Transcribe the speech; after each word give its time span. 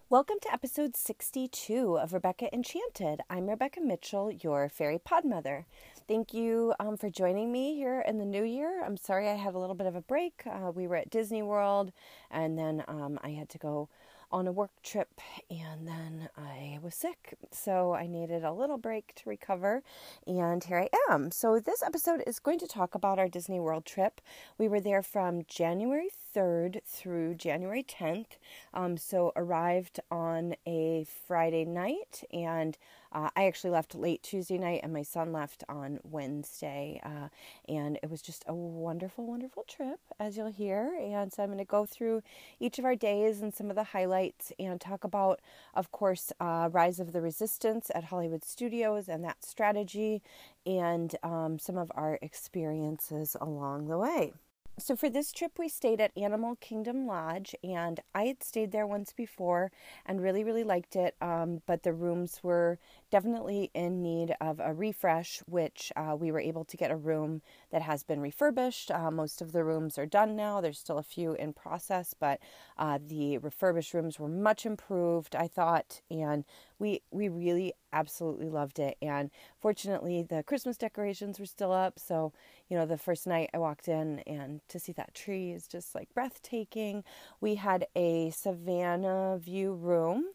Welcome 0.09 0.39
to 0.41 0.51
episode 0.51 0.97
62 0.97 1.97
of 1.97 2.11
Rebecca 2.11 2.53
Enchanted. 2.53 3.21
I'm 3.29 3.49
Rebecca 3.49 3.79
Mitchell, 3.79 4.29
your 4.29 4.67
fairy 4.67 4.99
podmother. 4.99 5.63
Thank 6.07 6.33
you 6.33 6.73
um, 6.79 6.95
for 6.95 7.09
joining 7.09 7.51
me 7.51 7.75
here 7.75 7.99
in 7.99 8.17
the 8.17 8.23
new 8.23 8.45
year. 8.45 8.81
I'm 8.81 8.95
sorry 8.95 9.27
I 9.27 9.33
had 9.33 9.55
a 9.55 9.59
little 9.59 9.75
bit 9.75 9.87
of 9.87 9.95
a 9.97 10.01
break. 10.01 10.41
Uh, 10.45 10.71
we 10.71 10.87
were 10.87 10.95
at 10.95 11.09
Disney 11.09 11.41
World, 11.41 11.91
and 12.31 12.57
then 12.57 12.85
um, 12.87 13.19
I 13.23 13.31
had 13.31 13.49
to 13.49 13.57
go 13.57 13.89
on 14.31 14.47
a 14.47 14.51
work 14.51 14.71
trip 14.83 15.21
and 15.49 15.87
then 15.87 16.29
I 16.37 16.79
was 16.81 16.95
sick. 16.95 17.35
So 17.51 17.93
I 17.93 18.07
needed 18.07 18.43
a 18.43 18.51
little 18.51 18.77
break 18.77 19.13
to 19.15 19.29
recover. 19.29 19.83
And 20.25 20.63
here 20.63 20.79
I 20.79 21.11
am. 21.11 21.31
So 21.31 21.59
this 21.59 21.81
episode 21.81 22.23
is 22.27 22.39
going 22.39 22.59
to 22.59 22.67
talk 22.67 22.95
about 22.95 23.19
our 23.19 23.29
Disney 23.29 23.59
World 23.59 23.85
trip. 23.85 24.19
We 24.57 24.67
were 24.67 24.81
there 24.81 25.03
from 25.03 25.43
January 25.47 26.09
3rd 26.35 26.83
through 26.85 27.35
January 27.35 27.83
10th. 27.83 28.37
Um, 28.73 28.97
so 28.97 29.31
arrived 29.35 29.99
on 30.11 30.55
a 30.65 31.05
Friday 31.25 31.63
night 31.63 32.23
and 32.31 32.77
uh, 33.11 33.29
I 33.35 33.45
actually 33.45 33.69
left 33.71 33.95
late 33.95 34.23
Tuesday 34.23 34.57
night, 34.57 34.81
and 34.83 34.93
my 34.93 35.03
son 35.03 35.31
left 35.31 35.63
on 35.69 35.99
Wednesday. 36.03 36.99
Uh, 37.03 37.29
and 37.67 37.97
it 38.03 38.09
was 38.09 38.21
just 38.21 38.43
a 38.47 38.53
wonderful, 38.53 39.25
wonderful 39.25 39.63
trip, 39.67 39.99
as 40.19 40.37
you'll 40.37 40.51
hear. 40.51 40.97
And 40.99 41.31
so 41.31 41.43
I'm 41.43 41.49
going 41.49 41.57
to 41.59 41.65
go 41.65 41.85
through 41.85 42.21
each 42.59 42.79
of 42.79 42.85
our 42.85 42.95
days 42.95 43.41
and 43.41 43.53
some 43.53 43.69
of 43.69 43.75
the 43.75 43.83
highlights 43.83 44.51
and 44.59 44.79
talk 44.79 45.03
about, 45.03 45.39
of 45.73 45.91
course, 45.91 46.31
uh, 46.39 46.69
Rise 46.71 46.99
of 46.99 47.13
the 47.13 47.21
Resistance 47.21 47.89
at 47.95 48.05
Hollywood 48.05 48.43
Studios 48.43 49.07
and 49.07 49.23
that 49.23 49.43
strategy, 49.43 50.21
and 50.65 51.15
um, 51.23 51.59
some 51.59 51.77
of 51.77 51.91
our 51.95 52.19
experiences 52.21 53.35
along 53.39 53.87
the 53.87 53.97
way 53.97 54.33
so 54.79 54.95
for 54.95 55.09
this 55.09 55.31
trip 55.31 55.53
we 55.57 55.67
stayed 55.67 55.99
at 55.99 56.15
animal 56.15 56.55
kingdom 56.57 57.07
lodge 57.07 57.55
and 57.63 57.99
i 58.13 58.25
had 58.25 58.43
stayed 58.43 58.71
there 58.71 58.85
once 58.85 59.11
before 59.11 59.71
and 60.05 60.21
really 60.21 60.43
really 60.43 60.63
liked 60.63 60.95
it 60.95 61.15
um, 61.21 61.61
but 61.65 61.83
the 61.83 61.93
rooms 61.93 62.39
were 62.43 62.77
definitely 63.09 63.71
in 63.73 64.01
need 64.01 64.35
of 64.41 64.59
a 64.59 64.73
refresh 64.73 65.39
which 65.47 65.91
uh, 65.95 66.15
we 66.17 66.31
were 66.31 66.39
able 66.39 66.65
to 66.65 66.77
get 66.77 66.91
a 66.91 66.95
room 66.95 67.41
that 67.71 67.81
has 67.81 68.03
been 68.03 68.19
refurbished. 68.19 68.91
Uh, 68.91 69.11
most 69.11 69.41
of 69.41 69.51
the 69.51 69.63
rooms 69.63 69.97
are 69.97 70.05
done 70.05 70.35
now. 70.35 70.61
There's 70.61 70.79
still 70.79 70.97
a 70.97 71.03
few 71.03 71.33
in 71.33 71.53
process 71.53 72.13
but 72.19 72.39
uh, 72.77 72.99
the 73.05 73.37
refurbished 73.37 73.93
rooms 73.93 74.19
were 74.19 74.27
much 74.27 74.65
improved 74.65 75.35
i 75.35 75.47
thought 75.47 76.01
and 76.09 76.43
we 76.79 77.01
we 77.11 77.27
really 77.27 77.73
absolutely 77.93 78.49
loved 78.49 78.79
it. 78.79 78.97
And 79.01 79.31
fortunately 79.59 80.21
the 80.21 80.43
christmas 80.43 80.77
decorations 80.77 81.39
were 81.39 81.45
still 81.45 81.71
up. 81.71 81.99
So 81.99 82.33
you 82.69 82.77
know 82.77 82.85
the 82.85 82.97
first 82.97 83.25
night 83.25 83.49
i 83.53 83.57
walked 83.57 83.87
in 83.87 84.19
and 84.27 84.61
to 84.67 84.79
see 84.79 84.91
that 84.93 85.13
tree 85.15 85.51
is 85.51 85.67
just 85.67 85.95
like 85.95 86.13
breathtaking. 86.13 87.03
We 87.41 87.55
had 87.55 87.87
a 87.95 88.29
savannah 88.31 89.39
view 89.41 89.73
room 89.73 90.25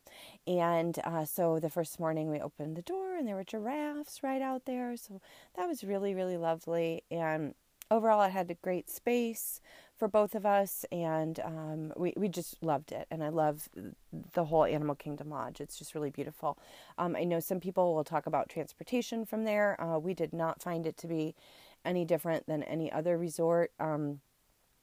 and 0.47 0.99
uh, 1.05 1.25
so 1.25 1.59
the 1.59 1.71
first 1.71 2.01
morning 2.01 2.31
we 2.31 2.41
opened 2.41 2.77
the 2.77 2.83
door 2.83 3.17
and 3.17 3.29
there 3.29 3.37
were 3.37 3.45
giraffes 3.45 4.23
right 4.23 4.43
out 4.43 4.65
there 4.65 4.97
so 4.97 5.21
that 5.57 5.69
was 5.69 5.85
really 5.85 6.15
really 6.15 6.37
lovely 6.37 7.03
and 7.11 7.55
overall 7.91 8.23
it 8.23 8.31
had 8.31 8.51
a 8.51 8.55
great 8.55 8.91
space 8.91 9.61
for 10.03 10.09
both 10.09 10.35
of 10.35 10.45
us, 10.45 10.85
and 10.91 11.39
um, 11.45 11.93
we 11.97 12.13
we 12.17 12.29
just 12.29 12.61
loved 12.61 12.91
it. 12.91 13.07
And 13.09 13.23
I 13.23 13.29
love 13.29 13.69
the 14.33 14.47
whole 14.47 14.65
Animal 14.65 14.97
Kingdom 14.97 15.31
Lodge. 15.31 15.61
It's 15.61 15.79
just 15.79 15.95
really 15.95 16.11
beautiful. 16.11 16.59
Um, 16.99 17.15
I 17.15 17.23
know 17.23 17.39
some 17.39 17.61
people 17.61 17.95
will 17.95 18.03
talk 18.03 18.27
about 18.27 18.49
transportation 18.49 19.25
from 19.25 19.45
there. 19.45 19.81
Uh, 19.81 20.01
we 20.01 20.13
did 20.13 20.33
not 20.33 20.61
find 20.61 20.89
it 20.89 20.97
to 20.97 21.07
be 21.07 21.37
any 21.85 22.05
different 22.05 22.49
than 22.49 22.65
any 22.65 22.91
other 22.91 23.17
resort. 23.17 23.71
Um, 23.79 24.23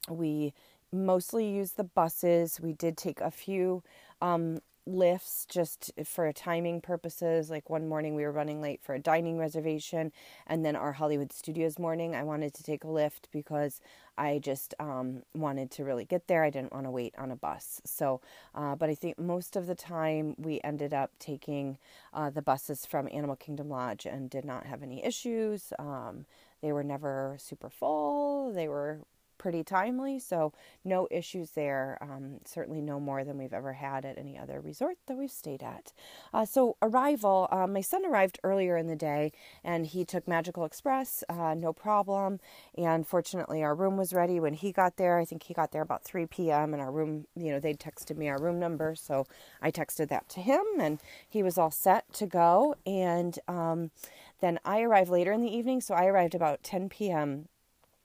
we 0.10 0.54
mostly 0.94 1.50
use 1.50 1.74
the 1.74 1.84
buses. 1.84 2.62
We 2.62 2.72
did 2.72 2.96
take 2.96 3.20
a 3.20 3.30
few 3.30 3.84
um, 4.22 4.60
lifts 4.90 5.46
just 5.46 5.92
for 6.04 6.32
timing 6.34 6.82
purposes. 6.82 7.50
Like 7.50 7.70
one 7.70 7.88
morning 7.88 8.16
we 8.16 8.24
were 8.24 8.32
running 8.32 8.62
late 8.62 8.82
for 8.82 8.96
a 8.96 9.00
dining 9.00 9.38
reservation, 9.38 10.12
and 10.48 10.66
then 10.66 10.76
our 10.76 10.94
Hollywood 10.94 11.32
Studios 11.32 11.80
morning 11.80 12.16
I 12.16 12.24
wanted 12.24 12.54
to 12.56 12.64
take 12.64 12.84
a 12.84 12.90
lift 12.90 13.30
because 13.32 13.82
I 14.18 14.40
just 14.40 14.74
um, 14.80 15.24
wanted 15.34 15.72
to 15.72 15.86
really 15.86 16.04
get 16.04 16.28
there. 16.28 16.44
I 16.44 16.50
didn't 16.50 16.74
want 16.74 16.86
to 16.86 16.92
wait 16.92 17.16
on 17.18 17.32
a 17.32 17.38
bus. 17.38 17.82
So, 17.86 18.20
uh, 18.54 18.76
but 18.76 18.90
I 18.90 18.96
think 18.96 19.18
most 19.18 19.56
of 19.56 19.66
the 19.66 19.76
time 19.76 20.36
we 20.38 20.60
ended 20.64 20.94
up 20.94 21.12
taking 21.20 21.78
uh, 22.14 22.30
the 22.30 22.42
buses 22.42 22.86
from 22.86 23.08
Animal 23.14 23.38
Kingdom 23.38 23.70
Lodge 23.70 24.06
and 24.06 24.30
did 24.30 24.44
not 24.44 24.66
have 24.66 24.84
any 24.84 25.06
issues. 25.06 25.72
Um, 25.80 26.26
they 26.62 26.74
were 26.74 26.84
never 26.84 27.38
super 27.40 27.70
full. 27.70 28.52
They 28.52 28.68
were 28.68 29.00
pretty 29.40 29.64
timely, 29.64 30.20
so 30.20 30.54
no 30.86 31.08
issues 31.10 31.52
there. 31.52 31.98
Um, 32.02 32.42
certainly 32.46 32.82
no 32.82 33.00
more 33.00 33.24
than 33.24 33.40
we've 33.40 33.54
ever 33.54 33.74
had 33.74 34.06
at 34.06 34.20
any 34.20 34.38
other 34.38 34.62
resort 34.62 34.98
that 35.08 35.18
we've 35.18 35.32
stayed 35.32 35.64
at. 35.64 35.92
Uh, 36.32 36.46
so, 36.46 36.78
arrival, 36.84 37.48
uh, 37.50 37.66
my 37.66 37.82
son 37.82 38.06
arrived 38.06 38.40
earlier 38.44 38.78
in 38.78 38.86
the 38.86 38.96
day 38.96 39.32
and 39.64 39.88
he 39.88 40.06
took 40.06 40.28
Magical 40.28 40.66
Express, 40.66 41.24
uh, 41.30 41.56
no 41.56 41.74
problem. 41.74 42.40
And 42.78 43.08
fortunately, 43.08 43.64
our 43.64 43.74
room 43.74 43.98
was 43.98 44.14
ready 44.14 44.40
when 44.40 44.54
he 44.54 44.72
got 44.72 44.98
there. 44.98 45.18
I 45.18 45.26
think 45.26 45.44
he 45.44 45.56
got 45.56 45.72
there 45.72 45.82
about 45.82 46.04
3 46.04 46.28
p.m. 46.28 46.74
and 46.74 46.82
our 46.82 46.92
room, 46.92 47.26
you 47.36 47.52
know, 47.52 47.60
they 47.60 47.74
texted 47.74 48.18
me 48.18 48.30
our 48.30 48.40
room 48.40 48.60
number, 48.60 48.94
so 48.94 49.26
I 49.62 49.72
texted 49.72 50.10
that 50.10 50.30
to 50.30 50.42
him 50.42 50.64
and 50.80 51.00
he 51.28 51.42
was 51.42 51.58
all 51.58 51.72
set 51.72 52.12
to 52.14 52.28
go. 52.28 52.76
And 52.86 53.40
um, 53.48 53.92
then 54.42 54.60
I 54.66 54.82
arrived 54.82 55.10
later 55.10 55.32
in 55.32 55.42
the 55.42 55.56
evening, 55.56 55.82
so 55.82 55.96
I 55.96 56.06
arrived 56.06 56.36
about 56.36 56.62
10 56.64 56.90
p.m. 56.90 57.48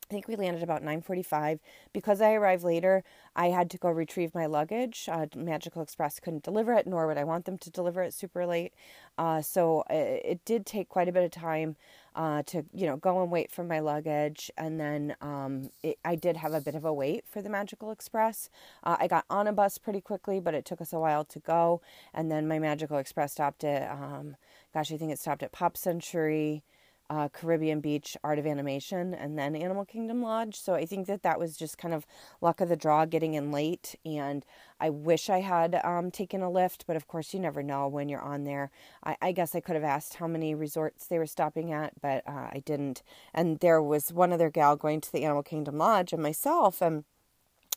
I 0.04 0.12
think 0.12 0.28
we 0.28 0.36
landed 0.36 0.62
about 0.62 0.82
9:45 0.82 1.60
because 1.92 2.20
I 2.20 2.34
arrived 2.34 2.62
later. 2.62 3.02
I 3.34 3.48
had 3.48 3.70
to 3.70 3.78
go 3.78 3.90
retrieve 3.90 4.34
my 4.34 4.46
luggage. 4.46 5.08
Uh, 5.10 5.26
Magical 5.34 5.82
Express 5.82 6.20
couldn't 6.20 6.42
deliver 6.42 6.74
it, 6.74 6.86
nor 6.86 7.06
would 7.06 7.16
I 7.16 7.24
want 7.24 7.46
them 7.46 7.56
to 7.58 7.70
deliver 7.70 8.02
it 8.02 8.12
super 8.12 8.46
late. 8.46 8.74
Uh, 9.16 9.40
so 9.40 9.82
it, 9.88 10.22
it, 10.24 10.44
did 10.44 10.66
take 10.66 10.88
quite 10.88 11.08
a 11.08 11.12
bit 11.12 11.24
of 11.24 11.30
time 11.30 11.76
uh, 12.14 12.42
to 12.44 12.64
you 12.72 12.86
know 12.86 12.96
go 12.96 13.22
and 13.22 13.30
wait 13.30 13.50
for 13.50 13.64
my 13.64 13.80
luggage, 13.80 14.50
and 14.58 14.78
then 14.78 15.16
um, 15.22 15.70
it, 15.82 15.98
I 16.04 16.16
did 16.16 16.36
have 16.36 16.52
a 16.52 16.60
bit 16.60 16.74
of 16.74 16.84
a 16.84 16.92
wait 16.92 17.24
for 17.26 17.40
the 17.40 17.48
Magical 17.48 17.90
Express. 17.90 18.50
Uh, 18.82 18.96
I 19.00 19.08
got 19.08 19.24
on 19.30 19.46
a 19.46 19.52
bus 19.52 19.78
pretty 19.78 20.00
quickly, 20.02 20.38
but 20.38 20.54
it 20.54 20.64
took 20.66 20.80
us 20.80 20.92
a 20.92 20.98
while 20.98 21.24
to 21.24 21.38
go, 21.40 21.80
and 22.12 22.30
then 22.30 22.46
my 22.46 22.58
Magical 22.58 22.98
Express 22.98 23.32
stopped 23.32 23.64
at 23.64 23.90
um, 23.90 24.36
gosh, 24.74 24.92
I 24.92 24.96
think 24.98 25.12
it 25.12 25.18
stopped 25.18 25.42
at 25.42 25.52
Pop 25.52 25.76
Century 25.76 26.62
uh, 27.10 27.28
Caribbean 27.28 27.80
Beach 27.80 28.16
Art 28.24 28.38
of 28.38 28.46
Animation 28.46 29.14
and 29.14 29.38
then 29.38 29.54
Animal 29.54 29.84
Kingdom 29.84 30.22
Lodge. 30.22 30.58
So 30.58 30.74
I 30.74 30.86
think 30.86 31.06
that 31.06 31.22
that 31.22 31.38
was 31.38 31.56
just 31.56 31.78
kind 31.78 31.94
of 31.94 32.06
luck 32.40 32.60
of 32.60 32.68
the 32.68 32.76
draw 32.76 33.04
getting 33.04 33.34
in 33.34 33.52
late. 33.52 33.94
And 34.04 34.44
I 34.80 34.90
wish 34.90 35.28
I 35.28 35.40
had 35.40 35.80
um, 35.84 36.10
taken 36.10 36.42
a 36.42 36.50
lift, 36.50 36.86
but 36.86 36.96
of 36.96 37.06
course 37.06 37.34
you 37.34 37.40
never 37.40 37.62
know 37.62 37.88
when 37.88 38.08
you're 38.08 38.20
on 38.20 38.44
there. 38.44 38.70
I, 39.04 39.16
I 39.20 39.32
guess 39.32 39.54
I 39.54 39.60
could 39.60 39.76
have 39.76 39.84
asked 39.84 40.14
how 40.14 40.26
many 40.26 40.54
resorts 40.54 41.06
they 41.06 41.18
were 41.18 41.26
stopping 41.26 41.72
at, 41.72 41.92
but 42.00 42.22
uh, 42.26 42.48
I 42.52 42.62
didn't. 42.64 43.02
And 43.32 43.58
there 43.60 43.82
was 43.82 44.12
one 44.12 44.32
other 44.32 44.50
gal 44.50 44.76
going 44.76 45.00
to 45.02 45.12
the 45.12 45.24
Animal 45.24 45.42
Kingdom 45.42 45.78
Lodge 45.78 46.12
and 46.12 46.22
myself. 46.22 46.80
And 46.80 47.04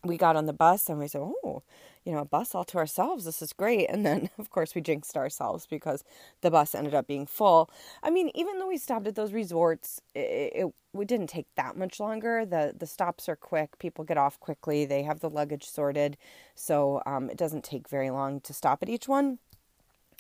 we 0.03 0.18
got 0.18 0.35
on 0.35 0.45
the 0.45 0.53
bus 0.53 0.89
and 0.89 1.00
we 1.00 1.07
said, 1.07 1.21
oh, 1.21 1.63
you 2.07 2.13
know, 2.13 2.19
a 2.19 2.25
bus 2.25 2.56
all 2.56 2.63
to 2.63 2.77
ourselves. 2.77 3.25
This 3.25 3.42
is 3.42 3.51
great. 3.51 3.88
And 3.88 4.06
then, 4.06 4.30
of 4.39 4.50
course, 4.50 4.74
we 4.74 4.80
jinxed 4.80 5.18
ourselves 5.18 5.68
because 5.68 6.06
the 6.39 6.50
bus 6.50 6.74
ended 6.74 6.95
up 6.95 7.06
being 7.06 7.25
full. 7.25 7.69
I 8.01 8.09
mean, 8.09 8.31
even 8.33 8.59
though 8.59 8.68
we 8.69 8.77
stopped 8.77 9.07
at 9.07 9.15
those 9.15 9.33
resorts, 9.33 10.01
it, 10.15 10.54
it 10.56 10.74
we 10.94 11.04
didn't 11.04 11.27
take 11.27 11.48
that 11.56 11.75
much 11.75 12.00
longer. 12.00 12.45
The 12.45 12.74
the 12.75 12.88
stops 12.88 13.27
are 13.27 13.36
quick. 13.36 13.77
People 13.77 14.06
get 14.06 14.18
off 14.18 14.39
quickly. 14.39 14.86
They 14.86 15.04
have 15.04 15.19
the 15.19 15.30
luggage 15.30 15.65
sorted, 15.65 16.15
so 16.56 17.01
um, 17.06 17.30
it 17.30 17.38
doesn't 17.38 17.65
take 17.65 17.89
very 17.89 18.10
long 18.10 18.39
to 18.42 18.53
stop 18.53 18.81
at 18.81 18.89
each 18.89 19.10
one. 19.10 19.39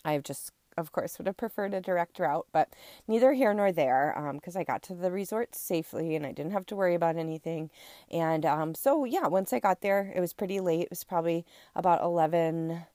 I've 0.03 0.23
just 0.23 0.51
of 0.77 0.91
course, 0.91 1.17
would 1.17 1.27
have 1.27 1.37
preferred 1.37 1.73
a 1.73 1.81
direct 1.81 2.19
route, 2.19 2.47
but 2.51 2.69
neither 3.07 3.33
here 3.33 3.53
nor 3.53 3.71
there 3.71 4.13
because 4.33 4.55
um, 4.55 4.59
I 4.59 4.63
got 4.63 4.83
to 4.83 4.93
the 4.93 5.11
resort 5.11 5.55
safely 5.55 6.15
and 6.15 6.25
I 6.25 6.31
didn't 6.31 6.51
have 6.51 6.65
to 6.67 6.75
worry 6.75 6.95
about 6.95 7.17
anything. 7.17 7.69
And 8.11 8.45
um, 8.45 8.75
so, 8.75 9.03
yeah, 9.03 9.27
once 9.27 9.53
I 9.53 9.59
got 9.59 9.81
there, 9.81 10.11
it 10.15 10.19
was 10.19 10.33
pretty 10.33 10.59
late. 10.59 10.83
It 10.83 10.89
was 10.89 11.03
probably 11.03 11.45
about 11.75 12.01
11 12.01 12.85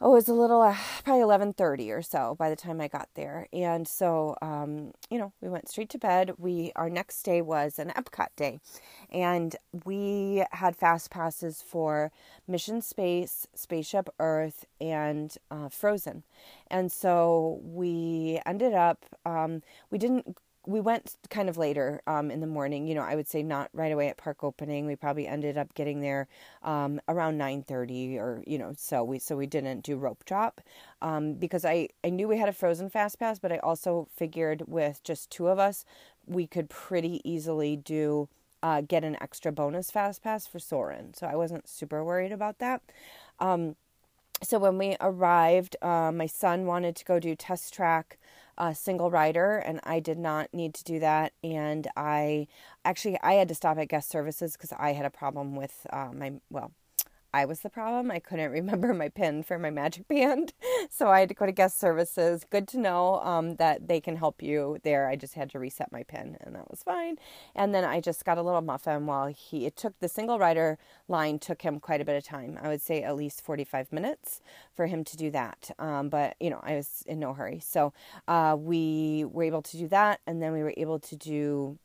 oh, 0.00 0.10
it 0.12 0.14
was 0.14 0.28
a 0.28 0.34
little, 0.34 0.60
uh, 0.60 0.76
probably 1.04 1.22
11.30 1.22 1.90
or 1.90 2.02
so 2.02 2.34
by 2.38 2.50
the 2.50 2.56
time 2.56 2.80
I 2.80 2.88
got 2.88 3.08
there. 3.14 3.48
And 3.52 3.88
so, 3.88 4.36
um, 4.42 4.92
you 5.10 5.18
know, 5.18 5.32
we 5.40 5.48
went 5.48 5.68
straight 5.68 5.88
to 5.90 5.98
bed. 5.98 6.34
We, 6.38 6.72
our 6.76 6.90
next 6.90 7.22
day 7.22 7.40
was 7.40 7.78
an 7.78 7.92
Epcot 7.96 8.28
day. 8.36 8.60
And 9.10 9.56
we 9.84 10.44
had 10.52 10.76
fast 10.76 11.10
passes 11.10 11.62
for 11.62 12.12
Mission 12.46 12.82
Space, 12.82 13.46
Spaceship 13.54 14.10
Earth, 14.20 14.66
and 14.80 15.34
uh, 15.50 15.68
Frozen. 15.70 16.24
And 16.70 16.92
so 16.92 17.60
we 17.62 18.40
ended 18.44 18.74
up, 18.74 19.06
um, 19.24 19.62
we 19.90 19.98
didn't 19.98 20.36
we 20.66 20.80
went 20.80 21.16
kind 21.30 21.48
of 21.48 21.56
later 21.56 22.02
um, 22.06 22.30
in 22.30 22.40
the 22.40 22.46
morning. 22.46 22.86
You 22.86 22.94
know, 22.94 23.02
I 23.02 23.14
would 23.14 23.28
say 23.28 23.42
not 23.42 23.70
right 23.72 23.92
away 23.92 24.08
at 24.08 24.16
park 24.16 24.42
opening. 24.42 24.86
We 24.86 24.96
probably 24.96 25.26
ended 25.26 25.56
up 25.56 25.74
getting 25.74 26.00
there 26.00 26.28
um, 26.62 27.00
around 27.08 27.38
nine 27.38 27.62
thirty, 27.62 28.18
or 28.18 28.42
you 28.46 28.58
know, 28.58 28.72
so 28.76 29.04
we 29.04 29.18
so 29.18 29.36
we 29.36 29.46
didn't 29.46 29.82
do 29.82 29.96
rope 29.96 30.24
drop 30.24 30.60
um, 31.02 31.34
because 31.34 31.64
I 31.64 31.88
I 32.04 32.10
knew 32.10 32.28
we 32.28 32.38
had 32.38 32.48
a 32.48 32.52
frozen 32.52 32.90
fast 32.90 33.18
pass, 33.18 33.38
but 33.38 33.52
I 33.52 33.58
also 33.58 34.08
figured 34.14 34.64
with 34.66 35.02
just 35.04 35.30
two 35.30 35.48
of 35.48 35.58
us, 35.58 35.84
we 36.26 36.46
could 36.46 36.68
pretty 36.68 37.20
easily 37.24 37.76
do 37.76 38.28
uh, 38.62 38.80
get 38.80 39.04
an 39.04 39.16
extra 39.20 39.52
bonus 39.52 39.90
fast 39.90 40.22
pass 40.22 40.46
for 40.46 40.58
Soarin'. 40.58 41.14
So 41.14 41.26
I 41.26 41.36
wasn't 41.36 41.68
super 41.68 42.04
worried 42.04 42.32
about 42.32 42.58
that. 42.58 42.82
Um, 43.38 43.76
so 44.42 44.58
when 44.58 44.76
we 44.78 44.96
arrived, 45.00 45.76
uh, 45.80 46.12
my 46.12 46.26
son 46.26 46.66
wanted 46.66 46.96
to 46.96 47.04
go 47.04 47.18
do 47.18 47.34
test 47.34 47.72
track 47.72 48.18
a 48.58 48.74
single 48.74 49.10
rider 49.10 49.58
and 49.58 49.80
I 49.84 50.00
did 50.00 50.18
not 50.18 50.52
need 50.52 50.74
to 50.74 50.84
do 50.84 50.98
that. 51.00 51.32
And 51.42 51.88
I 51.96 52.48
actually 52.84 53.18
I 53.22 53.34
had 53.34 53.48
to 53.48 53.54
stop 53.54 53.78
at 53.78 53.88
guest 53.88 54.10
services 54.10 54.52
because 54.52 54.72
I 54.72 54.92
had 54.92 55.06
a 55.06 55.10
problem 55.10 55.56
with 55.56 55.86
uh, 55.90 56.10
my 56.12 56.34
well 56.50 56.72
I 57.36 57.44
was 57.44 57.60
the 57.60 57.68
problem. 57.68 58.10
I 58.10 58.18
couldn't 58.18 58.50
remember 58.60 58.94
my 58.94 59.10
pin 59.10 59.42
for 59.42 59.58
my 59.58 59.70
magic 59.70 60.08
band. 60.08 60.54
So 60.88 61.08
I 61.08 61.20
had 61.20 61.28
to 61.30 61.34
go 61.34 61.46
to 61.46 61.52
guest 61.52 61.80
services. 61.80 62.46
Good 62.48 62.68
to 62.68 62.78
know 62.78 63.20
um, 63.20 63.56
that 63.56 63.88
they 63.88 64.00
can 64.00 64.16
help 64.16 64.40
you 64.40 64.78
there. 64.84 65.08
I 65.08 65.16
just 65.16 65.34
had 65.34 65.50
to 65.50 65.58
reset 65.58 65.90
my 65.90 66.04
pin 66.04 66.36
and 66.40 66.54
that 66.54 66.70
was 66.70 66.82
fine. 66.82 67.16
And 67.54 67.74
then 67.74 67.84
I 67.84 68.00
just 68.00 68.24
got 68.24 68.38
a 68.38 68.42
little 68.42 68.60
muffin 68.60 69.04
while 69.04 69.26
he, 69.26 69.66
it 69.66 69.76
took 69.76 69.98
the 69.98 70.08
single 70.08 70.38
rider 70.38 70.78
line 71.08 71.38
took 71.38 71.62
him 71.62 71.80
quite 71.80 72.00
a 72.00 72.04
bit 72.04 72.16
of 72.16 72.24
time. 72.24 72.58
I 72.62 72.68
would 72.68 72.80
say 72.80 73.02
at 73.02 73.16
least 73.16 73.42
45 73.42 73.92
minutes 73.92 74.40
for 74.74 74.86
him 74.86 75.02
to 75.04 75.16
do 75.16 75.30
that. 75.32 75.70
Um, 75.78 76.08
but, 76.08 76.36
you 76.40 76.50
know, 76.50 76.60
I 76.62 76.76
was 76.76 77.02
in 77.06 77.18
no 77.18 77.34
hurry. 77.34 77.60
So 77.60 77.92
uh, 78.28 78.56
we 78.58 79.24
were 79.24 79.42
able 79.42 79.62
to 79.62 79.76
do 79.76 79.88
that. 79.88 80.20
And 80.26 80.40
then 80.40 80.52
we 80.52 80.62
were 80.62 80.74
able 80.76 81.00
to 81.00 81.16
do 81.16 81.78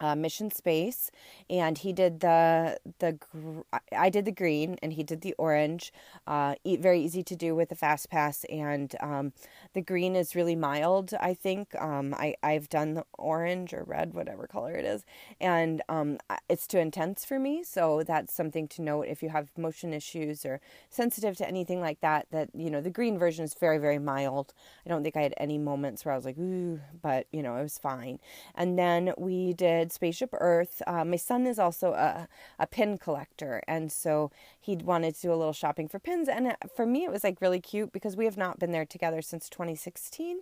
uh, 0.00 0.14
Mission 0.14 0.50
Space, 0.50 1.10
and 1.48 1.78
he 1.78 1.92
did 1.92 2.20
the 2.20 2.78
the 2.98 3.12
gr- 3.12 3.60
I 3.96 4.10
did 4.10 4.24
the 4.24 4.32
green, 4.32 4.76
and 4.82 4.92
he 4.92 5.02
did 5.02 5.22
the 5.22 5.34
orange. 5.38 5.92
Uh, 6.26 6.54
very 6.64 7.00
easy 7.00 7.22
to 7.22 7.36
do 7.36 7.54
with 7.54 7.68
the 7.70 7.74
fast 7.74 8.10
pass, 8.10 8.44
and 8.44 8.94
um, 9.00 9.32
the 9.74 9.80
green 9.80 10.14
is 10.16 10.34
really 10.34 10.56
mild. 10.56 11.14
I 11.20 11.34
think 11.34 11.74
um, 11.80 12.14
I 12.14 12.34
I've 12.42 12.68
done 12.68 12.94
the 12.94 13.04
orange 13.18 13.72
or 13.72 13.84
red, 13.84 14.14
whatever 14.14 14.46
color 14.46 14.74
it 14.74 14.84
is, 14.84 15.04
and 15.40 15.82
um, 15.88 16.18
it's 16.48 16.66
too 16.66 16.78
intense 16.78 17.24
for 17.24 17.38
me. 17.38 17.62
So 17.64 18.02
that's 18.02 18.34
something 18.34 18.68
to 18.68 18.82
note 18.82 19.06
if 19.08 19.22
you 19.22 19.30
have 19.30 19.50
motion 19.56 19.92
issues 19.94 20.44
or 20.44 20.60
sensitive 20.90 21.36
to 21.36 21.48
anything 21.48 21.80
like 21.80 22.00
that. 22.00 22.26
That 22.30 22.50
you 22.54 22.70
know 22.70 22.80
the 22.80 22.90
green 22.90 23.18
version 23.18 23.44
is 23.44 23.54
very 23.54 23.78
very 23.78 23.98
mild. 23.98 24.52
I 24.84 24.90
don't 24.90 25.02
think 25.02 25.16
I 25.16 25.22
had 25.22 25.34
any 25.38 25.58
moments 25.58 26.04
where 26.04 26.12
I 26.12 26.16
was 26.16 26.24
like 26.26 26.38
ooh, 26.38 26.80
but 27.02 27.26
you 27.32 27.42
know 27.42 27.56
it 27.56 27.62
was 27.62 27.78
fine. 27.78 28.18
And 28.54 28.78
then 28.78 29.12
we 29.16 29.52
did 29.54 29.85
Spaceship 29.92 30.30
Earth. 30.32 30.82
Uh, 30.86 31.04
my 31.04 31.16
son 31.16 31.46
is 31.46 31.58
also 31.58 31.92
a, 31.92 32.28
a 32.58 32.66
pin 32.66 32.98
collector, 32.98 33.62
and 33.66 33.90
so 33.90 34.30
he 34.60 34.76
wanted 34.76 35.14
to 35.14 35.22
do 35.22 35.32
a 35.32 35.36
little 35.36 35.52
shopping 35.52 35.88
for 35.88 35.98
pins. 35.98 36.28
And 36.28 36.48
uh, 36.48 36.56
for 36.74 36.86
me, 36.86 37.04
it 37.04 37.10
was 37.10 37.24
like 37.24 37.40
really 37.40 37.60
cute 37.60 37.92
because 37.92 38.16
we 38.16 38.24
have 38.24 38.36
not 38.36 38.58
been 38.58 38.72
there 38.72 38.84
together 38.84 39.22
since 39.22 39.48
2016, 39.48 40.40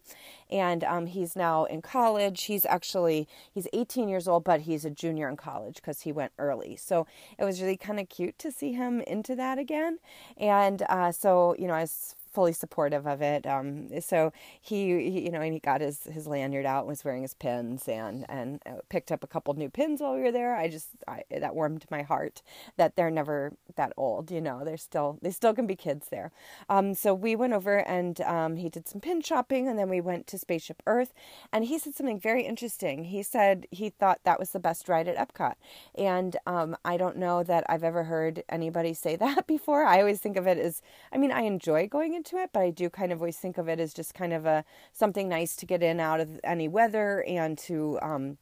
and 0.50 0.84
um, 0.84 1.06
he's 1.06 1.36
now 1.36 1.64
in 1.64 1.82
college. 1.82 2.44
He's 2.44 2.64
actually 2.66 3.28
he's 3.52 3.68
18 3.72 4.08
years 4.08 4.28
old, 4.28 4.44
but 4.44 4.62
he's 4.62 4.84
a 4.84 4.90
junior 4.90 5.28
in 5.28 5.36
college 5.36 5.76
because 5.76 6.02
he 6.02 6.12
went 6.12 6.32
early. 6.38 6.76
So 6.76 7.06
it 7.38 7.44
was 7.44 7.60
really 7.60 7.76
kind 7.76 8.00
of 8.00 8.08
cute 8.08 8.38
to 8.40 8.50
see 8.52 8.72
him 8.72 9.00
into 9.00 9.34
that 9.36 9.58
again. 9.58 9.98
And 10.36 10.82
uh, 10.88 11.12
so 11.12 11.54
you 11.58 11.66
know, 11.66 11.74
I 11.74 11.82
was 11.82 12.16
fully 12.34 12.52
supportive 12.52 13.06
of 13.06 13.22
it. 13.22 13.46
Um, 13.46 13.88
so 14.00 14.32
he, 14.60 15.10
he, 15.10 15.24
you 15.24 15.30
know, 15.30 15.40
and 15.40 15.52
he 15.52 15.60
got 15.60 15.80
his, 15.80 16.04
his 16.04 16.26
lanyard 16.26 16.66
out, 16.66 16.86
was 16.86 17.04
wearing 17.04 17.22
his 17.22 17.34
pins, 17.34 17.88
and 17.88 18.26
and 18.28 18.60
uh, 18.66 18.80
picked 18.88 19.12
up 19.12 19.22
a 19.22 19.26
couple 19.26 19.54
new 19.54 19.70
pins 19.70 20.00
while 20.00 20.14
we 20.14 20.22
were 20.22 20.32
there. 20.32 20.56
I 20.56 20.68
just 20.68 20.88
I, 21.06 21.22
that 21.30 21.54
warmed 21.54 21.84
my 21.90 22.02
heart 22.02 22.42
that 22.76 22.96
they're 22.96 23.10
never 23.10 23.52
that 23.76 23.92
old. 23.96 24.30
You 24.30 24.40
know, 24.40 24.64
they're 24.64 24.76
still 24.76 25.18
they 25.22 25.30
still 25.30 25.54
can 25.54 25.66
be 25.66 25.76
kids 25.76 26.08
there. 26.10 26.32
Um, 26.68 26.94
so 26.94 27.14
we 27.14 27.36
went 27.36 27.52
over 27.52 27.78
and 27.78 28.20
um, 28.22 28.56
he 28.56 28.68
did 28.68 28.88
some 28.88 29.00
pin 29.00 29.20
shopping, 29.20 29.68
and 29.68 29.78
then 29.78 29.88
we 29.88 30.00
went 30.00 30.26
to 30.28 30.38
Spaceship 30.38 30.82
Earth, 30.86 31.14
and 31.52 31.64
he 31.64 31.78
said 31.78 31.94
something 31.94 32.18
very 32.18 32.42
interesting. 32.42 33.04
He 33.04 33.22
said 33.22 33.66
he 33.70 33.90
thought 33.90 34.20
that 34.24 34.38
was 34.40 34.50
the 34.50 34.60
best 34.60 34.88
ride 34.88 35.08
at 35.08 35.16
Epcot, 35.16 35.54
and 35.94 36.36
um, 36.46 36.76
I 36.84 36.96
don't 36.96 37.16
know 37.16 37.42
that 37.44 37.64
I've 37.68 37.84
ever 37.84 38.04
heard 38.04 38.42
anybody 38.48 38.94
say 38.94 39.16
that 39.24 39.46
before. 39.46 39.84
I 39.84 40.00
always 40.00 40.20
think 40.20 40.36
of 40.36 40.46
it 40.46 40.58
as, 40.58 40.82
I 41.12 41.18
mean, 41.18 41.30
I 41.30 41.42
enjoy 41.42 41.86
going 41.86 42.14
into 42.14 42.23
it, 42.32 42.50
but 42.52 42.60
I 42.60 42.70
do 42.70 42.90
kind 42.90 43.12
of 43.12 43.20
always 43.20 43.36
think 43.36 43.58
of 43.58 43.68
it 43.68 43.80
as 43.80 43.94
just 43.94 44.14
kind 44.14 44.32
of 44.32 44.46
a 44.46 44.64
something 44.92 45.28
nice 45.28 45.56
to 45.56 45.66
get 45.66 45.82
in 45.82 46.00
out 46.00 46.20
of 46.20 46.40
any 46.44 46.68
weather 46.68 47.24
and 47.26 47.56
to 47.58 47.98
um, 48.02 48.38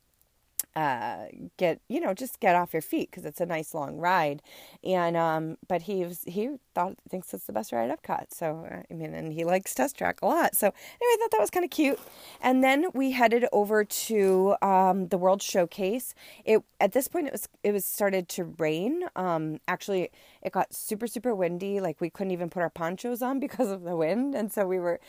uh, 0.74 1.26
get 1.58 1.80
you 1.88 2.00
know 2.00 2.14
just 2.14 2.40
get 2.40 2.54
off 2.54 2.72
your 2.72 2.82
feet 2.82 3.10
because 3.10 3.24
it's 3.24 3.40
a 3.40 3.46
nice 3.46 3.74
long 3.74 3.96
ride. 3.98 4.42
And 4.82 5.16
um 5.16 5.56
but 5.68 5.82
he 5.82 6.04
was 6.04 6.22
he 6.26 6.50
thought 6.74 6.94
thinks 7.08 7.34
it's 7.34 7.44
the 7.44 7.52
best 7.52 7.72
ride 7.72 7.90
Epcot 7.90 8.26
so 8.32 8.66
uh, 8.70 8.82
I 8.90 8.94
mean 8.94 9.12
and 9.12 9.32
he 9.32 9.44
likes 9.44 9.74
test 9.74 9.98
track 9.98 10.22
a 10.22 10.26
lot. 10.26 10.56
So 10.56 10.66
anyway 10.66 10.74
I 11.00 11.16
thought 11.20 11.30
that 11.32 11.40
was 11.40 11.50
kind 11.50 11.64
of 11.64 11.70
cute. 11.70 12.00
And 12.40 12.64
then 12.64 12.86
we 12.94 13.10
headed 13.10 13.46
over 13.52 13.84
to 13.84 14.56
um 14.62 15.08
the 15.08 15.18
World 15.18 15.42
Showcase. 15.42 16.14
It 16.44 16.62
at 16.80 16.92
this 16.92 17.08
point 17.08 17.26
it 17.26 17.32
was 17.32 17.48
it 17.62 17.72
was 17.72 17.84
started 17.84 18.28
to 18.30 18.44
rain. 18.44 19.04
Um 19.14 19.58
actually 19.68 20.10
it 20.42 20.52
got 20.52 20.72
super 20.74 21.06
super 21.06 21.34
windy 21.34 21.80
like 21.80 22.00
we 22.00 22.10
couldn't 22.10 22.32
even 22.32 22.50
put 22.50 22.62
our 22.62 22.70
ponchos 22.70 23.22
on 23.22 23.40
because 23.40 23.70
of 23.70 23.82
the 23.82 23.96
wind 23.96 24.34
and 24.34 24.52
so 24.52 24.66
we 24.66 24.78
were 24.78 25.00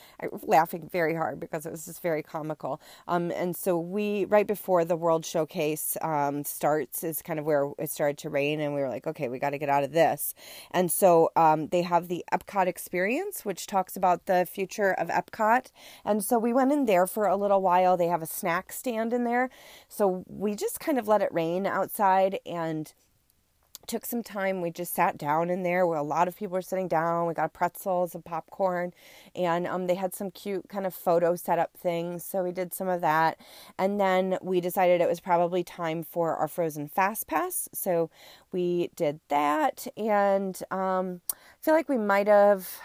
laughing 0.44 0.90
very 0.92 1.16
hard 1.16 1.40
because 1.40 1.66
it 1.66 1.72
was 1.72 1.86
just 1.86 2.02
very 2.02 2.24
comical 2.24 2.80
um 3.08 3.32
and 3.32 3.56
so 3.56 3.78
we 3.78 4.26
right 4.26 4.48
before 4.48 4.86
the 4.86 4.96
World 4.96 5.26
Showcase 5.26 5.98
um, 6.02 6.44
starts 6.44 7.04
is 7.04 7.22
kind 7.22 7.40
of 7.40 7.46
where 7.46 7.72
it 7.78 7.90
started 7.90 8.18
to 8.20 8.30
rain, 8.30 8.60
and 8.60 8.74
we 8.74 8.82
were 8.82 8.90
like, 8.90 9.08
okay, 9.08 9.28
we 9.30 9.40
got 9.40 9.52
to 9.52 9.58
get 9.58 9.70
out 9.70 9.84
of 9.84 9.92
this. 9.92 10.34
And 10.72 10.92
so 10.92 11.30
um, 11.36 11.68
they 11.68 11.82
have 11.82 12.08
the 12.08 12.24
Epcot 12.32 12.68
experience, 12.68 13.46
which 13.46 13.68
talks 13.68 13.96
about 13.96 14.26
the 14.26 14.46
future 14.46 14.92
of 14.92 15.10
Epcot. 15.10 15.72
And 16.06 16.24
so 16.24 16.40
we 16.40 16.54
went 16.54 16.72
in 16.72 16.86
there 16.86 17.08
for 17.08 17.26
a 17.26 17.36
little 17.36 17.62
while. 17.62 17.98
They 17.98 18.08
have 18.08 18.22
a 18.22 18.28
snack 18.28 18.72
stand 18.72 19.14
in 19.14 19.24
there. 19.24 19.50
So 19.88 20.24
we 20.28 20.56
just 20.56 20.80
kind 20.80 20.98
of 20.98 21.08
let 21.08 21.22
it 21.22 21.34
rain 21.34 21.66
outside 21.66 22.40
and 22.46 22.94
took 23.88 24.06
some 24.06 24.24
time. 24.24 24.62
We 24.62 24.72
just 24.72 24.94
sat 24.94 25.18
down 25.18 25.50
in 25.50 25.64
there 25.64 25.86
where 25.86 25.98
a 25.98 26.04
lot 26.04 26.28
of 26.28 26.36
people 26.36 26.54
were 26.54 26.62
sitting 26.62 26.88
down. 26.88 27.28
We 27.28 27.34
got 27.34 27.54
pretzels 27.54 28.16
and 28.16 28.24
popcorn, 28.24 28.94
and 29.36 29.68
um, 29.68 29.88
they 29.88 29.96
had 29.96 30.14
some 30.14 30.32
cute 30.32 30.70
kind 30.70 30.86
of 30.86 30.94
photo 30.94 31.36
setup 31.36 31.72
things. 31.78 32.24
So 32.24 32.44
we 32.44 32.52
did 32.52 32.74
some 32.74 32.88
of 32.88 33.02
that, 33.02 33.38
and 33.78 34.00
then 34.00 34.38
we 34.42 34.62
decided 34.62 35.02
it 35.02 35.10
was 35.10 35.20
probably 35.20 35.64
time 35.64 36.04
for 36.04 36.36
our 36.36 36.48
Frozen 36.48 36.90
Fast 36.90 37.28
Pass. 37.28 37.70
So 37.74 38.10
we 38.52 38.90
did 38.96 39.20
that, 39.30 39.88
and 39.98 40.62
um, 40.72 41.22
I 41.32 41.36
feel 41.62 41.74
like 41.74 41.90
we 41.90 41.98
might 41.98 42.28
have. 42.28 42.80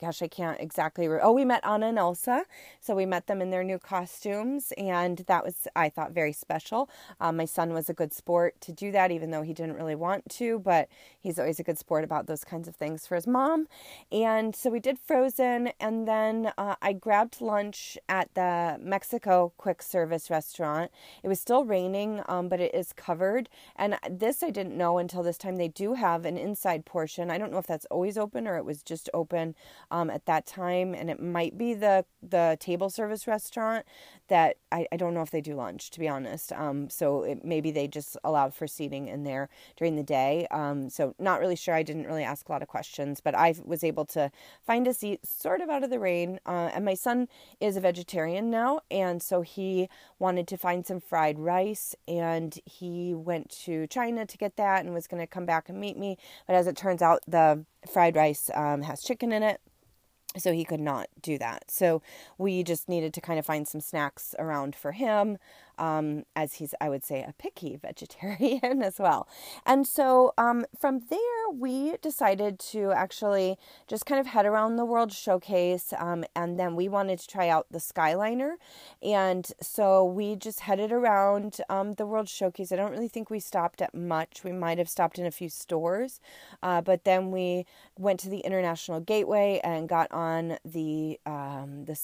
Gosh, 0.00 0.22
I 0.22 0.28
can't 0.28 0.60
exactly. 0.60 1.08
Re- 1.08 1.20
oh, 1.22 1.32
we 1.32 1.44
met 1.44 1.64
Anna 1.66 1.88
and 1.88 1.98
Elsa. 1.98 2.44
So 2.80 2.94
we 2.94 3.06
met 3.06 3.26
them 3.26 3.40
in 3.40 3.50
their 3.50 3.64
new 3.64 3.78
costumes, 3.78 4.72
and 4.76 5.18
that 5.26 5.44
was, 5.44 5.66
I 5.74 5.88
thought, 5.88 6.12
very 6.12 6.32
special. 6.32 6.88
Um, 7.20 7.36
my 7.36 7.44
son 7.44 7.72
was 7.72 7.88
a 7.88 7.94
good 7.94 8.12
sport 8.12 8.60
to 8.62 8.72
do 8.72 8.92
that, 8.92 9.10
even 9.10 9.30
though 9.30 9.42
he 9.42 9.52
didn't 9.52 9.76
really 9.76 9.94
want 9.94 10.28
to, 10.30 10.58
but 10.58 10.88
he's 11.20 11.38
always 11.38 11.60
a 11.60 11.64
good 11.64 11.78
sport 11.78 12.04
about 12.04 12.26
those 12.26 12.44
kinds 12.44 12.68
of 12.68 12.76
things 12.76 13.06
for 13.06 13.14
his 13.14 13.26
mom. 13.26 13.66
And 14.12 14.54
so 14.54 14.70
we 14.70 14.80
did 14.80 14.98
Frozen, 14.98 15.72
and 15.80 16.06
then 16.06 16.52
uh, 16.58 16.76
I 16.82 16.92
grabbed 16.92 17.40
lunch 17.40 17.98
at 18.08 18.34
the 18.34 18.78
Mexico 18.80 19.52
quick 19.56 19.82
service 19.82 20.30
restaurant. 20.30 20.90
It 21.22 21.28
was 21.28 21.40
still 21.40 21.64
raining, 21.64 22.22
um, 22.28 22.48
but 22.48 22.60
it 22.60 22.74
is 22.74 22.92
covered. 22.92 23.48
And 23.76 23.98
this 24.10 24.42
I 24.42 24.50
didn't 24.50 24.76
know 24.76 24.98
until 24.98 25.22
this 25.22 25.38
time. 25.38 25.56
They 25.56 25.68
do 25.68 25.94
have 25.94 26.24
an 26.24 26.36
inside 26.36 26.84
portion. 26.84 27.30
I 27.30 27.38
don't 27.38 27.52
know 27.52 27.58
if 27.58 27.66
that's 27.66 27.86
always 27.86 28.18
open 28.18 28.46
or 28.46 28.56
it 28.56 28.64
was 28.64 28.82
just 28.82 29.08
open 29.14 29.54
um, 29.90 30.10
at 30.10 30.26
that 30.26 30.46
time, 30.46 30.94
and 30.94 31.10
it 31.10 31.20
might 31.20 31.56
be 31.56 31.74
the 31.74 32.04
the 32.22 32.56
table 32.60 32.90
service 32.90 33.26
restaurant 33.26 33.84
that 34.28 34.56
I, 34.72 34.86
I 34.90 34.96
don't 34.96 35.14
know 35.14 35.22
if 35.22 35.30
they 35.30 35.40
do 35.40 35.54
lunch 35.54 35.90
to 35.90 36.00
be 36.00 36.08
honest. 36.08 36.52
Um, 36.52 36.88
so 36.90 37.22
it, 37.22 37.44
maybe 37.44 37.70
they 37.70 37.86
just 37.86 38.16
allowed 38.24 38.54
for 38.54 38.66
seating 38.66 39.08
in 39.08 39.24
there 39.24 39.48
during 39.76 39.96
the 39.96 40.02
day. 40.02 40.46
Um, 40.50 40.88
so 40.90 41.14
not 41.18 41.40
really 41.40 41.56
sure. 41.56 41.74
I 41.74 41.82
didn't 41.82 42.06
really 42.06 42.24
ask 42.24 42.48
a 42.48 42.52
lot 42.52 42.62
of 42.62 42.68
questions, 42.68 43.20
but 43.20 43.34
I 43.34 43.54
was 43.64 43.84
able 43.84 44.04
to 44.06 44.30
find 44.66 44.86
a 44.86 44.94
seat 44.94 45.26
sort 45.26 45.60
of 45.60 45.68
out 45.68 45.84
of 45.84 45.90
the 45.90 45.98
rain. 45.98 46.40
Uh, 46.46 46.70
and 46.74 46.84
my 46.84 46.94
son 46.94 47.28
is 47.60 47.76
a 47.76 47.80
vegetarian 47.80 48.50
now, 48.50 48.80
and 48.90 49.22
so 49.22 49.42
he 49.42 49.88
wanted 50.18 50.48
to 50.48 50.56
find 50.56 50.86
some 50.86 51.00
fried 51.00 51.38
rice, 51.38 51.94
and 52.08 52.58
he 52.64 53.14
went 53.14 53.50
to 53.64 53.86
China 53.88 54.26
to 54.26 54.38
get 54.38 54.56
that, 54.56 54.84
and 54.84 54.94
was 54.94 55.06
going 55.06 55.20
to 55.20 55.26
come 55.26 55.46
back 55.46 55.68
and 55.68 55.80
meet 55.80 55.96
me. 55.96 56.16
But 56.46 56.56
as 56.56 56.66
it 56.66 56.76
turns 56.76 57.02
out, 57.02 57.20
the 57.26 57.64
fried 57.90 58.16
rice 58.16 58.50
um, 58.54 58.82
has 58.82 59.02
chicken 59.02 59.32
in 59.32 59.42
it 59.42 59.60
so 60.36 60.52
he 60.52 60.64
could 60.64 60.80
not 60.80 61.08
do 61.20 61.38
that. 61.38 61.70
So 61.70 62.02
we 62.38 62.62
just 62.62 62.88
needed 62.88 63.14
to 63.14 63.20
kind 63.20 63.38
of 63.38 63.46
find 63.46 63.66
some 63.66 63.80
snacks 63.80 64.34
around 64.38 64.74
for 64.74 64.92
him 64.92 65.38
um, 65.78 66.24
as 66.34 66.54
he's, 66.54 66.74
I 66.80 66.88
would 66.88 67.04
say, 67.04 67.22
a 67.22 67.34
picky 67.38 67.76
vegetarian 67.76 68.82
as 68.82 68.98
well. 68.98 69.28
And 69.66 69.86
so 69.86 70.32
um, 70.38 70.64
from 70.78 71.02
there, 71.10 71.18
we 71.52 71.96
decided 72.02 72.58
to 72.58 72.92
actually 72.92 73.56
just 73.86 74.06
kind 74.06 74.20
of 74.20 74.26
head 74.26 74.46
around 74.46 74.76
the 74.76 74.84
World 74.84 75.12
Showcase. 75.12 75.92
Um, 75.98 76.24
and 76.34 76.58
then 76.58 76.76
we 76.76 76.88
wanted 76.88 77.18
to 77.20 77.28
try 77.28 77.48
out 77.48 77.66
the 77.70 77.78
Skyliner. 77.78 78.54
And 79.02 79.46
so 79.60 80.04
we 80.04 80.36
just 80.36 80.60
headed 80.60 80.92
around 80.92 81.60
um, 81.68 81.92
the 81.92 82.06
World 82.06 82.28
Showcase. 82.28 82.72
I 82.72 82.76
don't 82.76 82.92
really 82.92 83.08
think 83.08 83.30
we 83.30 83.40
stopped 83.40 83.82
at 83.82 83.94
much. 83.94 84.42
We 84.44 84.52
might 84.52 84.78
have 84.78 84.88
stopped 84.88 85.18
in 85.18 85.26
a 85.26 85.30
few 85.30 85.48
stores. 85.48 86.20
Uh, 86.62 86.80
but 86.80 87.04
then 87.04 87.30
we 87.30 87.66
went 87.98 88.20
to 88.20 88.28
the 88.28 88.40
International 88.40 89.00
Gateway 89.00 89.60
and 89.62 89.88
got 89.88 90.10
on 90.12 90.58
the, 90.64 91.18
um, 91.26 91.84
the 91.84 91.98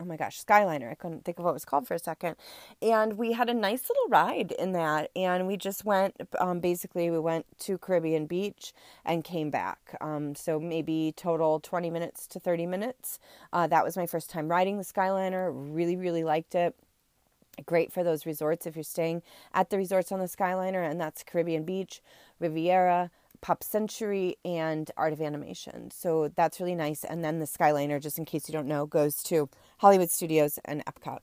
oh 0.00 0.04
my 0.04 0.16
gosh, 0.16 0.42
Skyliner. 0.42 0.90
I 0.90 0.94
couldn't 0.94 1.24
think 1.24 1.38
of 1.38 1.44
what 1.44 1.50
it 1.50 1.54
was 1.54 1.64
called 1.64 1.86
for 1.86 1.94
a 1.94 1.98
second. 1.98 2.36
And 2.80 3.14
we 3.14 3.32
had 3.32 3.48
a 3.48 3.54
nice 3.54 3.88
little 3.88 4.08
ride 4.08 4.52
in 4.52 4.72
that. 4.72 5.10
And 5.16 5.46
we 5.46 5.56
just 5.56 5.84
went, 5.84 6.14
um, 6.38 6.60
basically, 6.60 7.10
we 7.10 7.18
went 7.18 7.46
to 7.60 7.78
Caribbean 7.78 8.26
Beach 8.26 8.72
and 9.04 9.24
came 9.24 9.50
back. 9.50 9.96
Um, 10.00 10.34
so 10.34 10.58
maybe 10.58 11.12
total 11.16 11.60
20 11.60 11.90
minutes 11.90 12.26
to 12.28 12.40
30 12.40 12.66
minutes. 12.66 13.18
Uh, 13.52 13.66
that 13.66 13.84
was 13.84 13.96
my 13.96 14.06
first 14.06 14.30
time 14.30 14.48
riding 14.48 14.78
the 14.78 14.84
Skyliner. 14.84 15.50
Really, 15.52 15.96
really 15.96 16.24
liked 16.24 16.54
it 16.54 16.74
great 17.64 17.92
for 17.92 18.04
those 18.04 18.26
resorts 18.26 18.66
if 18.66 18.76
you're 18.76 18.82
staying 18.82 19.22
at 19.54 19.70
the 19.70 19.78
resorts 19.78 20.12
on 20.12 20.18
the 20.18 20.26
Skyliner, 20.26 20.88
and 20.88 21.00
that's 21.00 21.22
Caribbean 21.22 21.64
Beach, 21.64 22.02
Riviera, 22.38 23.10
Pop 23.40 23.62
Century 23.62 24.36
and 24.44 24.90
Art 24.96 25.12
of 25.12 25.20
Animation. 25.20 25.90
So 25.90 26.28
that's 26.28 26.60
really 26.60 26.74
nice. 26.74 27.04
And 27.04 27.24
then 27.24 27.38
the 27.38 27.46
Skyliner, 27.46 28.00
just 28.00 28.18
in 28.18 28.24
case 28.24 28.48
you 28.48 28.52
don't 28.52 28.68
know, 28.68 28.86
goes 28.86 29.22
to 29.24 29.48
Hollywood 29.78 30.10
Studios 30.10 30.58
and 30.64 30.84
Epcot 30.86 31.20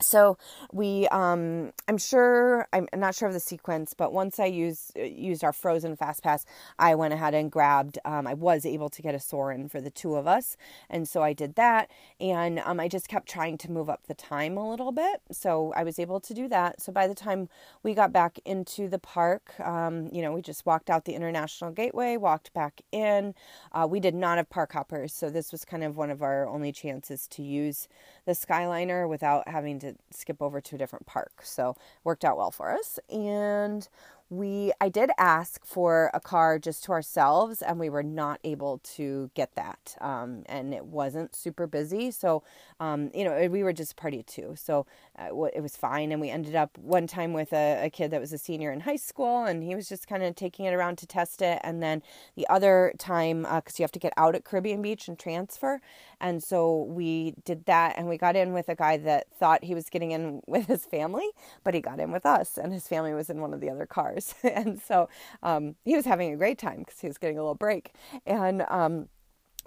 so 0.00 0.36
we 0.72 1.06
um 1.08 1.72
i'm 1.88 1.98
sure 1.98 2.66
i'm 2.72 2.88
not 2.94 3.14
sure 3.14 3.28
of 3.28 3.34
the 3.34 3.40
sequence 3.40 3.94
but 3.94 4.12
once 4.12 4.38
i 4.38 4.44
used 4.44 4.92
used 4.96 5.44
our 5.44 5.52
frozen 5.52 5.96
fast 5.96 6.22
pass 6.22 6.44
i 6.78 6.94
went 6.94 7.14
ahead 7.14 7.32
and 7.34 7.50
grabbed 7.50 7.98
um, 8.04 8.26
i 8.26 8.34
was 8.34 8.66
able 8.66 8.88
to 8.88 9.02
get 9.02 9.14
a 9.14 9.20
soarin 9.20 9.68
for 9.68 9.80
the 9.80 9.90
two 9.90 10.16
of 10.16 10.26
us 10.26 10.56
and 10.90 11.08
so 11.08 11.22
i 11.22 11.32
did 11.32 11.54
that. 11.54 11.90
And 12.20 12.60
um, 12.60 12.80
i 12.80 12.88
just 12.88 13.08
kept 13.08 13.28
trying 13.28 13.56
to 13.58 13.70
move 13.70 13.88
up 13.88 14.06
the 14.06 14.14
time 14.14 14.56
a 14.56 14.68
little 14.68 14.92
bit 14.92 15.22
so 15.30 15.72
i 15.76 15.84
was 15.84 15.98
able 15.98 16.20
to 16.20 16.34
do 16.34 16.48
that. 16.48 16.80
So 16.80 16.92
by 16.92 17.06
the 17.06 17.14
time 17.14 17.48
we 17.82 17.94
got 17.94 18.12
back 18.12 18.38
into 18.44 18.88
the 18.88 18.98
park 18.98 19.58
um, 19.60 20.08
you 20.12 20.22
know 20.22 20.32
we 20.32 20.42
just 20.42 20.66
walked 20.66 20.90
out 20.90 21.04
the 21.04 21.14
international 21.14 21.70
gateway 21.70 22.16
walked 22.16 22.52
back 22.52 22.82
in. 22.92 23.34
Uh, 23.72 23.86
we 23.88 24.00
did 24.00 24.14
not 24.14 24.38
have 24.38 24.50
park 24.50 24.72
hoppers 24.72 25.14
so 25.14 25.30
this 25.30 25.52
was 25.52 25.64
kind 25.64 25.84
of 25.84 25.96
one 25.96 26.10
of 26.10 26.22
our 26.22 26.48
only 26.48 26.72
chances 26.72 27.28
to 27.28 27.42
use 27.42 27.88
the 28.26 28.32
skyliner 28.32 29.08
without 29.08 29.46
having 29.48 29.78
to 29.78 29.83
skip 30.10 30.40
over 30.42 30.60
to 30.60 30.74
a 30.74 30.78
different 30.78 31.06
park. 31.06 31.40
So 31.42 31.76
worked 32.04 32.24
out 32.24 32.36
well 32.36 32.50
for 32.50 32.72
us. 32.72 32.98
And 33.10 33.88
we 34.30 34.72
I 34.80 34.88
did 34.88 35.10
ask 35.18 35.64
for 35.64 36.10
a 36.14 36.20
car 36.20 36.58
just 36.58 36.84
to 36.84 36.92
ourselves 36.92 37.60
and 37.62 37.78
we 37.78 37.90
were 37.90 38.02
not 38.02 38.40
able 38.42 38.78
to 38.96 39.30
get 39.34 39.54
that 39.54 39.96
um, 40.00 40.44
and 40.46 40.72
it 40.72 40.86
wasn't 40.86 41.36
super 41.36 41.66
busy 41.66 42.10
so 42.10 42.42
um, 42.80 43.10
you 43.14 43.22
know 43.24 43.46
we 43.48 43.62
were 43.62 43.72
just 43.72 43.96
party 43.96 44.22
two 44.22 44.54
so 44.56 44.86
uh, 45.18 45.44
it 45.54 45.60
was 45.60 45.76
fine. 45.76 46.12
And 46.12 46.20
we 46.20 46.30
ended 46.30 46.54
up 46.54 46.76
one 46.78 47.06
time 47.06 47.32
with 47.32 47.52
a, 47.52 47.86
a 47.86 47.90
kid 47.90 48.10
that 48.10 48.20
was 48.20 48.32
a 48.32 48.38
senior 48.38 48.72
in 48.72 48.80
high 48.80 48.96
school 48.96 49.44
and 49.44 49.62
he 49.62 49.74
was 49.74 49.88
just 49.88 50.06
kind 50.06 50.22
of 50.22 50.34
taking 50.34 50.64
it 50.64 50.74
around 50.74 50.98
to 50.98 51.06
test 51.06 51.42
it. 51.42 51.60
And 51.62 51.82
then 51.82 52.02
the 52.36 52.46
other 52.48 52.92
time 52.98 53.42
because 53.42 53.74
uh, 53.74 53.78
you 53.78 53.82
have 53.84 53.92
to 53.92 53.98
get 53.98 54.12
out 54.16 54.34
at 54.34 54.44
Caribbean 54.44 54.82
Beach 54.82 55.08
and 55.08 55.18
transfer. 55.18 55.80
And 56.20 56.42
so 56.42 56.84
we 56.84 57.34
did 57.44 57.66
that 57.66 57.94
and 57.96 58.08
we 58.08 58.18
got 58.18 58.36
in 58.36 58.52
with 58.52 58.68
a 58.68 58.74
guy 58.74 58.96
that 58.98 59.26
thought 59.32 59.64
he 59.64 59.74
was 59.74 59.88
getting 59.88 60.10
in 60.10 60.40
with 60.46 60.66
his 60.66 60.84
family 60.84 61.28
but 61.62 61.74
he 61.74 61.80
got 61.80 62.00
in 62.00 62.12
with 62.12 62.26
us 62.26 62.58
and 62.58 62.72
his 62.72 62.86
family 62.86 63.14
was 63.14 63.30
in 63.30 63.40
one 63.40 63.52
of 63.54 63.60
the 63.60 63.70
other 63.70 63.86
cars. 63.86 64.34
And 64.54 64.80
so 64.80 65.08
um, 65.42 65.74
he 65.84 65.96
was 65.96 66.04
having 66.04 66.32
a 66.32 66.36
great 66.36 66.58
time 66.58 66.78
because 66.78 67.00
he 67.00 67.08
was 67.08 67.18
getting 67.18 67.38
a 67.38 67.40
little 67.40 67.56
break. 67.56 67.92
And 68.24 68.62
um, 68.68 69.08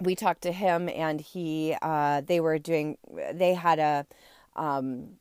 we 0.00 0.14
talked 0.14 0.42
to 0.42 0.52
him, 0.52 0.88
and 0.88 1.20
he, 1.20 1.76
uh, 1.82 2.22
they 2.22 2.40
were 2.40 2.58
doing, 2.58 2.96
they 3.32 3.54
had 3.54 3.78
a, 3.78 4.06
um, 4.56 5.17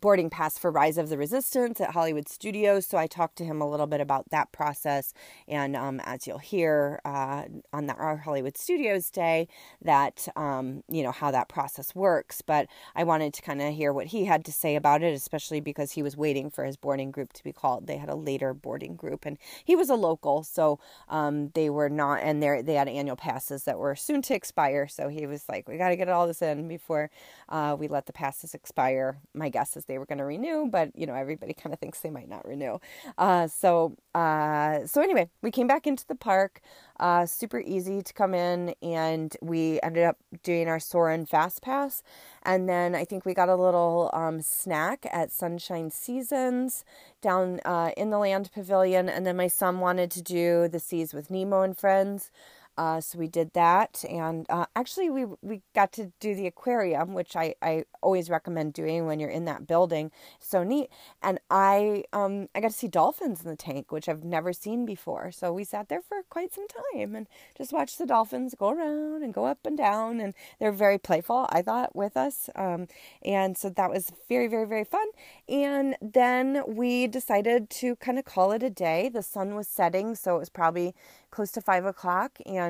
boarding 0.00 0.30
pass 0.30 0.58
for 0.58 0.70
Rise 0.70 0.98
of 0.98 1.08
the 1.08 1.18
Resistance 1.18 1.80
at 1.80 1.90
Hollywood 1.90 2.28
Studios. 2.28 2.86
So 2.86 2.98
I 2.98 3.06
talked 3.06 3.36
to 3.38 3.44
him 3.44 3.60
a 3.60 3.68
little 3.68 3.86
bit 3.86 4.00
about 4.00 4.30
that 4.30 4.52
process. 4.52 5.12
And 5.48 5.76
um, 5.76 6.00
as 6.00 6.26
you'll 6.26 6.38
hear 6.38 7.00
uh, 7.04 7.44
on 7.72 7.86
the, 7.86 7.94
our 7.94 8.18
Hollywood 8.18 8.56
Studios 8.56 9.10
day, 9.10 9.48
that, 9.82 10.28
um, 10.36 10.82
you 10.88 11.02
know, 11.02 11.12
how 11.12 11.30
that 11.30 11.48
process 11.48 11.94
works. 11.94 12.42
But 12.42 12.68
I 12.94 13.04
wanted 13.04 13.34
to 13.34 13.42
kind 13.42 13.62
of 13.62 13.74
hear 13.74 13.92
what 13.92 14.08
he 14.08 14.24
had 14.26 14.44
to 14.44 14.52
say 14.52 14.76
about 14.76 15.02
it, 15.02 15.14
especially 15.14 15.60
because 15.60 15.92
he 15.92 16.02
was 16.02 16.16
waiting 16.16 16.50
for 16.50 16.64
his 16.64 16.76
boarding 16.76 17.10
group 17.10 17.32
to 17.32 17.44
be 17.44 17.52
called. 17.52 17.86
They 17.86 17.96
had 17.96 18.08
a 18.08 18.14
later 18.14 18.54
boarding 18.54 18.96
group, 18.96 19.26
and 19.26 19.38
he 19.64 19.74
was 19.74 19.90
a 19.90 19.94
local. 19.94 20.42
So 20.42 20.78
um, 21.08 21.50
they 21.54 21.70
were 21.70 21.88
not, 21.88 22.20
and 22.22 22.42
they 22.42 22.74
had 22.74 22.88
annual 22.88 23.16
passes 23.16 23.64
that 23.64 23.78
were 23.78 23.96
soon 23.96 24.22
to 24.22 24.34
expire. 24.34 24.86
So 24.88 25.08
he 25.08 25.26
was 25.26 25.48
like, 25.48 25.68
we 25.68 25.78
got 25.78 25.88
to 25.88 25.96
get 25.96 26.08
all 26.08 26.26
this 26.26 26.42
in 26.42 26.68
before 26.68 27.10
uh, 27.48 27.76
we 27.78 27.88
let 27.88 28.06
the 28.06 28.12
passes 28.12 28.54
expire. 28.54 29.18
My 29.34 29.48
guess 29.48 29.76
is 29.76 29.85
they 29.86 29.98
were 29.98 30.06
going 30.06 30.18
to 30.18 30.24
renew, 30.24 30.68
but 30.70 30.90
you 30.94 31.06
know 31.06 31.14
everybody 31.14 31.54
kind 31.54 31.72
of 31.72 31.78
thinks 31.78 32.00
they 32.00 32.10
might 32.10 32.28
not 32.28 32.46
renew. 32.46 32.78
Uh, 33.18 33.46
so 33.46 33.96
uh, 34.14 34.86
so 34.86 35.02
anyway, 35.02 35.28
we 35.42 35.50
came 35.50 35.66
back 35.66 35.86
into 35.86 36.06
the 36.06 36.14
park. 36.14 36.60
Uh, 36.98 37.26
super 37.26 37.60
easy 37.60 38.00
to 38.02 38.12
come 38.14 38.34
in, 38.34 38.74
and 38.80 39.36
we 39.42 39.78
ended 39.82 40.04
up 40.04 40.16
doing 40.42 40.68
our 40.68 40.80
Soarin' 40.80 41.26
Fast 41.26 41.62
Pass, 41.62 42.02
and 42.42 42.68
then 42.68 42.94
I 42.94 43.04
think 43.04 43.24
we 43.24 43.34
got 43.34 43.48
a 43.48 43.56
little 43.56 44.10
um, 44.14 44.40
snack 44.40 45.06
at 45.12 45.30
Sunshine 45.30 45.90
Seasons 45.90 46.84
down 47.20 47.60
uh, 47.64 47.90
in 47.96 48.10
the 48.10 48.18
Land 48.18 48.50
Pavilion, 48.52 49.08
and 49.08 49.26
then 49.26 49.36
my 49.36 49.48
son 49.48 49.80
wanted 49.80 50.10
to 50.12 50.22
do 50.22 50.68
the 50.68 50.80
Seas 50.80 51.12
with 51.12 51.30
Nemo 51.30 51.60
and 51.62 51.76
Friends. 51.76 52.30
Uh, 52.76 53.00
so 53.00 53.18
we 53.18 53.26
did 53.26 53.52
that, 53.54 54.04
and 54.08 54.46
uh, 54.50 54.66
actually 54.74 55.08
we 55.08 55.24
we 55.42 55.62
got 55.74 55.92
to 55.92 56.12
do 56.20 56.34
the 56.34 56.46
aquarium, 56.46 57.14
which 57.14 57.34
I, 57.34 57.54
I 57.62 57.84
always 58.02 58.28
recommend 58.28 58.74
doing 58.74 59.06
when 59.06 59.18
you're 59.18 59.30
in 59.30 59.46
that 59.46 59.66
building. 59.66 60.10
So 60.40 60.62
neat, 60.62 60.90
and 61.22 61.38
I 61.50 62.04
um 62.12 62.48
I 62.54 62.60
got 62.60 62.72
to 62.72 62.76
see 62.76 62.88
dolphins 62.88 63.42
in 63.42 63.48
the 63.50 63.56
tank, 63.56 63.90
which 63.92 64.08
I've 64.08 64.24
never 64.24 64.52
seen 64.52 64.84
before. 64.84 65.32
So 65.32 65.52
we 65.52 65.64
sat 65.64 65.88
there 65.88 66.02
for 66.02 66.18
quite 66.28 66.52
some 66.52 66.66
time 66.68 67.14
and 67.16 67.26
just 67.56 67.72
watched 67.72 67.98
the 67.98 68.06
dolphins 68.06 68.54
go 68.58 68.70
around 68.70 69.22
and 69.22 69.32
go 69.32 69.46
up 69.46 69.60
and 69.64 69.76
down, 69.76 70.20
and 70.20 70.34
they're 70.58 70.72
very 70.86 70.98
playful. 70.98 71.46
I 71.50 71.62
thought 71.62 71.96
with 71.96 72.16
us, 72.16 72.50
um, 72.56 72.88
and 73.24 73.56
so 73.56 73.70
that 73.70 73.90
was 73.90 74.12
very 74.28 74.48
very 74.48 74.66
very 74.66 74.84
fun. 74.84 75.06
And 75.48 75.96
then 76.02 76.62
we 76.66 77.06
decided 77.06 77.70
to 77.70 77.96
kind 77.96 78.18
of 78.18 78.24
call 78.24 78.52
it 78.52 78.62
a 78.62 78.70
day. 78.70 79.08
The 79.08 79.22
sun 79.22 79.54
was 79.54 79.66
setting, 79.68 80.14
so 80.14 80.36
it 80.36 80.40
was 80.40 80.50
probably 80.50 80.94
close 81.30 81.52
to 81.52 81.60
five 81.60 81.84
o'clock, 81.84 82.38
and 82.46 82.65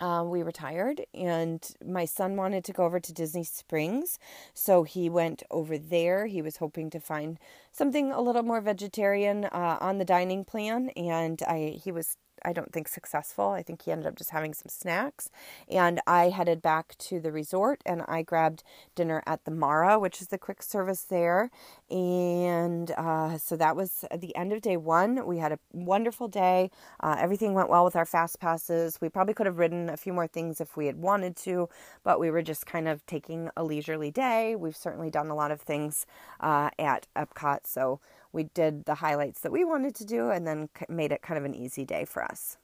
um, 0.00 0.30
we 0.30 0.42
retired. 0.42 1.02
And 1.14 1.66
my 1.84 2.04
son 2.04 2.36
wanted 2.36 2.64
to 2.64 2.72
go 2.72 2.84
over 2.84 3.00
to 3.00 3.12
Disney 3.12 3.44
Springs, 3.44 4.18
so 4.54 4.82
he 4.82 5.08
went 5.08 5.42
over 5.50 5.78
there. 5.78 6.26
He 6.26 6.42
was 6.42 6.56
hoping 6.56 6.90
to 6.90 7.00
find 7.00 7.38
something 7.70 8.10
a 8.10 8.20
little 8.20 8.42
more 8.42 8.60
vegetarian 8.60 9.44
uh, 9.46 9.78
on 9.80 9.98
the 9.98 10.04
dining 10.04 10.44
plan, 10.44 10.90
and 10.90 11.42
I 11.46 11.80
he 11.82 11.92
was 11.92 12.16
I 12.44 12.52
don't 12.52 12.72
think 12.72 12.88
successful. 12.88 13.48
I 13.48 13.62
think 13.62 13.82
he 13.82 13.92
ended 13.92 14.06
up 14.06 14.16
just 14.16 14.30
having 14.30 14.54
some 14.54 14.68
snacks. 14.68 15.30
And 15.70 16.00
I 16.06 16.30
headed 16.30 16.62
back 16.62 16.96
to 16.98 17.20
the 17.20 17.32
resort 17.32 17.82
and 17.86 18.02
I 18.08 18.22
grabbed 18.22 18.62
dinner 18.94 19.22
at 19.26 19.44
the 19.44 19.50
Mara, 19.50 19.98
which 19.98 20.20
is 20.20 20.28
the 20.28 20.38
quick 20.38 20.62
service 20.62 21.02
there. 21.02 21.50
And 21.90 22.90
uh, 22.92 23.38
so 23.38 23.56
that 23.56 23.76
was 23.76 24.04
the 24.16 24.34
end 24.36 24.52
of 24.52 24.60
day 24.60 24.76
one. 24.76 25.26
We 25.26 25.38
had 25.38 25.52
a 25.52 25.58
wonderful 25.72 26.28
day. 26.28 26.70
Uh, 27.00 27.16
everything 27.18 27.54
went 27.54 27.70
well 27.70 27.84
with 27.84 27.96
our 27.96 28.06
fast 28.06 28.40
passes. 28.40 29.00
We 29.00 29.08
probably 29.08 29.34
could 29.34 29.46
have 29.46 29.58
ridden 29.58 29.88
a 29.88 29.96
few 29.96 30.12
more 30.12 30.26
things 30.26 30.60
if 30.60 30.76
we 30.76 30.86
had 30.86 30.96
wanted 30.96 31.36
to, 31.38 31.68
but 32.02 32.20
we 32.20 32.30
were 32.30 32.42
just 32.42 32.66
kind 32.66 32.88
of 32.88 33.04
taking 33.06 33.50
a 33.56 33.64
leisurely 33.64 34.10
day. 34.10 34.56
We've 34.56 34.76
certainly 34.76 35.10
done 35.10 35.28
a 35.28 35.34
lot 35.34 35.50
of 35.50 35.60
things 35.60 36.06
uh, 36.40 36.70
at 36.78 37.06
Epcot. 37.16 37.60
So 37.66 38.00
we 38.32 38.44
did 38.44 38.84
the 38.84 38.96
highlights 38.96 39.40
that 39.40 39.52
we 39.52 39.64
wanted 39.64 39.94
to 39.96 40.04
do 40.04 40.30
and 40.30 40.46
then 40.46 40.68
made 40.88 41.12
it 41.12 41.22
kind 41.22 41.38
of 41.38 41.44
an 41.44 41.54
easy 41.54 41.84
day 41.84 42.04
for 42.04 42.24
us. 42.24 42.56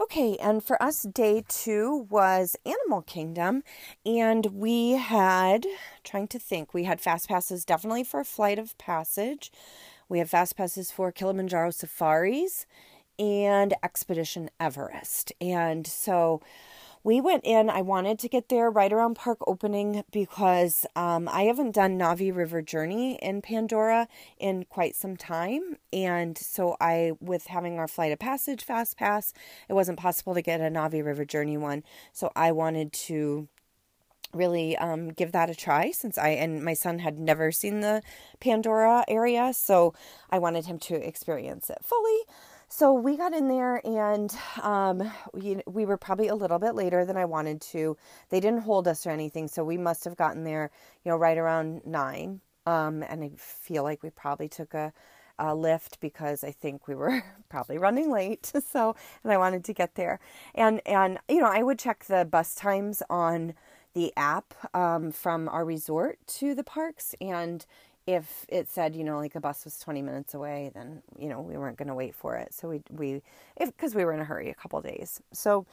Okay, 0.00 0.36
and 0.36 0.62
for 0.62 0.80
us, 0.80 1.02
day 1.02 1.42
two 1.48 2.06
was 2.08 2.54
Animal 2.64 3.02
Kingdom, 3.02 3.64
and 4.06 4.46
we 4.46 4.92
had, 4.92 5.66
trying 6.04 6.28
to 6.28 6.38
think, 6.38 6.72
we 6.72 6.84
had 6.84 7.00
fast 7.00 7.28
passes 7.28 7.64
definitely 7.64 8.04
for 8.04 8.22
Flight 8.22 8.60
of 8.60 8.78
Passage. 8.78 9.50
We 10.08 10.20
had 10.20 10.30
fast 10.30 10.56
passes 10.56 10.92
for 10.92 11.10
Kilimanjaro 11.10 11.72
Safaris 11.72 12.64
and 13.18 13.74
Expedition 13.82 14.50
Everest. 14.60 15.32
And 15.40 15.84
so 15.84 16.40
we 17.08 17.22
went 17.22 17.42
in. 17.46 17.70
I 17.70 17.80
wanted 17.80 18.18
to 18.18 18.28
get 18.28 18.50
there 18.50 18.70
right 18.70 18.92
around 18.92 19.14
park 19.14 19.38
opening 19.46 20.04
because 20.12 20.84
um, 20.94 21.26
I 21.26 21.44
haven't 21.44 21.74
done 21.74 21.98
Na'vi 21.98 22.36
River 22.36 22.60
Journey 22.60 23.14
in 23.22 23.40
Pandora 23.40 24.08
in 24.38 24.66
quite 24.66 24.94
some 24.94 25.16
time. 25.16 25.78
And 25.90 26.36
so 26.36 26.76
I, 26.82 27.12
with 27.18 27.46
having 27.46 27.78
our 27.78 27.88
Flight 27.88 28.12
of 28.12 28.18
Passage 28.18 28.62
Fast 28.62 28.98
Pass, 28.98 29.32
it 29.70 29.72
wasn't 29.72 29.98
possible 29.98 30.34
to 30.34 30.42
get 30.42 30.60
a 30.60 30.64
Na'vi 30.64 31.02
River 31.02 31.24
Journey 31.24 31.56
one. 31.56 31.82
So 32.12 32.30
I 32.36 32.52
wanted 32.52 32.92
to 33.08 33.48
really 34.34 34.76
um, 34.76 35.08
give 35.08 35.32
that 35.32 35.48
a 35.48 35.54
try 35.54 35.90
since 35.90 36.18
I 36.18 36.28
and 36.28 36.62
my 36.62 36.74
son 36.74 36.98
had 36.98 37.18
never 37.18 37.50
seen 37.50 37.80
the 37.80 38.02
Pandora 38.38 39.06
area. 39.08 39.54
So 39.54 39.94
I 40.28 40.38
wanted 40.38 40.66
him 40.66 40.78
to 40.80 40.94
experience 40.94 41.70
it 41.70 41.78
fully. 41.82 42.18
So 42.70 42.92
we 42.92 43.16
got 43.16 43.32
in 43.32 43.48
there 43.48 43.80
and 43.84 44.34
um, 44.62 45.10
we, 45.32 45.62
we 45.66 45.86
were 45.86 45.96
probably 45.96 46.28
a 46.28 46.34
little 46.34 46.58
bit 46.58 46.74
later 46.74 47.04
than 47.04 47.16
I 47.16 47.24
wanted 47.24 47.62
to. 47.62 47.96
They 48.28 48.40
didn't 48.40 48.60
hold 48.60 48.86
us 48.86 49.06
or 49.06 49.10
anything, 49.10 49.48
so 49.48 49.64
we 49.64 49.78
must 49.78 50.04
have 50.04 50.16
gotten 50.16 50.44
there, 50.44 50.70
you 51.02 51.10
know, 51.10 51.16
right 51.16 51.38
around 51.38 51.80
nine. 51.86 52.40
Um, 52.66 53.02
and 53.02 53.24
I 53.24 53.30
feel 53.36 53.82
like 53.84 54.02
we 54.02 54.10
probably 54.10 54.48
took 54.48 54.74
a, 54.74 54.92
a 55.38 55.54
lift 55.54 55.98
because 56.00 56.44
I 56.44 56.50
think 56.50 56.86
we 56.86 56.94
were 56.94 57.24
probably 57.48 57.78
running 57.78 58.10
late. 58.10 58.52
So, 58.70 58.94
and 59.24 59.32
I 59.32 59.38
wanted 59.38 59.64
to 59.64 59.72
get 59.72 59.94
there. 59.94 60.20
And, 60.54 60.82
and, 60.84 61.18
you 61.26 61.40
know, 61.40 61.50
I 61.50 61.62
would 61.62 61.78
check 61.78 62.04
the 62.04 62.26
bus 62.26 62.54
times 62.54 63.02
on 63.08 63.54
the 63.94 64.12
app 64.14 64.54
um, 64.74 65.10
from 65.10 65.48
our 65.48 65.64
resort 65.64 66.18
to 66.26 66.54
the 66.54 66.64
parks. 66.64 67.14
And 67.18 67.64
if 68.08 68.46
it 68.48 68.70
said, 68.70 68.96
you 68.96 69.04
know, 69.04 69.18
like 69.18 69.34
the 69.34 69.40
bus 69.40 69.66
was 69.66 69.78
20 69.78 70.00
minutes 70.00 70.32
away, 70.32 70.70
then, 70.74 71.02
you 71.18 71.28
know, 71.28 71.42
we 71.42 71.58
weren't 71.58 71.76
going 71.76 71.88
to 71.88 71.94
wait 71.94 72.14
for 72.14 72.36
it. 72.36 72.54
So 72.54 72.66
we, 72.70 72.80
we, 72.90 73.20
if, 73.54 73.76
cause 73.76 73.94
we 73.94 74.02
were 74.02 74.14
in 74.14 74.20
a 74.20 74.24
hurry 74.24 74.48
a 74.48 74.54
couple 74.54 74.80
days. 74.80 75.20
So 75.30 75.66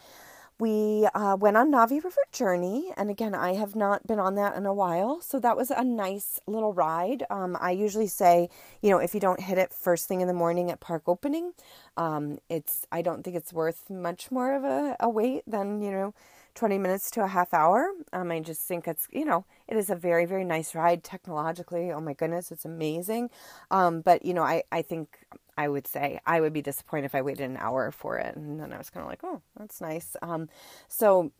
we 0.59 1.07
uh, 1.15 1.37
went 1.39 1.55
on 1.55 1.71
Na'vi 1.71 2.03
River 2.03 2.21
Journey. 2.33 2.91
And 2.97 3.09
again, 3.09 3.33
I 3.33 3.53
have 3.53 3.73
not 3.73 4.05
been 4.05 4.19
on 4.19 4.35
that 4.35 4.57
in 4.57 4.65
a 4.65 4.73
while. 4.73 5.21
So 5.21 5.39
that 5.39 5.55
was 5.55 5.71
a 5.71 5.81
nice 5.85 6.41
little 6.45 6.73
ride. 6.73 7.23
Um, 7.29 7.55
I 7.61 7.71
usually 7.71 8.07
say, 8.07 8.49
you 8.81 8.89
know, 8.89 8.97
if 8.97 9.13
you 9.13 9.21
don't 9.21 9.39
hit 9.39 9.57
it 9.57 9.71
first 9.71 10.05
thing 10.05 10.19
in 10.19 10.27
the 10.27 10.33
morning 10.33 10.69
at 10.69 10.81
park 10.81 11.03
opening, 11.07 11.53
um, 11.95 12.39
it's, 12.49 12.85
I 12.91 13.01
don't 13.01 13.23
think 13.23 13.37
it's 13.37 13.53
worth 13.53 13.89
much 13.89 14.29
more 14.29 14.53
of 14.53 14.65
a, 14.65 14.97
a 14.99 15.09
wait 15.09 15.43
than, 15.47 15.81
you 15.81 15.91
know, 15.91 16.13
20 16.55 16.77
minutes 16.77 17.11
to 17.11 17.23
a 17.23 17.27
half 17.27 17.53
hour. 17.53 17.91
Um, 18.13 18.31
I 18.31 18.39
just 18.39 18.61
think 18.61 18.87
it's, 18.87 19.07
you 19.11 19.25
know, 19.25 19.45
it 19.67 19.77
is 19.77 19.89
a 19.89 19.95
very, 19.95 20.25
very 20.25 20.43
nice 20.43 20.73
ride 20.73 21.03
technologically. 21.03 21.91
Oh 21.91 22.01
my 22.01 22.13
goodness, 22.13 22.51
it's 22.51 22.65
amazing. 22.65 23.29
Um, 23.69 24.01
but, 24.01 24.25
you 24.25 24.33
know, 24.33 24.43
I, 24.43 24.63
I 24.71 24.81
think 24.81 25.19
I 25.57 25.67
would 25.67 25.85
say 25.85 26.19
I 26.25 26.41
would 26.41 26.53
be 26.53 26.61
disappointed 26.61 27.05
if 27.05 27.15
I 27.15 27.21
waited 27.21 27.49
an 27.49 27.57
hour 27.57 27.91
for 27.91 28.17
it. 28.17 28.35
And 28.35 28.59
then 28.59 28.73
I 28.73 28.77
was 28.77 28.89
kind 28.89 29.03
of 29.03 29.09
like, 29.09 29.23
oh, 29.23 29.41
that's 29.57 29.81
nice. 29.81 30.15
Um, 30.21 30.49
so, 30.87 31.31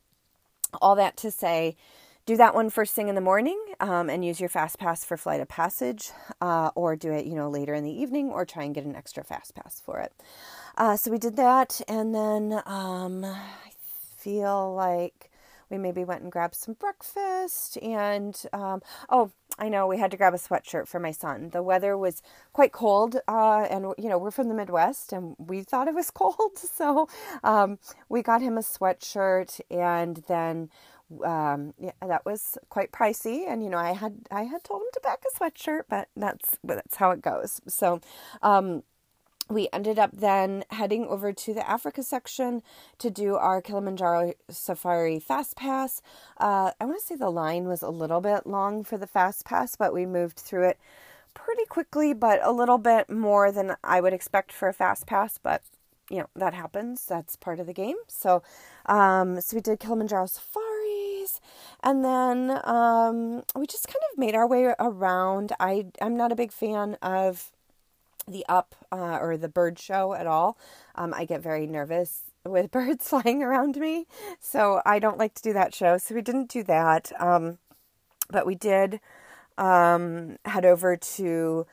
all 0.82 0.96
that 0.96 1.16
to 1.18 1.30
say, 1.30 1.76
do 2.26 2.36
that 2.36 2.54
one 2.54 2.70
first 2.70 2.92
thing 2.92 3.08
in 3.08 3.14
the 3.14 3.20
morning 3.20 3.58
um, 3.78 4.10
and 4.10 4.24
use 4.24 4.40
your 4.40 4.48
fast 4.48 4.78
pass 4.78 5.04
for 5.04 5.16
flight 5.16 5.40
of 5.40 5.48
passage 5.48 6.10
uh, 6.40 6.70
or 6.74 6.96
do 6.96 7.12
it 7.12 7.24
you 7.24 7.36
know 7.36 7.48
later 7.48 7.72
in 7.72 7.84
the 7.84 7.90
evening 7.90 8.30
or 8.30 8.44
try 8.44 8.64
and 8.64 8.74
get 8.74 8.84
an 8.84 8.96
extra 8.96 9.22
fast 9.22 9.54
pass 9.54 9.80
for 9.80 10.00
it 10.00 10.12
uh, 10.76 10.96
so 10.96 11.10
we 11.10 11.18
did 11.18 11.36
that 11.36 11.80
and 11.86 12.12
then 12.12 12.60
um, 12.66 13.24
i 13.24 13.70
feel 14.26 14.74
like 14.74 15.30
we 15.70 15.78
maybe 15.78 16.04
went 16.04 16.22
and 16.22 16.32
grabbed 16.32 16.56
some 16.56 16.74
breakfast 16.74 17.78
and 17.78 18.42
um, 18.52 18.82
oh 19.08 19.30
i 19.58 19.68
know 19.68 19.86
we 19.86 19.98
had 19.98 20.10
to 20.10 20.16
grab 20.16 20.34
a 20.34 20.36
sweatshirt 20.36 20.88
for 20.88 20.98
my 20.98 21.12
son. 21.12 21.50
The 21.50 21.62
weather 21.62 21.96
was 21.96 22.22
quite 22.52 22.72
cold 22.72 23.16
uh, 23.28 23.66
and 23.70 23.82
you 23.98 24.08
know 24.08 24.18
we're 24.18 24.32
from 24.32 24.48
the 24.48 24.54
midwest 24.54 25.12
and 25.12 25.36
we 25.38 25.62
thought 25.62 25.86
it 25.88 25.94
was 25.94 26.10
cold. 26.22 26.58
So 26.58 27.08
um, 27.44 27.78
we 28.08 28.20
got 28.22 28.42
him 28.42 28.58
a 28.58 28.62
sweatshirt 28.62 29.60
and 29.70 30.16
then 30.28 30.70
um, 31.24 31.72
yeah, 31.78 31.92
that 32.04 32.26
was 32.26 32.58
quite 32.68 32.90
pricey 32.90 33.46
and 33.48 33.62
you 33.62 33.70
know 33.70 33.78
i 33.78 33.92
had 33.92 34.14
i 34.32 34.42
had 34.42 34.64
told 34.64 34.82
him 34.82 34.88
to 34.92 35.00
pack 35.00 35.22
a 35.28 35.38
sweatshirt 35.38 35.82
but 35.88 36.08
that's 36.16 36.58
that's 36.64 36.96
how 36.96 37.12
it 37.12 37.22
goes. 37.22 37.60
So 37.68 38.00
um, 38.42 38.82
we 39.48 39.68
ended 39.72 39.98
up 39.98 40.10
then 40.12 40.64
heading 40.70 41.06
over 41.06 41.32
to 41.32 41.54
the 41.54 41.68
Africa 41.68 42.02
section 42.02 42.62
to 42.98 43.10
do 43.10 43.36
our 43.36 43.62
Kilimanjaro 43.62 44.34
Safari 44.50 45.20
Fast 45.20 45.56
Pass. 45.56 46.02
Uh, 46.38 46.72
I 46.80 46.84
want 46.84 46.98
to 46.98 47.04
say 47.06 47.16
the 47.16 47.30
line 47.30 47.68
was 47.68 47.82
a 47.82 47.90
little 47.90 48.20
bit 48.20 48.46
long 48.46 48.82
for 48.82 48.98
the 48.98 49.06
Fast 49.06 49.44
Pass, 49.44 49.76
but 49.76 49.94
we 49.94 50.04
moved 50.04 50.38
through 50.38 50.68
it 50.68 50.78
pretty 51.34 51.64
quickly, 51.66 52.12
but 52.12 52.40
a 52.42 52.50
little 52.50 52.78
bit 52.78 53.08
more 53.08 53.52
than 53.52 53.76
I 53.84 54.00
would 54.00 54.12
expect 54.12 54.52
for 54.52 54.68
a 54.68 54.72
Fast 54.72 55.06
Pass. 55.06 55.38
But 55.38 55.62
you 56.10 56.18
know 56.18 56.28
that 56.34 56.54
happens; 56.54 57.04
that's 57.06 57.36
part 57.36 57.60
of 57.60 57.66
the 57.66 57.72
game. 57.72 57.96
So, 58.08 58.42
um, 58.86 59.40
so 59.40 59.56
we 59.56 59.60
did 59.60 59.78
Kilimanjaro 59.78 60.26
Safaris, 60.26 61.40
and 61.84 62.04
then 62.04 62.60
um, 62.64 63.44
we 63.54 63.66
just 63.66 63.86
kind 63.86 64.02
of 64.12 64.18
made 64.18 64.34
our 64.34 64.46
way 64.46 64.74
around. 64.80 65.52
I 65.60 65.86
I'm 66.00 66.16
not 66.16 66.32
a 66.32 66.36
big 66.36 66.52
fan 66.52 66.96
of 67.02 67.52
the 68.28 68.44
up 68.48 68.74
uh, 68.92 69.18
or 69.20 69.36
the 69.36 69.48
bird 69.48 69.78
show 69.78 70.14
at 70.14 70.26
all. 70.26 70.58
Um, 70.94 71.14
I 71.14 71.24
get 71.24 71.42
very 71.42 71.66
nervous 71.66 72.22
with 72.44 72.70
birds 72.70 73.08
flying 73.08 73.42
around 73.42 73.76
me, 73.76 74.06
so 74.40 74.80
I 74.84 74.98
don't 74.98 75.18
like 75.18 75.34
to 75.34 75.42
do 75.42 75.52
that 75.52 75.74
show. 75.74 75.98
So 75.98 76.14
we 76.14 76.22
didn't 76.22 76.50
do 76.50 76.62
that, 76.64 77.12
um, 77.20 77.58
but 78.30 78.46
we 78.46 78.54
did 78.54 79.00
um, 79.58 80.36
head 80.44 80.64
over 80.64 80.96
to 80.96 81.66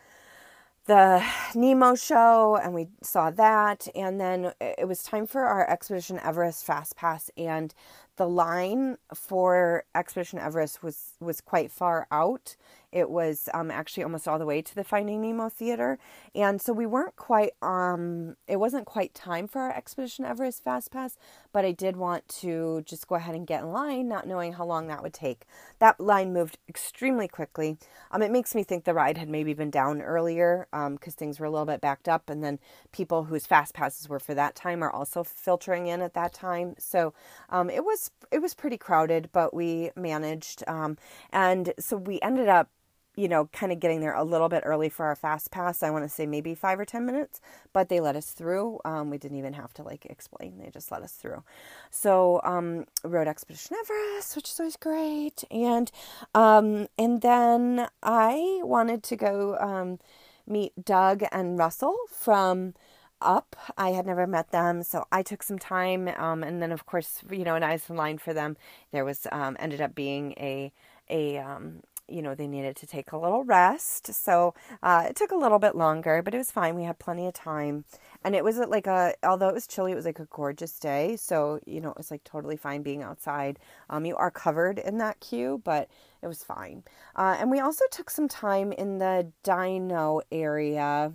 the 0.85 1.23
Nemo 1.55 1.95
show 1.95 2.57
and 2.61 2.73
we 2.73 2.87
saw 3.01 3.31
that. 3.31 3.87
And 3.95 4.19
then 4.19 4.51
it 4.59 4.87
was 4.87 5.03
time 5.03 5.27
for 5.27 5.43
our 5.43 5.69
Expedition 5.69 6.19
Everest 6.19 6.65
Fast 6.65 6.95
Pass, 6.95 7.29
and 7.37 7.73
the 8.15 8.27
line 8.27 8.97
for 9.13 9.85
Expedition 9.95 10.39
Everest 10.39 10.83
was 10.83 11.13
was 11.19 11.41
quite 11.41 11.71
far 11.71 12.07
out. 12.11 12.55
It 12.91 13.09
was 13.09 13.49
um, 13.55 13.71
actually 13.71 14.03
almost 14.03 14.27
all 14.27 14.37
the 14.37 14.45
way 14.45 14.61
to 14.61 14.75
the 14.75 14.83
Finding 14.83 15.21
Nemo 15.21 15.49
theater, 15.49 15.97
and 16.35 16.61
so 16.61 16.73
we 16.73 16.85
weren't 16.85 17.15
quite. 17.15 17.53
Um, 17.61 18.35
it 18.47 18.57
wasn't 18.57 18.85
quite 18.85 19.15
time 19.15 19.47
for 19.47 19.61
our 19.61 19.75
Expedition 19.75 20.25
Everest 20.25 20.63
Fast 20.63 20.91
Pass, 20.91 21.17
but 21.51 21.65
I 21.65 21.71
did 21.71 21.97
want 21.97 22.27
to 22.41 22.83
just 22.85 23.07
go 23.07 23.15
ahead 23.15 23.33
and 23.33 23.47
get 23.47 23.63
in 23.63 23.71
line, 23.71 24.07
not 24.07 24.27
knowing 24.27 24.53
how 24.53 24.65
long 24.65 24.87
that 24.87 25.01
would 25.01 25.13
take. 25.13 25.45
That 25.79 25.99
line 25.99 26.33
moved 26.33 26.59
extremely 26.69 27.27
quickly. 27.27 27.77
Um, 28.11 28.21
it 28.21 28.31
makes 28.31 28.53
me 28.53 28.61
think 28.63 28.83
the 28.83 28.93
ride 28.93 29.17
had 29.17 29.29
maybe 29.29 29.55
been 29.55 29.71
down 29.71 29.99
earlier 29.99 30.67
because 30.71 31.13
um, 31.13 31.17
things 31.17 31.39
were 31.39 31.47
a 31.47 31.51
little 31.51 31.65
bit 31.65 31.81
backed 31.81 32.07
up, 32.07 32.29
and 32.29 32.43
then 32.43 32.59
people 32.91 33.23
whose 33.23 33.47
fast 33.47 33.73
passes 33.73 34.07
were 34.07 34.19
for 34.19 34.35
that 34.35 34.53
time 34.53 34.83
are 34.83 34.91
also 34.91 35.23
filtering 35.23 35.87
in 35.87 35.99
at 36.01 36.13
that 36.13 36.31
time. 36.31 36.75
So 36.77 37.15
um, 37.49 37.71
it 37.71 37.83
was 37.83 38.02
it 38.31 38.41
was 38.41 38.53
pretty 38.53 38.77
crowded, 38.77 39.29
but 39.31 39.53
we 39.53 39.91
managed. 39.95 40.63
Um, 40.67 40.97
and 41.31 41.73
so 41.79 41.97
we 41.97 42.19
ended 42.21 42.47
up, 42.47 42.69
you 43.15 43.27
know, 43.27 43.47
kind 43.53 43.71
of 43.71 43.79
getting 43.79 44.01
there 44.01 44.15
a 44.15 44.23
little 44.23 44.49
bit 44.49 44.63
early 44.65 44.89
for 44.89 45.05
our 45.05 45.15
fast 45.15 45.51
pass. 45.51 45.83
I 45.83 45.91
want 45.91 46.03
to 46.03 46.09
say 46.09 46.25
maybe 46.25 46.55
five 46.55 46.79
or 46.79 46.85
10 46.85 47.05
minutes, 47.05 47.41
but 47.71 47.89
they 47.89 47.99
let 47.99 48.15
us 48.15 48.31
through. 48.31 48.79
Um, 48.85 49.09
we 49.11 49.17
didn't 49.19 49.37
even 49.37 49.53
have 49.53 49.73
to 49.75 49.83
like 49.83 50.05
explain, 50.07 50.57
they 50.57 50.71
just 50.71 50.91
let 50.91 51.03
us 51.03 51.13
through. 51.13 51.43
So, 51.91 52.41
um, 52.43 52.85
Expedition 53.05 53.77
Everest, 53.79 54.35
which 54.35 54.49
is 54.49 54.59
always 54.59 54.77
great. 54.77 55.43
And, 55.51 55.91
um, 56.33 56.87
and 56.97 57.21
then 57.21 57.87
I 58.01 58.61
wanted 58.63 59.03
to 59.03 59.15
go, 59.15 59.57
um, 59.59 59.99
meet 60.47 60.73
Doug 60.83 61.23
and 61.31 61.57
Russell 61.57 61.95
from, 62.09 62.73
up. 63.23 63.55
I 63.77 63.91
had 63.91 64.05
never 64.05 64.27
met 64.27 64.51
them, 64.51 64.83
so 64.83 65.05
I 65.11 65.23
took 65.23 65.43
some 65.43 65.59
time, 65.59 66.07
um, 66.17 66.43
and 66.43 66.61
then 66.61 66.71
of 66.71 66.85
course, 66.85 67.21
you 67.29 67.43
know, 67.43 67.55
and 67.55 67.65
I 67.65 67.73
was 67.73 67.89
in 67.89 67.95
line 67.95 68.17
for 68.17 68.33
them. 68.33 68.57
There 68.91 69.05
was 69.05 69.27
um, 69.31 69.55
ended 69.59 69.81
up 69.81 69.95
being 69.95 70.33
a 70.33 70.71
a 71.09 71.37
um, 71.37 71.81
you 72.07 72.21
know, 72.21 72.35
they 72.35 72.47
needed 72.47 72.75
to 72.77 72.87
take 72.87 73.11
a 73.11 73.17
little 73.17 73.43
rest. 73.43 74.13
So 74.13 74.53
uh, 74.81 75.05
it 75.09 75.15
took 75.15 75.31
a 75.31 75.37
little 75.37 75.59
bit 75.59 75.75
longer, 75.75 76.21
but 76.21 76.33
it 76.33 76.37
was 76.37 76.51
fine. 76.51 76.75
We 76.75 76.83
had 76.83 76.99
plenty 76.99 77.27
of 77.27 77.33
time. 77.33 77.85
And 78.23 78.35
it 78.35 78.43
was 78.43 78.57
like 78.57 78.87
a, 78.87 79.13
although 79.23 79.49
it 79.49 79.53
was 79.53 79.67
chilly, 79.67 79.91
it 79.93 79.95
was 79.95 80.05
like 80.05 80.19
a 80.19 80.25
gorgeous 80.25 80.77
day. 80.79 81.15
So, 81.15 81.59
you 81.65 81.81
know, 81.81 81.89
it 81.89 81.97
was 81.97 82.11
like 82.11 82.23
totally 82.23 82.57
fine 82.57 82.83
being 82.83 83.03
outside. 83.03 83.59
Um, 83.89 84.05
you 84.05 84.15
are 84.15 84.31
covered 84.31 84.79
in 84.79 84.97
that 84.99 85.19
queue, 85.19 85.61
but 85.63 85.89
it 86.21 86.27
was 86.27 86.43
fine. 86.43 86.83
Uh, 87.15 87.37
and 87.39 87.49
we 87.49 87.59
also 87.59 87.85
took 87.91 88.09
some 88.09 88.27
time 88.27 88.71
in 88.71 88.99
the 88.99 89.31
dino 89.43 90.21
area 90.31 91.13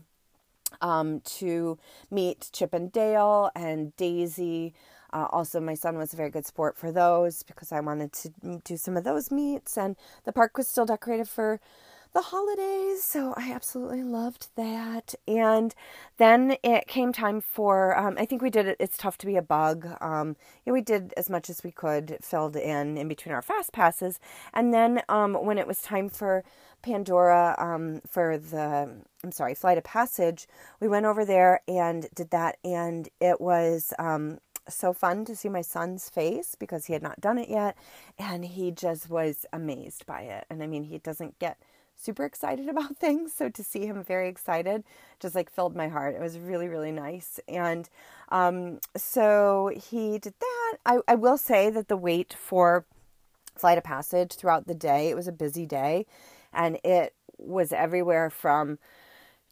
um, 0.81 1.21
to 1.21 1.79
meet 2.11 2.51
Chip 2.53 2.75
and 2.75 2.93
Dale 2.93 3.51
and 3.55 3.97
Daisy. 3.97 4.75
Uh, 5.13 5.27
also, 5.31 5.59
my 5.59 5.75
son 5.75 5.97
was 5.97 6.13
a 6.13 6.17
very 6.17 6.31
good 6.31 6.47
sport 6.47 6.77
for 6.77 6.93
those 6.93 7.43
because 7.43 7.73
I 7.73 7.81
wanted 7.81 8.13
to 8.13 8.61
do 8.65 8.77
some 8.77 8.97
of 8.97 9.05
those 9.05 9.31
meets, 9.31 9.79
and 9.79 9.97
the 10.25 10.33
park 10.33 10.59
was 10.59 10.69
still 10.69 10.85
decorated 10.85 11.29
for 11.29 11.61
the 12.15 12.23
holidays, 12.23 13.03
so 13.03 13.35
I 13.37 13.53
absolutely 13.53 14.03
loved 14.03 14.49
that. 14.57 15.15
And 15.27 15.75
then 16.17 16.57
it 16.63 16.87
came 16.87 17.13
time 17.13 17.41
for, 17.41 17.97
um, 17.97 18.17
I 18.19 18.25
think 18.25 18.43
we 18.43 18.51
did 18.51 18.67
it, 18.67 18.77
It's 18.81 18.97
Tough 18.97 19.19
to 19.19 19.27
Be 19.27 19.37
a 19.37 19.43
Bug. 19.43 19.87
Um, 20.01 20.37
yeah, 20.65 20.73
we 20.73 20.81
did 20.81 21.13
as 21.17 21.29
much 21.29 21.51
as 21.51 21.63
we 21.63 21.71
could, 21.71 22.19
filled 22.23 22.57
in 22.57 22.97
in 22.97 23.09
between 23.09 23.35
our 23.35 23.43
fast 23.43 23.73
passes. 23.73 24.19
And 24.55 24.73
then 24.73 25.03
um, 25.09 25.35
when 25.35 25.59
it 25.59 25.67
was 25.67 25.81
time 25.83 26.09
for 26.09 26.45
Pandora 26.83 27.55
um, 27.59 28.01
for 28.07 28.39
the, 28.39 29.03
I'm 29.23 29.33
sorry, 29.33 29.55
Flight 29.55 29.79
of 29.79 29.85
Passage, 29.85 30.49
we 30.81 30.89
went 30.89 31.07
over 31.07 31.25
there 31.25 31.61
and 31.69 32.09
did 32.15 32.31
that. 32.31 32.57
And 32.65 33.09
it 33.21 33.41
was, 33.41 33.93
um, 33.99 34.39
so 34.69 34.93
fun 34.93 35.25
to 35.25 35.35
see 35.35 35.49
my 35.49 35.63
son's 35.63 36.11
face 36.11 36.55
because 36.55 36.85
he 36.87 36.93
had 36.93 37.03
not 37.03 37.21
done 37.23 37.39
it 37.39 37.49
yet 37.49 37.75
and 38.19 38.45
he 38.45 38.71
just 38.71 39.09
was 39.09 39.47
amazed 39.51 40.05
by 40.05 40.21
it. 40.21 40.45
And 40.51 40.63
I 40.63 40.67
mean, 40.67 40.85
he 40.85 40.99
doesn't 40.99 41.39
get 41.39 41.59
super 41.99 42.25
excited 42.25 42.69
about 42.71 42.97
things, 42.97 43.33
so 43.33 43.49
to 43.49 43.63
see 43.63 43.87
him 43.87 44.03
very 44.03 44.29
excited 44.29 44.85
just 45.21 45.35
like 45.35 45.51
filled 45.51 45.77
my 45.77 45.89
heart. 45.89 46.15
It 46.15 46.21
was 46.21 46.39
really, 46.39 46.69
really 46.69 46.93
nice. 46.93 47.41
And 47.49 47.89
um, 48.31 48.81
so 48.97 49.73
he 49.75 50.19
did 50.19 50.35
that. 50.41 50.77
I, 50.87 50.99
I 51.09 51.15
will 51.17 51.39
say 51.39 51.71
that 51.71 51.89
the 51.89 51.97
wait 51.97 52.35
for 52.39 52.85
Flight 53.57 53.79
of 53.79 53.85
Passage 53.85 54.35
throughout 54.35 54.67
the 54.67 54.75
day, 54.75 55.09
it 55.09 55.17
was 55.17 55.29
a 55.29 55.33
busy 55.33 55.67
day 55.67 56.07
and 56.53 56.79
it 56.85 57.15
was 57.39 57.73
everywhere 57.73 58.31
from 58.31 58.79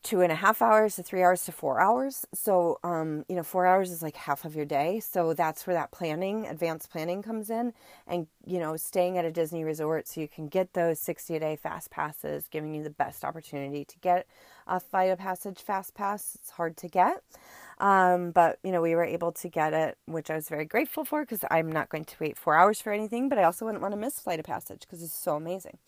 two 0.07 0.21
and 0.21 0.31
a 0.31 0.37
half 0.37 0.63
hours 0.63 0.95
to 0.95 1.03
three 1.03 1.21
hours 1.21 1.45
to 1.45 1.51
four 1.51 1.81
hours. 1.81 2.25
So, 2.33 2.79
um, 2.85 3.25
you 3.29 3.35
know, 3.35 3.43
four 3.43 3.67
hours 3.67 3.91
is 3.91 4.03
like 4.03 4.15
half 4.15 4.45
of 4.45 4.55
your 4.55 4.65
day. 4.65 5.01
So 5.01 5.35
that's 5.35 5.67
where 5.67 5.75
that 5.75 5.91
planning, 5.91 6.47
advanced 6.47 6.91
planning 6.91 7.23
comes 7.25 7.51
in. 7.51 7.73
And, 8.07 8.29
you 8.47 8.61
know, 8.61 8.77
staying 8.77 9.19
at 9.19 9.25
a 9.25 9.33
Disney 9.33 9.65
resort 9.65 10.07
so 10.07 10.21
you 10.21 10.29
can 10.29 10.47
get 10.47 10.75
those 10.75 11.01
60 11.01 11.35
a 11.35 11.41
day 11.41 11.57
fast 11.57 11.91
passes, 11.91 12.47
giving 12.47 12.73
you 12.73 12.85
the 12.85 12.91
best 12.91 13.25
opportunity 13.25 13.85
to 13.85 13.99
get 13.99 14.29
a 14.69 14.79
Flight 14.79 15.11
of 15.11 15.19
Passage 15.19 15.61
fast 15.61 15.95
pass. 15.95 16.37
It's 16.41 16.51
hard 16.51 16.77
to 16.77 16.89
get. 16.89 17.25
Um, 17.79 18.31
but, 18.31 18.61
you 18.63 18.71
know, 18.71 18.81
we 18.81 18.95
were 18.95 19.05
able 19.05 19.33
to 19.33 19.49
get 19.49 19.75
it, 19.75 19.99
which 20.07 20.31
I 20.31 20.37
was 20.37 20.49
very 20.49 20.67
grateful 20.67 21.05
for 21.05 21.23
because 21.23 21.45
I'm 21.51 21.73
not 21.73 21.89
going 21.89 22.05
to 22.05 22.17
wait 22.21 22.39
four 22.39 22.55
hours 22.55 22.81
for 22.81 22.93
anything, 22.93 23.29
but 23.29 23.39
I 23.39 23.43
also 23.43 23.65
wouldn't 23.65 23.83
want 23.83 23.93
to 23.93 23.99
miss 23.99 24.21
Flight 24.21 24.39
of 24.39 24.47
Passage 24.47 24.83
because 24.83 25.03
it's 25.03 25.13
so 25.13 25.35
amazing. 25.35 25.79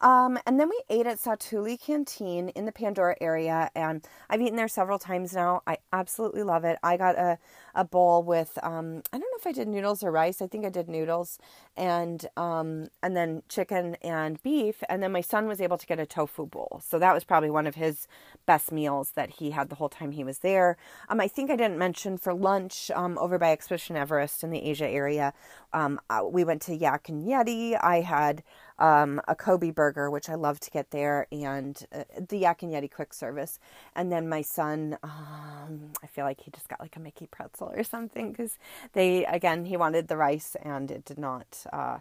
Um, 0.00 0.38
and 0.46 0.60
then 0.60 0.68
we 0.68 0.80
ate 0.88 1.06
at 1.06 1.18
Satu'li 1.18 1.80
Canteen 1.80 2.50
in 2.50 2.66
the 2.66 2.72
Pandora 2.72 3.16
area, 3.20 3.70
and 3.74 4.06
I've 4.30 4.40
eaten 4.40 4.56
there 4.56 4.68
several 4.68 4.98
times 4.98 5.34
now. 5.34 5.62
I 5.66 5.78
absolutely 5.92 6.42
love 6.42 6.64
it. 6.64 6.78
I 6.82 6.96
got 6.96 7.16
a, 7.16 7.38
a 7.74 7.84
bowl 7.84 8.22
with 8.22 8.58
um, 8.62 9.02
I 9.12 9.18
don't 9.18 9.20
know 9.20 9.38
if 9.38 9.46
I 9.46 9.52
did 9.52 9.68
noodles 9.68 10.02
or 10.02 10.10
rice. 10.10 10.40
I 10.40 10.46
think 10.46 10.64
I 10.64 10.68
did 10.70 10.88
noodles, 10.88 11.38
and 11.76 12.24
um, 12.36 12.88
and 13.02 13.16
then 13.16 13.42
chicken 13.48 13.96
and 14.02 14.42
beef. 14.42 14.82
And 14.88 15.02
then 15.02 15.12
my 15.12 15.20
son 15.20 15.48
was 15.48 15.60
able 15.60 15.78
to 15.78 15.86
get 15.86 15.98
a 15.98 16.06
tofu 16.06 16.46
bowl, 16.46 16.80
so 16.84 16.98
that 16.98 17.14
was 17.14 17.24
probably 17.24 17.50
one 17.50 17.66
of 17.66 17.74
his 17.74 18.06
best 18.46 18.70
meals 18.70 19.12
that 19.12 19.30
he 19.30 19.50
had 19.50 19.68
the 19.68 19.76
whole 19.76 19.88
time 19.88 20.12
he 20.12 20.24
was 20.24 20.38
there. 20.38 20.76
Um, 21.08 21.20
I 21.20 21.28
think 21.28 21.50
I 21.50 21.56
didn't 21.56 21.78
mention 21.78 22.18
for 22.18 22.32
lunch 22.34 22.90
um, 22.94 23.18
over 23.18 23.38
by 23.38 23.50
Expedition 23.52 23.96
Everest 23.96 24.44
in 24.44 24.50
the 24.50 24.62
Asia 24.62 24.88
area. 24.88 25.32
Um, 25.72 26.00
uh, 26.08 26.22
we 26.24 26.44
went 26.44 26.62
to 26.62 26.74
Yak 26.74 27.08
and 27.08 27.26
Yeti. 27.26 27.78
I 27.82 28.00
had 28.00 28.42
um, 28.78 29.20
a 29.26 29.34
Kobe 29.34 29.70
burger, 29.70 30.10
which 30.10 30.28
I 30.28 30.34
love 30.34 30.60
to 30.60 30.70
get 30.70 30.90
there, 30.90 31.26
and 31.32 31.84
uh, 31.92 32.04
the 32.28 32.38
Yak 32.38 32.62
and 32.62 32.72
Yeti 32.72 32.90
quick 32.90 33.12
service. 33.12 33.58
And 33.94 34.12
then 34.12 34.28
my 34.28 34.42
son, 34.42 34.98
um, 35.02 35.92
I 36.02 36.06
feel 36.06 36.24
like 36.24 36.40
he 36.40 36.50
just 36.50 36.68
got 36.68 36.80
like 36.80 36.96
a 36.96 37.00
Mickey 37.00 37.26
pretzel 37.26 37.72
or 37.74 37.82
something 37.84 38.30
because 38.30 38.58
they, 38.92 39.24
again, 39.26 39.64
he 39.64 39.76
wanted 39.76 40.08
the 40.08 40.16
rice 40.16 40.56
and 40.62 40.90
it 40.90 41.04
did 41.04 41.18
not. 41.18 41.64
Uh, 41.72 41.98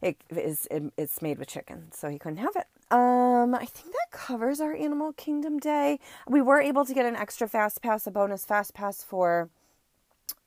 it 0.00 0.16
is 0.30 0.68
it, 0.70 0.92
it's 0.96 1.20
made 1.20 1.38
with 1.38 1.48
chicken, 1.48 1.90
so 1.92 2.08
he 2.08 2.18
couldn't 2.18 2.38
have 2.38 2.54
it. 2.56 2.66
Um, 2.90 3.54
I 3.54 3.66
think 3.66 3.92
that 3.92 4.10
covers 4.12 4.60
our 4.60 4.74
Animal 4.74 5.12
Kingdom 5.12 5.58
day. 5.58 5.98
We 6.26 6.40
were 6.40 6.60
able 6.60 6.84
to 6.84 6.94
get 6.94 7.04
an 7.04 7.16
extra 7.16 7.48
fast 7.48 7.82
pass, 7.82 8.06
a 8.06 8.10
bonus 8.10 8.44
fast 8.44 8.74
pass 8.74 9.02
for 9.02 9.50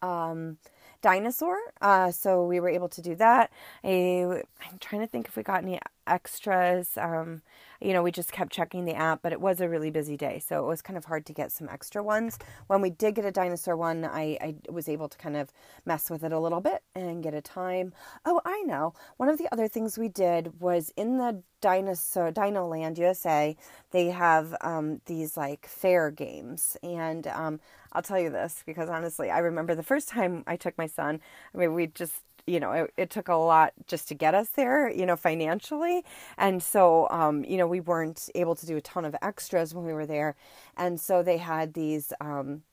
um 0.01 0.57
dinosaur. 1.01 1.57
Uh, 1.81 2.11
so 2.11 2.45
we 2.45 2.59
were 2.59 2.69
able 2.69 2.89
to 2.89 3.01
do 3.01 3.15
that. 3.15 3.51
I, 3.83 4.43
I'm 4.61 4.77
trying 4.79 5.01
to 5.01 5.07
think 5.07 5.27
if 5.27 5.35
we 5.35 5.43
got 5.43 5.63
any 5.63 5.79
extras. 6.11 6.97
Um, 6.97 7.41
you 7.79 7.93
know, 7.93 8.03
we 8.03 8.11
just 8.11 8.31
kept 8.31 8.51
checking 8.51 8.85
the 8.85 8.93
app, 8.93 9.21
but 9.23 9.31
it 9.31 9.41
was 9.41 9.59
a 9.59 9.67
really 9.67 9.89
busy 9.89 10.15
day. 10.15 10.39
So 10.45 10.63
it 10.63 10.67
was 10.67 10.81
kind 10.83 10.97
of 10.97 11.05
hard 11.05 11.25
to 11.25 11.33
get 11.33 11.51
some 11.51 11.67
extra 11.69 12.03
ones. 12.03 12.37
When 12.67 12.81
we 12.81 12.91
did 12.91 13.15
get 13.15 13.25
a 13.25 13.31
dinosaur 13.31 13.75
one, 13.75 14.05
I, 14.05 14.37
I 14.41 14.55
was 14.69 14.87
able 14.87 15.09
to 15.09 15.17
kind 15.17 15.35
of 15.35 15.51
mess 15.85 16.09
with 16.09 16.23
it 16.23 16.31
a 16.31 16.39
little 16.39 16.61
bit 16.61 16.83
and 16.93 17.23
get 17.23 17.33
a 17.33 17.41
time. 17.41 17.93
Oh, 18.25 18.41
I 18.45 18.61
know. 18.63 18.93
One 19.17 19.29
of 19.29 19.39
the 19.39 19.51
other 19.51 19.67
things 19.67 19.97
we 19.97 20.09
did 20.09 20.59
was 20.59 20.91
in 20.95 21.17
the 21.17 21.41
dinosaur 21.61 22.31
Dino 22.31 22.67
Land 22.67 22.97
USA, 22.97 23.55
they 23.91 24.07
have 24.07 24.55
um, 24.61 25.01
these 25.05 25.37
like 25.37 25.65
fair 25.65 26.11
games. 26.11 26.77
And 26.83 27.25
um, 27.27 27.59
I'll 27.93 28.01
tell 28.01 28.19
you 28.19 28.29
this 28.29 28.63
because 28.65 28.89
honestly, 28.89 29.31
I 29.31 29.39
remember 29.39 29.75
the 29.75 29.83
first 29.83 30.09
time 30.09 30.43
I 30.45 30.55
took 30.55 30.77
my 30.77 30.87
son, 30.87 31.19
I 31.53 31.57
mean, 31.57 31.73
we 31.73 31.87
just 31.87 32.21
you 32.45 32.59
know, 32.59 32.71
it, 32.71 32.93
it, 32.97 33.09
took 33.09 33.27
a 33.27 33.35
lot 33.35 33.73
just 33.87 34.07
to 34.07 34.15
get 34.15 34.33
us 34.33 34.49
there, 34.49 34.89
you 34.89 35.05
know, 35.05 35.15
financially. 35.15 36.03
And 36.37 36.61
so, 36.61 37.07
um, 37.09 37.43
you 37.43 37.57
know, 37.57 37.67
we 37.67 37.79
weren't 37.79 38.29
able 38.35 38.55
to 38.55 38.65
do 38.65 38.77
a 38.77 38.81
ton 38.81 39.05
of 39.05 39.15
extras 39.21 39.73
when 39.73 39.85
we 39.85 39.93
were 39.93 40.05
there. 40.05 40.35
And 40.77 40.99
so 40.99 41.23
they 41.23 41.37
had 41.37 41.73
these, 41.73 42.13
um, 42.21 42.63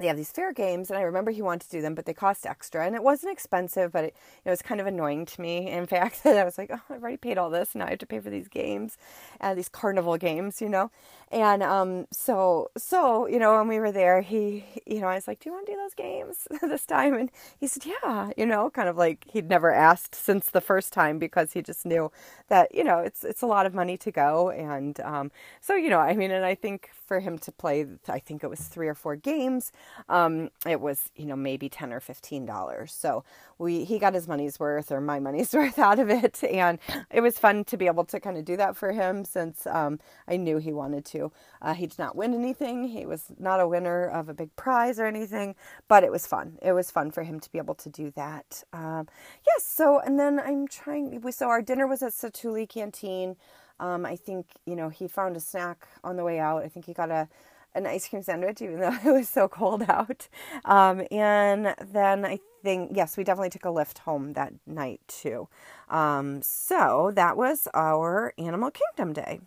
they 0.00 0.06
have 0.06 0.16
these 0.16 0.32
fair 0.32 0.52
games 0.52 0.90
and 0.90 0.98
i 0.98 1.02
remember 1.02 1.30
he 1.30 1.42
wanted 1.42 1.64
to 1.66 1.70
do 1.70 1.82
them 1.82 1.94
but 1.94 2.06
they 2.06 2.14
cost 2.14 2.46
extra 2.46 2.84
and 2.86 2.94
it 2.96 3.02
wasn't 3.02 3.32
expensive 3.32 3.92
but 3.92 4.04
it, 4.04 4.16
it 4.44 4.50
was 4.50 4.62
kind 4.62 4.80
of 4.80 4.86
annoying 4.86 5.26
to 5.26 5.40
me 5.40 5.70
in 5.70 5.86
fact 5.96 6.24
that 6.24 6.36
i 6.36 6.44
was 6.44 6.58
like 6.58 6.70
oh 6.72 6.80
i've 6.90 7.02
already 7.02 7.16
paid 7.16 7.38
all 7.38 7.50
this 7.50 7.74
and 7.74 7.80
now 7.80 7.86
i 7.86 7.90
have 7.90 7.98
to 7.98 8.06
pay 8.06 8.18
for 8.20 8.30
these 8.30 8.48
games 8.48 8.98
uh, 9.40 9.54
these 9.54 9.68
carnival 9.68 10.16
games 10.16 10.60
you 10.60 10.68
know? 10.68 10.90
And 11.32 11.62
um, 11.62 12.06
so 12.10 12.70
so 12.76 13.26
you 13.28 13.38
know 13.38 13.56
when 13.56 13.68
we 13.68 13.78
were 13.78 13.92
there 13.92 14.20
he 14.20 14.64
you 14.86 15.00
know 15.00 15.06
i 15.06 15.14
was 15.14 15.28
like 15.28 15.40
do 15.40 15.48
you 15.48 15.54
want 15.54 15.66
to 15.66 15.72
do 15.72 15.78
those 15.78 15.94
games 15.94 16.48
this 16.62 16.86
time? 16.86 17.14
And 17.14 17.30
he 17.58 17.66
said 17.66 17.84
yeah 17.86 18.30
you 18.36 18.46
know 18.46 18.70
kind 18.70 18.88
of 18.88 18.96
like 18.96 19.24
he'd 19.30 19.48
never 19.48 19.72
asked 19.72 20.14
since 20.14 20.50
the 20.50 20.60
first 20.60 20.92
time 20.92 21.18
because 21.18 21.52
he 21.52 21.62
just 21.62 21.86
knew 21.86 22.10
that 22.48 22.74
you 22.74 22.82
know 22.84 22.98
it's 22.98 23.22
it's 23.24 23.42
a 23.42 23.46
lot 23.46 23.66
of 23.66 23.74
money 23.74 23.96
to 23.98 24.10
go 24.10 24.50
and 24.50 25.00
um, 25.00 25.30
so 25.60 25.74
you 25.74 25.90
know 25.90 25.98
i 26.00 26.14
mean 26.14 26.30
and 26.30 26.44
i 26.44 26.54
think 26.54 26.90
for 27.06 27.20
him 27.20 27.38
to 27.38 27.52
play 27.52 27.86
i 28.08 28.18
think 28.18 28.42
it 28.42 28.50
was 28.50 28.60
three 28.60 28.88
or 28.88 28.94
four 28.94 29.16
games 29.16 29.72
um, 30.08 30.50
it 30.66 30.80
was 30.80 31.10
you 31.16 31.26
know 31.26 31.36
maybe 31.36 31.68
10 31.68 31.92
or 31.92 32.00
15 32.00 32.46
dollars. 32.46 32.92
So 32.92 33.24
we 33.58 33.84
he 33.84 33.98
got 33.98 34.14
his 34.14 34.28
money's 34.28 34.60
worth 34.60 34.92
or 34.92 35.00
my 35.00 35.20
money's 35.20 35.52
worth 35.54 35.78
out 35.78 35.98
of 35.98 36.10
it. 36.10 36.42
And 36.44 36.78
it 37.10 37.20
was 37.20 37.38
fun 37.38 37.64
to 37.64 37.76
be 37.76 37.86
able 37.86 38.04
to 38.06 38.20
kind 38.20 38.38
of 38.38 38.44
do 38.44 38.56
that 38.56 38.76
for 38.76 38.92
him 38.92 39.24
since 39.24 39.66
um, 39.66 40.00
i 40.28 40.36
knew 40.36 40.58
he 40.58 40.72
wanted 40.72 41.04
to. 41.06 41.32
Uh, 41.62 41.74
he 41.74 41.86
did 41.86 41.98
not 41.98 42.16
win 42.16 42.34
anything. 42.34 42.88
He 42.88 43.06
was 43.06 43.24
not 43.38 43.60
a 43.60 43.68
winner 43.68 44.06
of 44.06 44.28
a 44.28 44.34
big 44.34 44.54
prize 44.56 44.98
or 45.00 45.06
anything 45.06 45.54
but 45.88 46.04
it 46.04 46.10
was 46.12 46.26
fun. 46.26 46.58
It 46.62 46.72
was 46.72 46.90
fun 46.90 47.10
for 47.10 47.22
him 47.22 47.40
to 47.40 47.50
be 47.52 47.58
able 47.58 47.74
to 47.76 47.88
do 47.88 48.12
that. 48.16 48.64
Um, 48.72 49.08
yes 49.46 49.66
so 49.66 50.00
and 50.00 50.18
then 50.18 50.40
i'm 50.40 50.66
trying 50.68 51.20
so 51.32 51.48
our 51.48 51.62
dinner 51.62 51.86
was 51.86 52.02
at 52.02 52.12
Satu'li 52.12 52.68
canteen. 52.68 53.36
Um, 53.80 54.04
I 54.06 54.16
think 54.16 54.46
you 54.66 54.76
know 54.76 54.88
he 54.90 55.08
found 55.08 55.36
a 55.36 55.40
snack 55.40 55.86
on 56.04 56.16
the 56.16 56.24
way 56.24 56.38
out. 56.38 56.62
I 56.64 56.68
think 56.68 56.86
he 56.86 56.92
got 56.94 57.10
a 57.10 57.28
an 57.74 57.86
ice 57.86 58.08
cream 58.08 58.22
sandwich, 58.22 58.60
even 58.62 58.80
though 58.80 58.96
it 59.04 59.12
was 59.12 59.28
so 59.28 59.48
cold 59.48 59.84
out. 59.88 60.28
Um, 60.64 61.02
and 61.10 61.74
then 61.80 62.24
I 62.24 62.40
think, 62.62 62.92
yes, 62.94 63.16
we 63.16 63.24
definitely 63.24 63.50
took 63.50 63.64
a 63.64 63.70
lift 63.70 63.98
home 63.98 64.32
that 64.34 64.52
night 64.66 65.00
too. 65.08 65.48
Um, 65.88 66.42
so 66.42 67.12
that 67.14 67.36
was 67.36 67.68
our 67.74 68.34
Animal 68.38 68.70
Kingdom 68.70 69.12
day. 69.12 69.40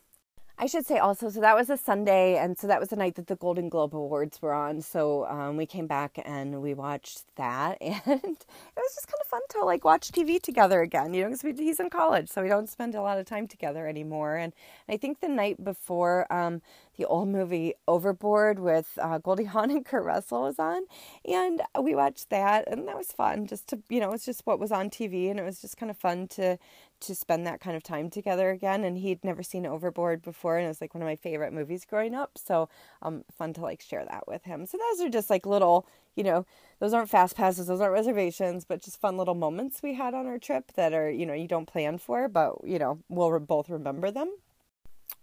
I 0.56 0.68
should 0.68 0.86
say 0.86 1.00
also, 1.00 1.30
so 1.30 1.42
that 1.42 1.56
was 1.56 1.70
a 1.72 1.78
Sunday, 1.78 2.38
and 2.38 2.58
so 2.58 2.68
that 2.68 2.80
was 2.80 2.90
the 2.90 2.96
night 2.96 3.16
that 3.16 3.26
the 3.26 3.36
Golden 3.36 3.70
Globe 3.70 3.96
Awards 3.96 4.40
were 4.40 4.54
on. 4.54 4.82
So 4.82 5.26
um, 5.26 5.58
we 5.58 5.66
came 5.66 5.88
back 5.88 6.20
and 6.24 6.62
we 6.62 6.76
watched 6.76 7.24
that, 7.38 7.78
and 7.82 7.98
it 8.06 8.78
was 8.78 8.96
just 8.96 9.08
kind 9.08 9.20
of 9.20 9.28
fun 9.28 9.42
to 9.50 9.66
like 9.66 9.84
watch 9.84 10.12
TV 10.12 10.40
together 10.40 10.82
again. 10.82 11.14
You 11.14 11.24
know, 11.24 11.32
because 11.32 11.60
he's 11.60 11.80
in 11.80 11.90
college, 11.90 12.30
so 12.30 12.44
we 12.44 12.50
don't 12.50 12.70
spend 12.70 12.94
a 12.94 13.02
lot 13.02 13.18
of 13.18 13.26
time 13.26 13.48
together 13.48 13.88
anymore. 13.88 14.38
And 14.38 14.54
I 14.88 14.96
think 14.96 15.22
the 15.22 15.28
night 15.28 15.64
before 15.64 16.32
um, 16.32 16.62
the 16.98 17.06
old 17.06 17.30
movie 17.30 17.74
Overboard 17.88 18.60
with 18.60 18.98
uh, 19.02 19.18
Goldie 19.18 19.44
Hawn 19.54 19.72
and 19.72 19.84
Kurt 19.84 20.06
Russell 20.06 20.44
was 20.44 20.60
on, 20.60 20.84
and 21.26 21.64
we 21.82 21.96
watched 21.96 22.30
that, 22.30 22.68
and 22.68 22.88
that 22.88 22.96
was 22.96 23.12
fun. 23.12 23.48
Just 23.48 23.68
to 23.70 23.80
you 23.90 24.00
know, 24.00 24.14
it's 24.14 24.26
just 24.26 24.46
what 24.46 24.60
was 24.60 24.72
on 24.72 24.92
TV, 24.92 25.32
and 25.32 25.40
it 25.40 25.44
was 25.44 25.60
just 25.60 25.78
kind 25.78 25.90
of 25.90 25.98
fun 25.98 26.28
to 26.28 26.60
to 27.04 27.16
spend 27.16 27.46
that 27.46 27.60
kind 27.60 27.76
of 27.76 27.84
time 27.84 28.10
together 28.10 28.50
again. 28.50 28.84
And 28.84 28.98
he'd 28.98 29.24
never 29.24 29.44
seen 29.44 29.66
Overboard 29.66 30.22
before, 30.22 30.58
and 30.58 30.66
it 30.66 30.70
was 30.70 30.82
like 30.82 30.94
one 30.94 31.02
of 31.02 31.08
my 31.08 31.16
favorite 31.16 31.54
movies 31.54 31.86
growing 31.86 32.16
up. 32.16 32.38
So 32.38 32.70
um, 33.02 33.24
fun 33.32 33.54
to 33.54 33.62
like 33.62 33.82
share 33.82 34.06
that 34.06 34.28
with 34.28 34.44
him. 34.44 34.66
So 34.66 34.78
those 34.78 35.06
are 35.06 35.10
just 35.10 35.30
like 35.30 35.46
little, 35.46 35.88
you 36.16 36.24
know, 36.24 36.46
those 36.80 36.94
aren't 36.94 37.10
fast 37.10 37.36
passes, 37.36 37.68
those 37.68 37.82
aren't 37.82 37.94
reservations, 37.94 38.66
but 38.66 38.82
just 38.82 39.00
fun 39.00 39.18
little 39.18 39.36
moments 39.36 39.82
we 39.82 39.94
had 39.94 40.14
on 40.14 40.28
our 40.28 40.38
trip 40.38 40.74
that 40.74 40.94
are 40.94 41.10
you 41.10 41.26
know 41.26 41.34
you 41.34 41.48
don't 41.48 41.66
plan 41.66 41.98
for, 41.98 42.28
but 42.28 42.56
you 42.64 42.80
know 42.80 43.00
we'll 43.10 43.40
both 43.40 43.70
remember 43.70 44.12
them. 44.12 44.36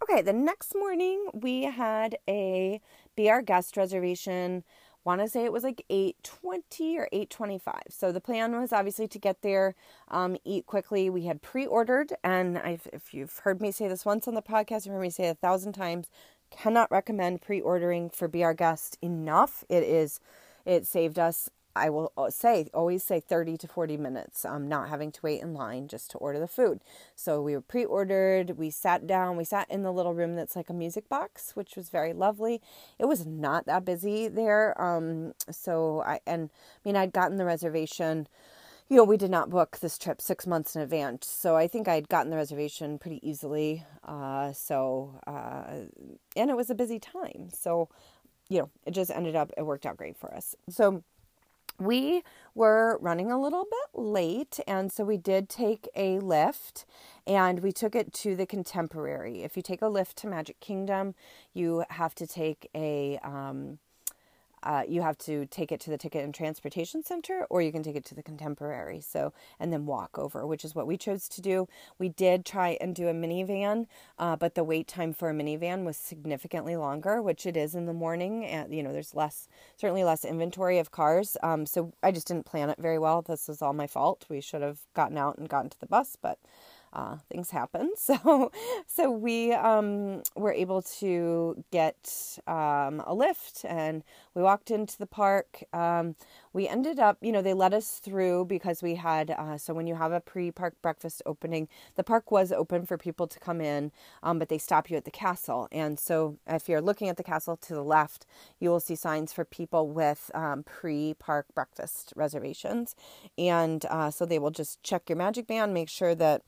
Okay, 0.03 0.23
the 0.23 0.33
next 0.33 0.75
morning 0.75 1.27
we 1.35 1.64
had 1.64 2.16
a 2.29 2.81
be 3.16 3.29
our 3.29 3.43
guest 3.43 3.77
reservation. 3.77 4.64
Want 5.03 5.23
to 5.23 5.29
say 5.29 5.45
it 5.45 5.53
was 5.53 5.65
like 5.65 5.85
eight 5.89 6.17
twenty 6.23 6.99
or 6.99 7.09
eight 7.11 7.31
twenty 7.31 7.59
five. 7.59 7.85
So 7.89 8.13
the 8.13 8.21
plan 8.21 8.59
was 8.61 8.73
obviously 8.73 9.09
to 9.09 9.19
get 9.19 9.41
there, 9.41 9.75
um, 10.09 10.37
eat 10.45 10.67
quickly. 10.67 11.09
We 11.09 11.25
had 11.25 11.41
pre 11.41 11.67
ordered, 11.67 12.13
and 12.23 12.59
I've, 12.59 12.87
if 12.93 13.15
you've 13.15 13.39
heard 13.39 13.63
me 13.63 13.73
say 13.73 13.89
this 13.89 14.05
once 14.05 14.29
on 14.29 14.35
the 14.35 14.43
podcast, 14.43 14.85
you've 14.85 14.95
heard 14.95 15.01
me 15.03 15.11
say 15.11 15.29
it 15.29 15.31
a 15.31 15.35
thousand 15.35 15.73
times. 15.73 16.09
Cannot 16.51 16.91
recommend 16.91 17.41
pre 17.41 17.61
ordering 17.61 18.11
for 18.11 18.29
Be 18.29 18.45
Our 18.45 18.55
Guest 18.55 18.99
enough. 19.01 19.65
It 19.71 19.85
is, 19.85 20.21
it 20.67 20.87
saved 20.87 21.19
us 21.19 21.49
I 21.81 21.88
will 21.90 22.12
uh, 22.16 22.31
say, 22.31 22.66
always 22.75 23.03
say 23.03 23.21
30 23.21 23.57
to 23.59 23.69
40 23.69 23.97
minutes, 23.97 24.45
um, 24.45 24.69
not 24.69 24.90
having 24.90 25.11
to 25.12 25.21
wait 25.23 25.40
in 25.40 25.55
line 25.55 25.88
just 25.88 26.11
to 26.11 26.19
order 26.19 26.38
the 26.38 26.47
food. 26.47 26.81
So 27.14 27.40
we 27.40 27.55
were 27.55 27.62
pre 27.62 27.85
ordered, 27.85 28.59
we 28.59 28.71
sat 28.71 29.07
down, 29.07 29.37
we 29.37 29.45
sat 29.45 29.71
in 29.71 29.83
the 29.83 29.93
little 29.93 30.14
room 30.14 30.37
that's 30.37 30.55
like 30.55 30.69
a 30.69 30.75
music 30.75 31.09
box, 31.09 31.57
which 31.57 31.77
was 31.77 31.88
very 31.88 32.12
lovely. 32.12 32.61
It 32.99 33.07
was 33.07 33.27
not 33.27 33.64
that 33.66 33.85
busy 33.85 34.29
there. 34.29 34.81
Um, 34.81 35.33
so 35.51 36.03
I, 36.07 36.21
and 36.27 36.51
I 36.53 36.88
mean, 36.88 36.97
I'd 36.97 37.12
gotten 37.12 37.38
the 37.38 37.47
reservation. 37.47 38.29
You 38.90 38.97
know, 38.97 39.05
we 39.05 39.16
did 39.16 39.31
not 39.31 39.49
book 39.49 39.79
this 39.79 39.97
trip 39.97 40.21
six 40.21 40.47
months 40.47 40.77
in 40.77 40.83
advance. 40.83 41.27
So 41.27 41.57
I 41.57 41.66
think 41.66 41.88
I'd 41.88 42.09
gotten 42.09 42.31
the 42.31 42.37
reservation 42.37 42.99
pretty 42.99 43.27
easily. 43.27 43.85
Uh, 44.05 44.53
so, 44.53 45.21
uh, 45.27 45.87
and 46.37 46.51
it 46.51 46.57
was 46.57 46.69
a 46.69 46.75
busy 46.75 46.99
time. 46.99 47.49
So, 47.53 47.88
you 48.49 48.59
know, 48.59 48.71
it 48.85 48.90
just 48.90 49.12
ended 49.12 49.37
up, 49.37 49.53
it 49.57 49.64
worked 49.64 49.87
out 49.87 49.97
great 49.97 50.16
for 50.16 50.35
us. 50.35 50.57
So, 50.69 51.05
we 51.81 52.23
were 52.55 52.99
running 53.01 53.31
a 53.31 53.40
little 53.40 53.64
bit 53.64 54.01
late, 54.01 54.61
and 54.66 54.93
so 54.93 55.05
we 55.05 55.16
did 55.16 55.49
take 55.49 55.88
a 55.97 56.19
lift 56.19 56.85
and 57.27 57.61
we 57.61 57.73
took 57.73 57.95
it 57.95 58.12
to 58.12 58.37
the 58.37 58.47
contemporary. 58.47 59.43
If 59.43 59.57
you 59.57 59.62
take 59.62 59.83
a 59.83 59.88
lift 59.88 60.16
to 60.19 60.27
Magic 60.27 60.61
Kingdom, 60.61 61.14
you 61.55 61.85
have 61.90 62.14
to 62.16 62.27
take 62.27 62.69
a 62.75 63.19
um, 63.23 63.79
uh, 64.62 64.83
you 64.87 65.03
have 65.03 65.16
to 65.18 65.46
take 65.46 65.73
it 65.73 65.81
to 65.81 65.90
the 65.90 65.99
ticket 65.99 66.25
and 66.25 66.35
transportation 66.35 67.03
center 67.03 67.46
or 67.51 67.62
you 67.62 67.73
can 67.73 67.83
take 67.83 67.96
it 67.96 68.05
to 68.05 68.14
the 68.14 68.23
contemporary 68.23 69.01
so 69.01 69.33
and 69.59 69.73
then 69.73 69.87
walk 69.87 70.18
over 70.18 70.46
which 70.46 70.64
is 70.64 70.75
what 70.75 70.87
we 70.87 70.96
chose 70.96 71.29
to 71.29 71.40
do. 71.40 71.68
We 71.99 72.09
did 72.09 72.44
try 72.44 72.77
and 72.81 72.94
do 72.94 73.09
a 73.09 73.12
minivan 73.12 73.87
uh, 74.18 74.37
but 74.37 74.55
the 74.55 74.64
wait 74.64 74.88
time 74.88 75.12
for 75.12 75.31
a 75.31 75.35
minivan 75.35 75.85
was 75.85 75.96
significantly 75.96 76.77
longer 76.77 77.23
which 77.23 77.46
it 77.46 77.57
is 77.57 77.75
in 77.75 77.87
the 77.87 77.92
morning 77.92 78.44
and 78.44 78.75
you 78.75 78.83
know 78.83 78.92
there's 78.92 79.14
less 79.14 79.49
certainly 79.77 80.05
less 80.05 80.25
inventory 80.25 80.79
of 80.79 80.90
cars 80.90 81.37
um, 81.42 81.66
so 81.66 81.92
i 82.03 82.11
just 82.11 82.27
didn't 82.27 82.46
plan 82.46 82.70
it 82.70 82.79
very 82.79 82.99
well. 82.99 83.23
This 83.23 83.49
was 83.49 83.62
all 83.62 83.73
my 83.73 83.87
fault. 83.87 84.27
We 84.29 84.40
should 84.40 84.62
have 84.62 84.81
gotten 84.94 85.18
out 85.18 85.38
and 85.38 85.49
gotten 85.49 85.70
to 85.70 85.81
the 85.81 85.87
bus 85.87 86.16
but 86.20 86.38
uh, 86.92 87.16
things 87.31 87.50
happen. 87.50 87.92
So, 88.00 88.50
so 88.87 89.11
we 89.11 89.53
um, 89.53 90.22
were 90.35 90.53
able 90.53 90.83
to 90.83 91.62
get 91.70 92.38
um, 92.48 93.00
a 93.07 93.14
lift, 93.14 93.64
and 93.64 94.03
we 94.35 94.42
walked 94.42 94.70
into 94.70 94.98
the 94.98 95.07
park. 95.07 95.62
Um, 95.72 96.16
we 96.53 96.66
ended 96.66 96.98
up, 96.98 97.18
you 97.20 97.31
know, 97.31 97.42
they 97.42 97.55
let 97.55 97.72
us 97.72 98.00
through 98.00 98.46
because 98.46 98.83
we 98.83 98.96
had. 98.96 99.31
Uh, 99.31 99.59
so 99.59 99.74
when 99.74 99.87
you 99.87 99.94
have 99.94 100.12
a 100.12 100.20
pre-park 100.20 100.74
breakfast 100.83 101.22
opening, 101.24 101.68
the 101.94 102.03
park 102.03 102.33
was 102.33 102.50
open 102.50 102.85
for 102.85 102.98
people 102.98 103.29
to 103.29 103.38
come 103.38 103.61
in, 103.61 103.92
um, 104.22 104.38
but 104.38 104.48
they 104.48 104.59
stop 104.59 104.90
you 104.90 104.96
at 104.96 105.05
the 105.05 105.11
castle. 105.11 105.68
And 105.70 105.98
so 105.98 106.38
if 106.46 106.68
you're 106.68 106.81
looking 106.81 107.09
at 107.09 107.16
the 107.16 107.22
castle 107.22 107.57
to 107.59 107.74
the 107.74 107.85
left, 107.85 108.26
you 108.59 108.70
will 108.70 108.81
see 108.81 108.96
signs 108.96 109.33
for 109.33 109.44
people 109.44 109.88
with 109.88 110.31
um, 110.35 110.64
pre-park 110.64 111.46
breakfast 111.55 112.12
reservations, 112.16 112.96
and 113.38 113.87
uh, 113.87 114.11
so 114.11 114.26
they 114.26 114.38
will 114.38 114.50
just 114.50 114.83
check 114.83 115.09
your 115.09 115.16
magic 115.16 115.46
band, 115.46 115.74
make 115.74 115.88
sure 115.88 116.14
that 116.14 116.42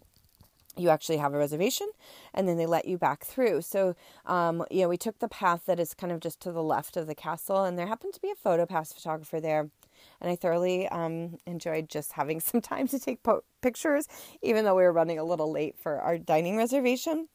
you 0.76 0.88
actually 0.88 1.18
have 1.18 1.34
a 1.34 1.38
reservation 1.38 1.88
and 2.34 2.48
then 2.48 2.56
they 2.56 2.66
let 2.66 2.86
you 2.86 2.96
back 2.98 3.24
through. 3.24 3.62
So 3.62 3.94
um, 4.26 4.64
you 4.70 4.82
know 4.82 4.88
we 4.88 4.96
took 4.96 5.18
the 5.18 5.28
path 5.28 5.62
that 5.66 5.80
is 5.80 5.94
kind 5.94 6.12
of 6.12 6.20
just 6.20 6.40
to 6.40 6.52
the 6.52 6.62
left 6.62 6.96
of 6.96 7.06
the 7.06 7.14
castle 7.14 7.64
and 7.64 7.78
there 7.78 7.86
happened 7.86 8.14
to 8.14 8.20
be 8.20 8.30
a 8.30 8.34
photo 8.34 8.66
pass 8.66 8.92
photographer 8.92 9.40
there 9.40 9.70
and 10.20 10.30
i 10.30 10.36
thoroughly 10.36 10.88
um, 10.88 11.36
enjoyed 11.46 11.88
just 11.88 12.12
having 12.12 12.40
some 12.40 12.60
time 12.60 12.88
to 12.88 12.98
take 12.98 13.22
po- 13.22 13.44
pictures 13.60 14.08
even 14.42 14.64
though 14.64 14.74
we 14.74 14.82
were 14.82 14.92
running 14.92 15.18
a 15.18 15.24
little 15.24 15.50
late 15.50 15.76
for 15.78 16.00
our 16.00 16.18
dining 16.18 16.56
reservation. 16.56 17.28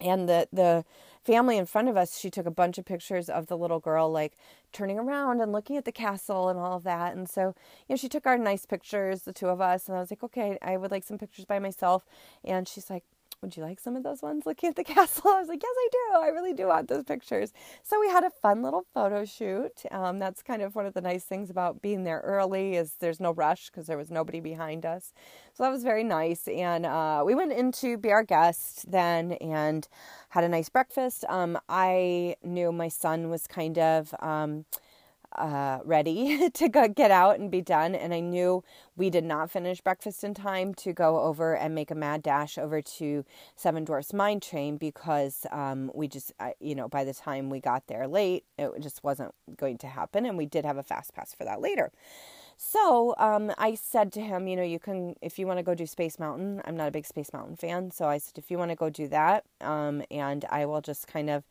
And 0.00 0.28
the 0.28 0.48
the 0.52 0.84
family 1.24 1.56
in 1.56 1.66
front 1.66 1.88
of 1.88 1.96
us, 1.96 2.18
she 2.18 2.30
took 2.30 2.46
a 2.46 2.50
bunch 2.50 2.78
of 2.78 2.84
pictures 2.84 3.28
of 3.28 3.46
the 3.46 3.56
little 3.56 3.80
girl 3.80 4.10
like 4.10 4.36
turning 4.72 4.98
around 4.98 5.40
and 5.40 5.52
looking 5.52 5.76
at 5.76 5.84
the 5.84 5.92
castle 5.92 6.48
and 6.48 6.58
all 6.58 6.76
of 6.76 6.82
that. 6.84 7.14
And 7.14 7.28
so, 7.28 7.54
you 7.88 7.94
know, 7.94 7.96
she 7.96 8.08
took 8.08 8.26
our 8.26 8.38
nice 8.38 8.66
pictures, 8.66 9.22
the 9.22 9.32
two 9.32 9.48
of 9.48 9.60
us, 9.60 9.88
and 9.88 9.96
I 9.96 10.00
was 10.00 10.10
like, 10.10 10.22
okay, 10.22 10.58
I 10.62 10.76
would 10.76 10.90
like 10.90 11.04
some 11.04 11.18
pictures 11.18 11.44
by 11.44 11.58
myself. 11.58 12.04
And 12.44 12.66
she's 12.66 12.90
like, 12.90 13.04
would 13.42 13.56
you 13.56 13.62
like 13.62 13.80
some 13.80 13.96
of 13.96 14.02
those 14.02 14.22
ones 14.22 14.46
looking 14.46 14.68
at 14.68 14.76
the 14.76 14.84
castle? 14.94 15.30
I 15.30 15.40
was 15.40 15.48
like, 15.48 15.62
yes, 15.62 15.74
I 15.76 15.88
do. 15.92 16.20
I 16.20 16.28
really 16.28 16.52
do 16.52 16.68
want 16.68 16.88
those 16.88 17.04
pictures. 17.04 17.52
So 17.82 18.00
we 18.00 18.08
had 18.08 18.24
a 18.24 18.30
fun 18.30 18.62
little 18.62 18.86
photo 18.94 19.24
shoot. 19.24 19.82
Um, 19.90 20.18
that's 20.18 20.42
kind 20.42 20.62
of 20.62 20.74
one 20.74 20.86
of 20.86 20.94
the 20.94 21.00
nice 21.00 21.24
things 21.24 21.50
about 21.50 21.82
being 21.82 22.04
there 22.04 22.20
early 22.20 22.76
is 22.76 22.94
there's 23.00 23.20
no 23.20 23.32
rush 23.32 23.66
because 23.66 23.86
there 23.86 23.98
was 23.98 24.10
nobody 24.10 24.40
behind 24.40 24.86
us. 24.86 25.12
So 25.54 25.64
that 25.64 25.70
was 25.70 25.82
very 25.82 26.04
nice. 26.04 26.46
And 26.48 26.86
uh, 26.86 27.22
we 27.26 27.34
went 27.34 27.52
in 27.52 27.72
to 27.72 27.98
be 27.98 28.12
our 28.12 28.22
guest 28.22 28.90
then 28.90 29.32
and 29.32 29.86
had 30.30 30.44
a 30.44 30.48
nice 30.48 30.68
breakfast. 30.68 31.24
Um, 31.28 31.58
I 31.68 32.36
knew 32.42 32.72
my 32.72 32.88
son 32.88 33.28
was 33.28 33.46
kind 33.46 33.78
of. 33.78 34.14
Um, 34.20 34.64
uh, 35.36 35.78
ready 35.84 36.50
to 36.54 36.68
go 36.68 36.88
get 36.88 37.10
out 37.10 37.38
and 37.38 37.50
be 37.50 37.60
done. 37.60 37.94
And 37.94 38.12
I 38.12 38.20
knew 38.20 38.64
we 38.96 39.10
did 39.10 39.24
not 39.24 39.50
finish 39.50 39.80
breakfast 39.80 40.24
in 40.24 40.34
time 40.34 40.74
to 40.74 40.92
go 40.92 41.20
over 41.20 41.56
and 41.56 41.74
make 41.74 41.90
a 41.90 41.94
mad 41.94 42.22
dash 42.22 42.58
over 42.58 42.82
to 42.82 43.24
Seven 43.56 43.84
Dwarfs 43.84 44.12
Mine 44.12 44.40
Train 44.40 44.76
because 44.76 45.46
um, 45.50 45.90
we 45.94 46.08
just, 46.08 46.32
you 46.60 46.74
know, 46.74 46.88
by 46.88 47.04
the 47.04 47.14
time 47.14 47.50
we 47.50 47.60
got 47.60 47.86
there 47.86 48.06
late, 48.06 48.44
it 48.58 48.70
just 48.80 49.02
wasn't 49.02 49.34
going 49.56 49.78
to 49.78 49.86
happen. 49.86 50.26
And 50.26 50.36
we 50.36 50.46
did 50.46 50.64
have 50.64 50.76
a 50.76 50.82
fast 50.82 51.14
pass 51.14 51.34
for 51.34 51.44
that 51.44 51.60
later. 51.60 51.92
So 52.56 53.16
um, 53.18 53.52
I 53.58 53.74
said 53.74 54.12
to 54.12 54.20
him, 54.20 54.46
you 54.46 54.54
know, 54.54 54.62
you 54.62 54.78
can, 54.78 55.16
if 55.20 55.36
you 55.36 55.48
want 55.48 55.58
to 55.58 55.64
go 55.64 55.74
do 55.74 55.84
Space 55.84 56.20
Mountain, 56.20 56.62
I'm 56.64 56.76
not 56.76 56.86
a 56.86 56.92
big 56.92 57.06
Space 57.06 57.32
Mountain 57.32 57.56
fan. 57.56 57.90
So 57.90 58.06
I 58.06 58.18
said, 58.18 58.38
if 58.38 58.52
you 58.52 58.58
want 58.58 58.70
to 58.70 58.76
go 58.76 58.88
do 58.88 59.08
that, 59.08 59.44
um, 59.60 60.02
and 60.12 60.44
I 60.48 60.66
will 60.66 60.80
just 60.80 61.08
kind 61.08 61.28
of 61.28 61.42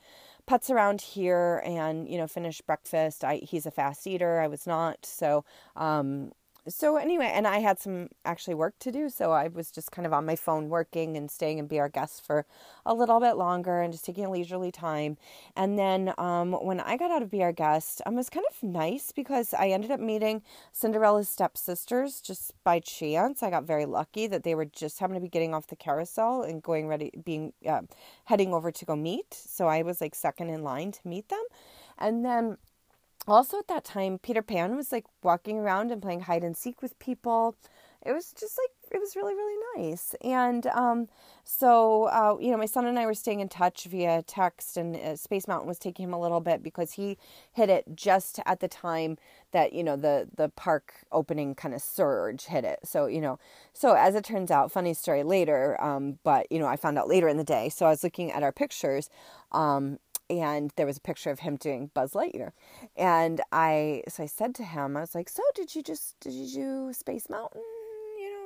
putz 0.48 0.70
around 0.70 1.02
here 1.02 1.62
and 1.66 2.08
you 2.10 2.18
know 2.18 2.28
finish 2.28 2.62
breakfast. 2.62 3.24
I 3.24 3.38
he's 3.38 3.66
a 3.66 3.72
fast 3.72 4.06
eater. 4.08 4.40
I 4.40 4.48
was 4.48 4.68
not, 4.68 5.06
so 5.06 5.46
um, 5.76 6.32
so 6.68 6.98
anyway, 6.98 7.32
and 7.34 7.48
I 7.48 7.60
had 7.60 7.80
some 7.80 8.10
actually 8.24 8.54
work 8.54 8.78
to 8.80 8.92
do, 8.92 9.10
so 9.10 9.32
I 9.32 9.48
was 9.48 9.72
just 9.72 9.92
kind 9.92 10.06
of 10.06 10.14
on 10.14 10.26
my 10.26 10.36
phone 10.36 10.70
working 10.70 11.18
and 11.18 11.30
staying 11.32 11.60
and 11.60 11.68
be 11.68 11.80
our 11.80 11.90
guest 11.90 12.24
for 12.26 12.46
a 12.86 12.94
little 12.94 13.20
bit 13.20 13.36
longer 13.36 13.82
and 13.82 13.92
just 13.92 14.06
taking 14.06 14.26
a 14.26 14.30
leisurely 14.30 14.72
time. 14.72 15.18
And 15.56 15.80
then 15.80 16.14
um, 16.20 16.54
when 16.54 16.80
I 16.80 16.98
got 16.98 17.10
out 17.10 17.24
of 17.24 17.32
be 17.32 17.42
our 17.42 17.52
guest, 17.52 18.02
um, 18.06 18.14
it 18.14 18.18
was 18.18 18.30
kind 18.30 18.46
of 18.50 18.62
nice 18.62 19.12
because 19.12 19.56
I 19.56 19.70
ended 19.70 19.90
up 19.90 20.00
meeting 20.00 20.44
Cinderella's 20.72 21.30
stepsisters 21.30 22.22
just 22.22 22.54
by 22.64 22.80
chance. 22.80 23.42
I 23.42 23.50
got 23.50 23.64
very 23.64 23.86
lucky 23.86 24.28
that 24.28 24.44
they 24.44 24.54
were 24.54 24.66
just 24.66 25.00
happened 25.00 25.18
to 25.18 25.22
be 25.22 25.30
getting 25.30 25.56
off 25.56 25.68
the 25.68 25.76
carousel 25.76 26.44
and 26.44 26.62
going 26.62 26.88
ready, 26.88 27.12
being 27.24 27.54
uh, 27.68 27.82
heading 28.26 28.54
over 28.54 28.72
to 28.72 28.86
go 28.86 28.96
meet. 28.96 29.34
So 29.34 29.68
I 29.68 29.82
was 29.82 30.00
like 30.00 30.14
second 30.14 30.50
in 30.50 30.64
line 30.64 30.92
to 30.92 31.08
meet 31.08 31.30
them, 31.30 31.44
and 31.98 32.24
then 32.24 32.58
also 33.28 33.60
at 33.60 33.68
that 33.68 33.84
time 33.84 34.20
peter 34.20 34.42
pan 34.42 34.76
was 34.76 34.92
like 34.92 35.06
walking 35.24 35.58
around 35.60 35.92
and 35.92 36.02
playing 36.02 36.22
hide 36.22 36.44
and 36.44 36.58
seek 36.58 36.82
with 36.82 36.98
people. 37.00 37.56
It 38.04 38.14
was 38.14 38.34
just 38.34 38.58
like 38.58 38.70
it 38.92 39.00
was 39.00 39.16
really 39.16 39.36
really 39.36 39.64
nice. 39.78 40.16
And 40.22 40.66
um, 40.68 41.08
so 41.44 42.06
uh, 42.06 42.36
you 42.40 42.50
know 42.52 42.58
my 42.58 42.66
son 42.66 42.86
and 42.88 42.98
i 42.98 43.06
were 43.06 43.14
staying 43.14 43.40
in 43.42 43.48
touch 43.48 43.86
via 43.86 44.24
text 44.24 44.76
and 44.76 44.96
uh, 44.96 45.16
space 45.16 45.48
mountain 45.48 45.68
was 45.68 45.78
taking 45.78 46.06
him 46.06 46.14
a 46.14 46.20
little 46.20 46.40
bit 46.40 46.64
because 46.64 46.94
he 46.94 47.18
hit 47.54 47.70
it 47.70 47.86
just 47.96 48.40
at 48.46 48.60
the 48.60 48.68
time 48.68 49.18
that 49.52 49.74
you 49.74 49.84
know 49.84 49.96
the 49.96 50.28
the 50.36 50.50
park 50.50 50.94
opening 51.12 51.54
kind 51.54 51.76
of 51.76 51.82
surge 51.82 52.46
hit 52.46 52.66
it. 52.66 52.80
So 52.84 53.06
you 53.06 53.22
know 53.22 53.38
so 53.74 53.94
as 53.94 54.16
it 54.16 54.24
turns 54.24 54.50
out 54.50 54.72
funny 54.72 54.96
story 54.96 55.24
later 55.24 55.80
um, 55.82 56.18
but 56.24 56.52
you 56.52 56.58
know 56.60 56.68
i 56.68 56.76
found 56.76 56.98
out 56.98 57.08
later 57.08 57.28
in 57.28 57.38
the 57.38 57.44
day. 57.44 57.70
So 57.70 57.86
i 57.86 57.90
was 57.90 58.04
looking 58.04 58.32
at 58.32 58.42
our 58.44 58.52
pictures 58.52 59.10
um, 59.52 60.00
and 60.40 60.72
there 60.76 60.86
was 60.86 60.98
a 60.98 61.02
picture 61.02 61.30
of 61.32 61.40
him 61.40 61.56
doing 61.56 61.92
Buzz 61.94 62.14
Lightyear. 62.14 62.52
And 62.96 63.42
I, 63.52 64.04
so 64.08 64.24
I 64.24 64.28
said 64.28 64.56
to 64.56 64.64
him, 64.64 64.96
I 64.96 65.02
was 65.02 65.16
like, 65.16 65.30
"So 65.30 65.44
did 65.56 65.76
you 65.76 65.82
just 65.84 66.20
did 66.20 66.34
you 66.34 66.48
do 66.48 66.94
Space 66.94 67.30
Mountain?" 67.30 67.64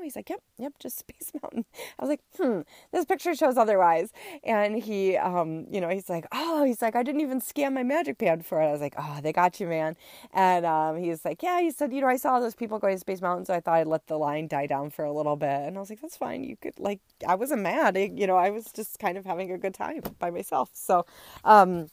He's 0.06 0.15
like, 0.15 0.30
yep, 0.30 0.41
yep, 0.58 0.74
just 0.80 1.00
Space 1.00 1.32
Mountain. 1.41 1.65
I 2.00 2.04
was 2.04 2.10
like, 2.10 2.22
hmm, 2.38 2.62
this 2.91 3.06
picture 3.06 3.36
shows 3.36 3.58
otherwise. 3.58 4.12
And 4.44 4.82
he, 4.82 5.18
um, 5.18 5.65
you 5.70 5.82
know, 5.82 5.89
he's 5.89 6.10
like, 6.10 6.26
oh, 6.32 6.63
he's 6.63 6.82
like, 6.82 6.96
I 6.96 7.04
didn't 7.04 7.22
even 7.22 7.41
scan 7.41 7.74
my 7.74 7.84
magic 7.84 8.18
band 8.18 8.46
for 8.46 8.62
it. 8.62 8.68
I 8.68 8.72
was 8.72 8.82
like, 8.82 8.96
oh, 8.98 9.20
they 9.22 9.34
got 9.34 9.60
you, 9.60 9.68
man. 9.68 9.98
And 10.34 10.65
um, 10.65 10.98
he's 10.98 11.26
like, 11.26 11.44
yeah, 11.44 11.60
he 11.60 11.72
said, 11.72 11.91
you 11.91 12.02
know, 12.02 12.08
I 12.08 12.18
saw 12.18 12.39
those 12.39 12.56
people 12.56 12.80
going 12.80 12.96
to 12.96 13.00
Space 13.00 13.22
Mountain, 13.22 13.46
so 13.46 13.54
I 13.54 13.60
thought 13.60 13.76
I'd 13.76 13.88
let 13.88 14.08
the 14.08 14.18
line 14.18 14.48
die 14.48 14.68
down 14.68 14.89
for 14.89 15.04
a 15.06 15.12
little 15.12 15.36
bit. 15.36 15.50
And 15.50 15.78
I 15.78 15.80
was 15.80 15.89
like, 15.89 16.02
that's 16.02 16.18
fine. 16.18 16.44
You 16.44 16.56
could, 16.56 16.80
like, 16.80 17.02
I 17.28 17.36
wasn't 17.36 17.62
mad. 17.62 17.98
you 17.98 18.28
know, 18.28 18.38
I 18.38 18.52
was 18.52 18.72
just 18.72 19.00
kind 19.00 19.18
of 19.18 19.26
having 19.26 19.52
a 19.52 19.58
good 19.58 19.74
time 19.74 20.02
by 20.20 20.30
myself. 20.30 20.70
So, 20.74 21.06
um, 21.44 21.89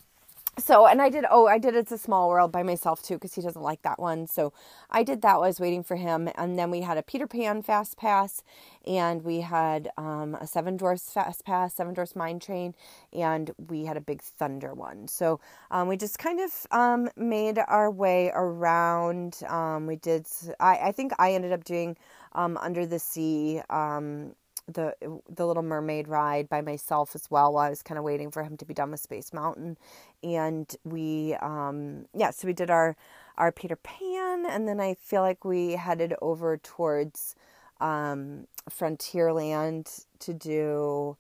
so 0.59 0.87
and 0.87 1.01
i 1.01 1.09
did 1.09 1.25
oh 1.31 1.47
i 1.47 1.59
did 1.59 1.75
it's 1.75 1.93
a 1.93 1.99
small 1.99 2.29
world 2.29 2.53
by 2.53 2.63
myself 2.63 3.03
too 3.03 3.15
because 3.15 3.35
he 3.35 3.41
doesn't 3.41 3.63
like 3.63 3.83
that 3.83 3.99
one. 3.99 4.27
So 4.27 4.53
i 4.91 5.03
did 5.03 5.23
that 5.23 5.35
while 5.35 5.45
i 5.45 5.49
was 5.49 5.61
waiting 5.61 5.83
for 5.83 5.97
him 5.97 6.29
and 6.35 6.59
then 6.59 6.71
we 6.71 6.83
had 6.83 6.99
a 6.99 7.03
peter 7.03 7.27
pan 7.27 7.63
fast 7.63 7.97
pass 7.97 8.43
and 8.87 9.23
we 9.25 9.41
had 9.41 9.91
um, 9.97 10.35
a 10.35 10.47
seven 10.47 10.77
dwarfs 10.77 11.11
fast 11.11 11.45
pass 11.45 11.75
seven 11.75 11.95
dwarfs 11.95 12.15
mine 12.15 12.39
train 12.39 12.75
and 13.13 13.51
we 13.69 13.85
had 13.85 13.97
a 13.97 14.01
big 14.01 14.21
thunder 14.23 14.75
one. 14.75 15.09
So 15.09 15.41
um, 15.71 15.89
we 15.89 15.97
just 15.97 16.19
kind 16.19 16.41
of 16.41 16.67
um, 16.71 17.09
made 17.17 17.59
our 17.59 17.91
way 17.91 18.31
around 18.35 19.39
um, 19.49 19.87
we 19.87 19.97
did 19.97 20.27
I, 20.61 20.77
I 20.89 20.93
think 20.93 21.13
i 21.19 21.33
ended 21.33 21.53
up 21.53 21.65
doing 21.65 21.97
um, 22.35 22.57
under 22.59 22.87
the 22.87 22.99
sea 22.99 23.61
um, 23.71 24.35
the 24.67 24.95
the 25.29 25.47
Little 25.47 25.63
Mermaid 25.63 26.09
ride 26.09 26.49
by 26.49 26.61
myself 26.61 27.15
as 27.15 27.31
well 27.31 27.53
while 27.53 27.67
I 27.67 27.71
was 27.71 27.83
kind 27.83 27.99
of 27.99 28.05
waiting 28.05 28.31
for 28.31 28.43
him 28.45 28.57
to 28.59 28.65
be 28.65 28.75
done 28.75 28.91
with 28.91 29.01
Space 29.01 29.33
Mountain, 29.33 29.77
and 30.23 30.75
we 30.85 31.35
um 31.41 32.07
yeah 32.15 32.31
so 32.31 32.47
we 32.47 32.53
did 32.53 32.71
our 32.71 32.97
our 33.39 33.53
Peter 33.53 33.77
Pan 33.77 34.47
and 34.47 34.69
then 34.69 34.81
I 34.81 34.95
feel 34.95 35.23
like 35.23 35.45
we 35.45 35.73
headed 35.73 36.15
over 36.23 36.57
towards 36.59 37.35
um 37.81 38.47
Frontierland 38.71 40.07
to 40.21 40.35
do 40.35 41.17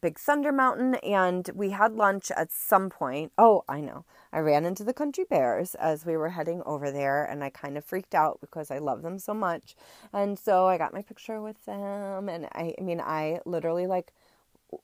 Big 0.00 0.18
Thunder 0.18 0.52
Mountain 0.52 0.96
and 0.96 1.48
we 1.54 1.70
had 1.70 1.94
lunch 1.94 2.30
at 2.32 2.52
some 2.52 2.90
point. 2.90 3.32
Oh, 3.38 3.64
I 3.68 3.80
know. 3.80 4.04
I 4.32 4.40
ran 4.40 4.66
into 4.66 4.84
the 4.84 4.92
country 4.92 5.24
bears 5.24 5.74
as 5.76 6.04
we 6.04 6.16
were 6.16 6.28
heading 6.30 6.62
over 6.66 6.90
there 6.90 7.24
and 7.24 7.42
I 7.42 7.48
kind 7.50 7.78
of 7.78 7.84
freaked 7.84 8.14
out 8.14 8.38
because 8.40 8.70
I 8.70 8.78
love 8.78 9.02
them 9.02 9.18
so 9.18 9.32
much. 9.32 9.74
And 10.12 10.38
so 10.38 10.66
I 10.66 10.76
got 10.76 10.92
my 10.92 11.02
picture 11.02 11.40
with 11.40 11.64
them 11.64 12.28
and 12.28 12.46
I 12.52 12.74
I 12.78 12.82
mean 12.82 13.00
I 13.00 13.40
literally 13.46 13.86
like 13.86 14.12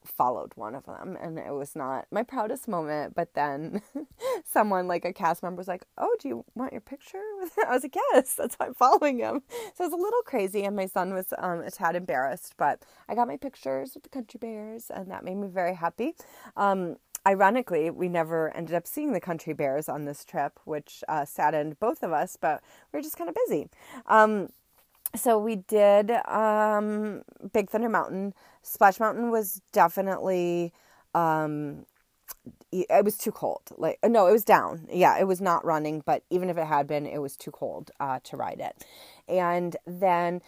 followed 0.05 0.51
one 0.55 0.75
of 0.75 0.85
them 0.85 1.17
and 1.21 1.37
it 1.37 1.53
was 1.53 1.75
not 1.75 2.05
my 2.11 2.23
proudest 2.23 2.67
moment 2.67 3.13
but 3.15 3.33
then 3.33 3.81
someone 4.45 4.87
like 4.87 5.03
a 5.03 5.11
cast 5.11 5.43
member 5.43 5.57
was 5.57 5.67
like 5.67 5.85
oh 5.97 6.15
do 6.19 6.27
you 6.27 6.45
want 6.55 6.71
your 6.71 6.81
picture 6.81 7.21
i 7.67 7.71
was 7.71 7.83
like 7.83 7.95
yes 7.95 8.33
that's 8.35 8.55
why 8.55 8.67
i'm 8.67 8.73
following 8.73 9.19
him. 9.19 9.41
So 9.75 9.83
it 9.83 9.87
was 9.87 9.93
a 9.93 10.01
little 10.01 10.21
crazy 10.21 10.63
and 10.63 10.75
my 10.75 10.85
son 10.85 11.13
was 11.13 11.33
um, 11.37 11.59
a 11.59 11.71
tad 11.71 11.95
embarrassed 11.95 12.53
but 12.57 12.83
i 13.09 13.15
got 13.15 13.27
my 13.27 13.37
pictures 13.37 13.93
with 13.93 14.03
the 14.03 14.09
country 14.09 14.37
bears 14.39 14.89
and 14.89 15.11
that 15.11 15.23
made 15.23 15.35
me 15.35 15.47
very 15.47 15.75
happy. 15.75 16.15
Um, 16.55 16.97
ironically 17.27 17.89
we 17.89 18.09
never 18.09 18.55
ended 18.55 18.75
up 18.75 18.87
seeing 18.87 19.13
the 19.13 19.19
country 19.19 19.53
bears 19.53 19.89
on 19.89 20.05
this 20.05 20.23
trip 20.23 20.59
which 20.65 21.03
uh, 21.07 21.25
saddened 21.25 21.79
both 21.79 22.03
of 22.03 22.11
us 22.11 22.37
but 22.39 22.61
we 22.91 22.97
were 22.97 23.03
just 23.03 23.17
kind 23.17 23.29
of 23.29 23.35
busy. 23.47 23.69
Um, 24.07 24.49
so 25.15 25.37
we 25.37 25.57
did 25.57 26.11
um, 26.27 27.21
Big 27.51 27.69
Thunder 27.69 27.89
Mountain. 27.89 28.33
Splash 28.63 28.99
Mountain 28.99 29.29
was 29.29 29.61
definitely 29.71 30.73
um, 31.13 31.85
it 32.71 33.05
was 33.05 33.17
too 33.17 33.31
cold. 33.31 33.61
Like 33.77 33.99
no, 34.03 34.27
it 34.27 34.31
was 34.31 34.43
down. 34.43 34.87
Yeah, 34.91 35.19
it 35.19 35.27
was 35.27 35.41
not 35.41 35.63
running, 35.63 36.01
but 36.05 36.23
even 36.29 36.49
if 36.49 36.57
it 36.57 36.65
had 36.65 36.87
been, 36.87 37.05
it 37.05 37.21
was 37.21 37.37
too 37.37 37.51
cold 37.51 37.91
uh, 37.99 38.19
to 38.23 38.37
ride 38.37 38.59
it. 38.59 38.85
And 39.27 39.75
then 39.85 40.41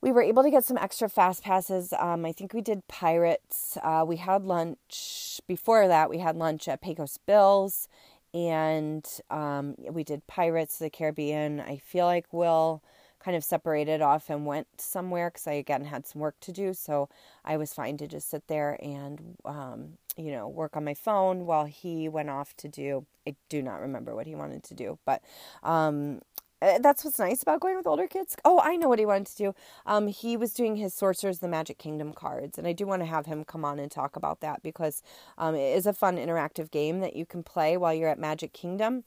we 0.00 0.12
were 0.12 0.22
able 0.22 0.42
to 0.42 0.50
get 0.50 0.64
some 0.64 0.78
extra 0.78 1.08
fast 1.08 1.42
passes. 1.42 1.92
Um, 1.98 2.24
I 2.24 2.32
think 2.32 2.52
we 2.52 2.60
did 2.60 2.86
Pirates. 2.88 3.78
Uh, 3.82 4.04
we 4.06 4.16
had 4.16 4.44
lunch 4.44 5.40
before 5.46 5.88
that. 5.88 6.10
We 6.10 6.18
had 6.18 6.36
lunch 6.36 6.68
at 6.68 6.80
Pecos 6.80 7.18
Bills, 7.18 7.88
and 8.34 9.06
um, 9.30 9.74
we 9.90 10.04
did 10.04 10.26
Pirates 10.26 10.80
of 10.80 10.84
the 10.84 10.90
Caribbean. 10.90 11.60
I 11.60 11.78
feel 11.78 12.06
like 12.06 12.26
we'll 12.32 12.82
kind 13.20 13.36
of 13.36 13.44
separated 13.44 14.00
off 14.00 14.30
and 14.30 14.46
went 14.46 14.68
somewhere 14.78 15.30
because 15.30 15.46
I 15.46 15.52
again 15.52 15.84
had 15.84 16.06
some 16.06 16.20
work 16.20 16.36
to 16.40 16.52
do. 16.52 16.72
So 16.74 17.08
I 17.44 17.56
was 17.56 17.74
fine 17.74 17.96
to 17.98 18.06
just 18.06 18.30
sit 18.30 18.46
there 18.48 18.78
and, 18.82 19.36
um, 19.44 19.98
you 20.16 20.32
know, 20.32 20.48
work 20.48 20.76
on 20.76 20.84
my 20.84 20.94
phone 20.94 21.46
while 21.46 21.64
he 21.64 22.08
went 22.08 22.30
off 22.30 22.54
to 22.58 22.68
do. 22.68 23.06
I 23.26 23.36
do 23.48 23.62
not 23.62 23.80
remember 23.80 24.14
what 24.14 24.26
he 24.26 24.34
wanted 24.34 24.62
to 24.64 24.74
do, 24.74 24.98
but 25.04 25.22
um, 25.62 26.20
eh, 26.62 26.78
that's 26.80 27.04
what's 27.04 27.18
nice 27.18 27.42
about 27.42 27.60
going 27.60 27.76
with 27.76 27.86
older 27.86 28.06
kids. 28.06 28.36
Oh, 28.44 28.60
I 28.62 28.76
know 28.76 28.88
what 28.88 28.98
he 28.98 29.06
wanted 29.06 29.26
to 29.28 29.36
do. 29.36 29.54
Um, 29.86 30.06
he 30.08 30.36
was 30.36 30.54
doing 30.54 30.76
his 30.76 30.94
Sorcerers 30.94 31.40
the 31.40 31.48
Magic 31.48 31.78
Kingdom 31.78 32.12
cards, 32.12 32.58
and 32.58 32.66
I 32.66 32.72
do 32.72 32.86
want 32.86 33.02
to 33.02 33.06
have 33.06 33.26
him 33.26 33.44
come 33.44 33.64
on 33.64 33.78
and 33.78 33.90
talk 33.90 34.16
about 34.16 34.40
that 34.40 34.62
because 34.62 35.02
um, 35.36 35.54
it 35.54 35.76
is 35.76 35.86
a 35.86 35.92
fun 35.92 36.16
interactive 36.16 36.70
game 36.70 37.00
that 37.00 37.16
you 37.16 37.26
can 37.26 37.42
play 37.42 37.76
while 37.76 37.92
you're 37.92 38.08
at 38.08 38.18
Magic 38.18 38.52
Kingdom 38.52 39.04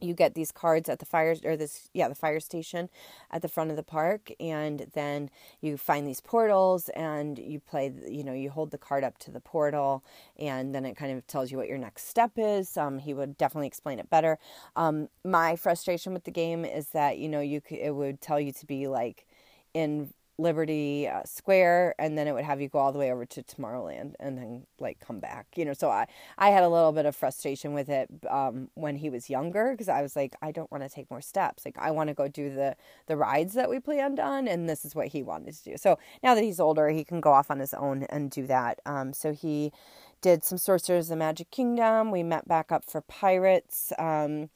you 0.00 0.14
get 0.14 0.34
these 0.34 0.52
cards 0.52 0.88
at 0.88 0.98
the 0.98 1.06
fire 1.06 1.36
or 1.44 1.56
this 1.56 1.88
yeah 1.92 2.08
the 2.08 2.14
fire 2.14 2.40
station 2.40 2.88
at 3.30 3.42
the 3.42 3.48
front 3.48 3.70
of 3.70 3.76
the 3.76 3.82
park 3.82 4.30
and 4.40 4.86
then 4.94 5.30
you 5.60 5.76
find 5.76 6.06
these 6.06 6.20
portals 6.20 6.88
and 6.90 7.38
you 7.38 7.60
play 7.60 7.92
you 8.08 8.24
know 8.24 8.32
you 8.32 8.50
hold 8.50 8.70
the 8.70 8.78
card 8.78 9.04
up 9.04 9.18
to 9.18 9.30
the 9.30 9.40
portal 9.40 10.04
and 10.38 10.74
then 10.74 10.84
it 10.84 10.96
kind 10.96 11.16
of 11.16 11.26
tells 11.26 11.50
you 11.50 11.56
what 11.56 11.68
your 11.68 11.78
next 11.78 12.08
step 12.08 12.32
is. 12.36 12.76
Um, 12.76 12.98
he 12.98 13.14
would 13.14 13.36
definitely 13.36 13.66
explain 13.66 13.98
it 13.98 14.10
better. 14.10 14.38
Um, 14.76 15.08
my 15.24 15.56
frustration 15.56 16.12
with 16.12 16.24
the 16.24 16.30
game 16.30 16.64
is 16.64 16.88
that 16.88 17.18
you 17.18 17.28
know 17.28 17.40
you 17.40 17.60
could, 17.60 17.78
it 17.78 17.94
would 17.94 18.20
tell 18.20 18.40
you 18.40 18.52
to 18.52 18.66
be 18.66 18.86
like 18.88 19.26
in 19.72 20.12
Liberty 20.38 21.08
uh, 21.08 21.22
Square, 21.24 21.94
and 21.98 22.18
then 22.18 22.26
it 22.26 22.32
would 22.32 22.44
have 22.44 22.60
you 22.60 22.68
go 22.68 22.78
all 22.78 22.92
the 22.92 22.98
way 22.98 23.12
over 23.12 23.24
to 23.24 23.42
Tomorrowland, 23.42 24.14
and 24.18 24.36
then 24.36 24.66
like 24.80 24.98
come 25.00 25.20
back. 25.20 25.46
You 25.56 25.64
know, 25.64 25.72
so 25.72 25.90
I 25.90 26.06
I 26.38 26.50
had 26.50 26.62
a 26.62 26.68
little 26.68 26.92
bit 26.92 27.06
of 27.06 27.14
frustration 27.14 27.72
with 27.72 27.88
it 27.88 28.08
um, 28.28 28.68
when 28.74 28.96
he 28.96 29.10
was 29.10 29.30
younger 29.30 29.72
because 29.72 29.88
I 29.88 30.02
was 30.02 30.16
like, 30.16 30.34
I 30.42 30.50
don't 30.50 30.70
want 30.72 30.82
to 30.82 30.88
take 30.88 31.10
more 31.10 31.20
steps. 31.20 31.64
Like 31.64 31.78
I 31.78 31.90
want 31.90 32.08
to 32.08 32.14
go 32.14 32.28
do 32.28 32.52
the 32.52 32.76
the 33.06 33.16
rides 33.16 33.54
that 33.54 33.70
we 33.70 33.78
planned 33.80 34.18
on, 34.18 34.48
and 34.48 34.68
this 34.68 34.84
is 34.84 34.94
what 34.94 35.08
he 35.08 35.22
wanted 35.22 35.54
to 35.54 35.64
do. 35.64 35.76
So 35.76 35.98
now 36.22 36.34
that 36.34 36.42
he's 36.42 36.60
older, 36.60 36.88
he 36.88 37.04
can 37.04 37.20
go 37.20 37.32
off 37.32 37.50
on 37.50 37.60
his 37.60 37.74
own 37.74 38.04
and 38.04 38.30
do 38.30 38.46
that. 38.46 38.80
Um, 38.86 39.12
so 39.12 39.32
he 39.32 39.72
did 40.20 40.42
some 40.42 40.58
Sorcerers 40.58 41.06
of 41.06 41.10
the 41.10 41.16
Magic 41.16 41.50
Kingdom. 41.50 42.10
We 42.10 42.22
met 42.22 42.48
back 42.48 42.72
up 42.72 42.84
for 42.84 43.02
Pirates. 43.02 43.92
Um, 43.98 44.48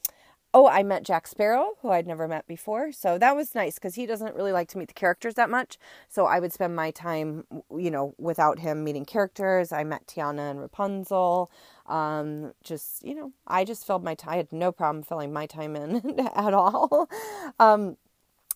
oh, 0.58 0.66
I 0.66 0.82
met 0.82 1.04
Jack 1.04 1.28
Sparrow, 1.28 1.74
who 1.82 1.90
I'd 1.90 2.08
never 2.08 2.26
met 2.26 2.48
before. 2.48 2.90
So 2.90 3.16
that 3.16 3.36
was 3.36 3.54
nice 3.54 3.76
because 3.76 3.94
he 3.94 4.06
doesn't 4.06 4.34
really 4.34 4.50
like 4.50 4.68
to 4.70 4.78
meet 4.78 4.88
the 4.88 4.94
characters 4.94 5.34
that 5.34 5.48
much. 5.48 5.78
So 6.08 6.26
I 6.26 6.40
would 6.40 6.52
spend 6.52 6.74
my 6.74 6.90
time, 6.90 7.44
you 7.70 7.92
know, 7.92 8.16
without 8.18 8.58
him 8.58 8.82
meeting 8.82 9.04
characters. 9.04 9.70
I 9.70 9.84
met 9.84 10.08
Tiana 10.08 10.50
and 10.50 10.60
Rapunzel. 10.60 11.48
Um, 11.86 12.54
just, 12.64 13.04
you 13.04 13.14
know, 13.14 13.32
I 13.46 13.64
just 13.64 13.86
filled 13.86 14.02
my 14.02 14.16
time. 14.16 14.32
I 14.32 14.36
had 14.38 14.52
no 14.52 14.72
problem 14.72 15.04
filling 15.04 15.32
my 15.32 15.46
time 15.46 15.76
in 15.76 16.18
at 16.34 16.52
all. 16.52 17.08
Um, 17.60 17.96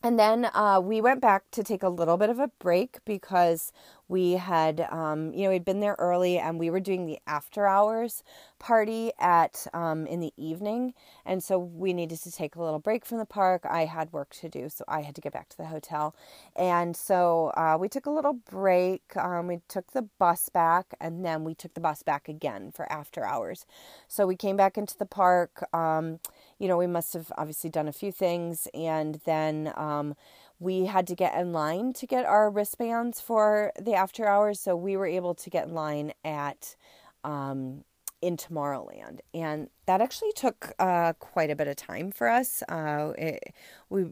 and 0.03 0.19
then 0.19 0.47
uh, 0.53 0.81
we 0.83 1.01
went 1.01 1.21
back 1.21 1.45
to 1.53 1.63
take 1.63 1.85
a 1.85 1.89
little 1.89 2.17
bit 2.17 2.31
of 2.31 2.41
a 2.41 2.49
break 2.59 2.99
because 3.05 3.71
we 4.13 4.33
had, 4.33 4.87
um, 4.93 5.33
you 5.33 5.45
know, 5.45 5.51
we'd 5.51 5.65
been 5.65 5.81
there 5.81 5.97
early 5.99 6.39
and 6.39 6.59
we 6.61 6.69
were 6.69 6.81
doing 6.81 7.07
the 7.07 7.19
after 7.27 7.67
hours 7.67 8.23
party 8.59 9.11
at 9.19 9.67
um, 9.73 10.07
in 10.07 10.21
the 10.21 10.33
evening, 10.37 10.93
and 11.25 11.43
so 11.43 11.59
we 11.59 11.95
needed 11.95 12.21
to 12.21 12.31
take 12.31 12.55
a 12.55 12.63
little 12.63 12.79
break 12.79 13.07
from 13.07 13.17
the 13.19 13.25
park. 13.25 13.63
I 13.69 13.87
had 13.87 14.13
work 14.13 14.31
to 14.43 14.51
do, 14.51 14.69
so 14.69 14.85
I 14.87 15.01
had 15.01 15.15
to 15.15 15.23
get 15.23 15.33
back 15.33 15.49
to 15.49 15.57
the 15.57 15.65
hotel, 15.67 16.15
and 16.55 16.95
so 16.95 17.53
uh, 17.57 17.79
we 17.81 17.89
took 17.89 18.05
a 18.05 18.11
little 18.11 18.35
break. 18.35 19.17
Um, 19.17 19.47
we 19.49 19.61
took 19.67 19.93
the 19.93 20.03
bus 20.19 20.51
back, 20.51 20.95
and 21.01 21.25
then 21.25 21.43
we 21.43 21.55
took 21.55 21.73
the 21.73 21.81
bus 21.81 22.03
back 22.03 22.29
again 22.29 22.71
for 22.71 22.91
after 22.93 23.25
hours. 23.25 23.65
So 24.09 24.27
we 24.27 24.37
came 24.37 24.57
back 24.59 24.77
into 24.77 24.97
the 24.97 25.07
park. 25.07 25.67
Um, 25.75 26.21
you 26.59 26.69
know, 26.69 26.77
we 26.77 26.87
must 26.87 27.15
have 27.15 27.33
obviously 27.39 27.71
done 27.71 27.89
a 27.89 27.93
few 27.93 28.13
things, 28.13 28.69
and 28.75 29.21
then 29.25 29.73
um, 29.75 30.15
we 30.63 30.87
had 30.87 31.07
to 31.09 31.15
get 31.17 31.35
in 31.35 31.53
line 31.53 31.93
to 31.95 32.07
get 32.07 32.25
our 32.25 32.49
wristbands 32.49 33.21
for 33.21 33.73
the 33.81 33.95
after 33.95 34.27
hours. 34.27 34.61
So 34.61 34.77
we 34.77 34.97
were 34.97 35.07
able 35.07 35.35
to 35.35 35.51
get 35.51 35.67
in 35.67 35.75
line 35.75 36.13
at 36.25 36.77
um, 37.25 37.85
in 38.21 38.37
Tomorrowland, 38.37 39.19
and 39.35 39.69
that 39.87 40.01
actually 40.01 40.31
took 40.37 40.73
uh, 40.79 41.13
quite 41.15 41.51
a 41.51 41.57
bit 41.57 41.67
of 41.67 41.75
time 41.75 42.13
for 42.13 42.29
us. 42.29 42.63
Uh, 42.69 43.13
it, 43.19 43.53
we, 43.91 44.05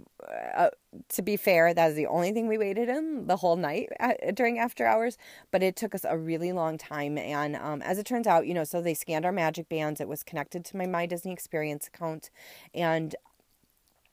uh, 0.56 0.70
to 1.10 1.22
be 1.22 1.36
fair, 1.36 1.72
that 1.72 1.90
is 1.90 1.94
the 1.94 2.08
only 2.08 2.32
thing 2.32 2.48
we 2.48 2.58
waited 2.58 2.88
in 2.88 3.28
the 3.28 3.36
whole 3.36 3.54
night 3.54 3.88
at, 4.00 4.34
during 4.34 4.58
after 4.58 4.84
hours. 4.84 5.16
But 5.52 5.62
it 5.62 5.76
took 5.76 5.94
us 5.94 6.04
a 6.04 6.18
really 6.18 6.52
long 6.52 6.76
time, 6.76 7.16
and 7.18 7.54
um, 7.54 7.82
as 7.82 7.98
it 7.98 8.06
turns 8.06 8.26
out, 8.26 8.48
you 8.48 8.54
know, 8.54 8.64
so 8.64 8.82
they 8.82 8.94
scanned 8.94 9.24
our 9.24 9.30
magic 9.30 9.68
bands. 9.68 10.00
It 10.00 10.08
was 10.08 10.24
connected 10.24 10.64
to 10.64 10.76
my 10.76 10.86
My 10.86 11.06
Disney 11.06 11.32
Experience 11.32 11.86
account, 11.86 12.30
and 12.74 13.14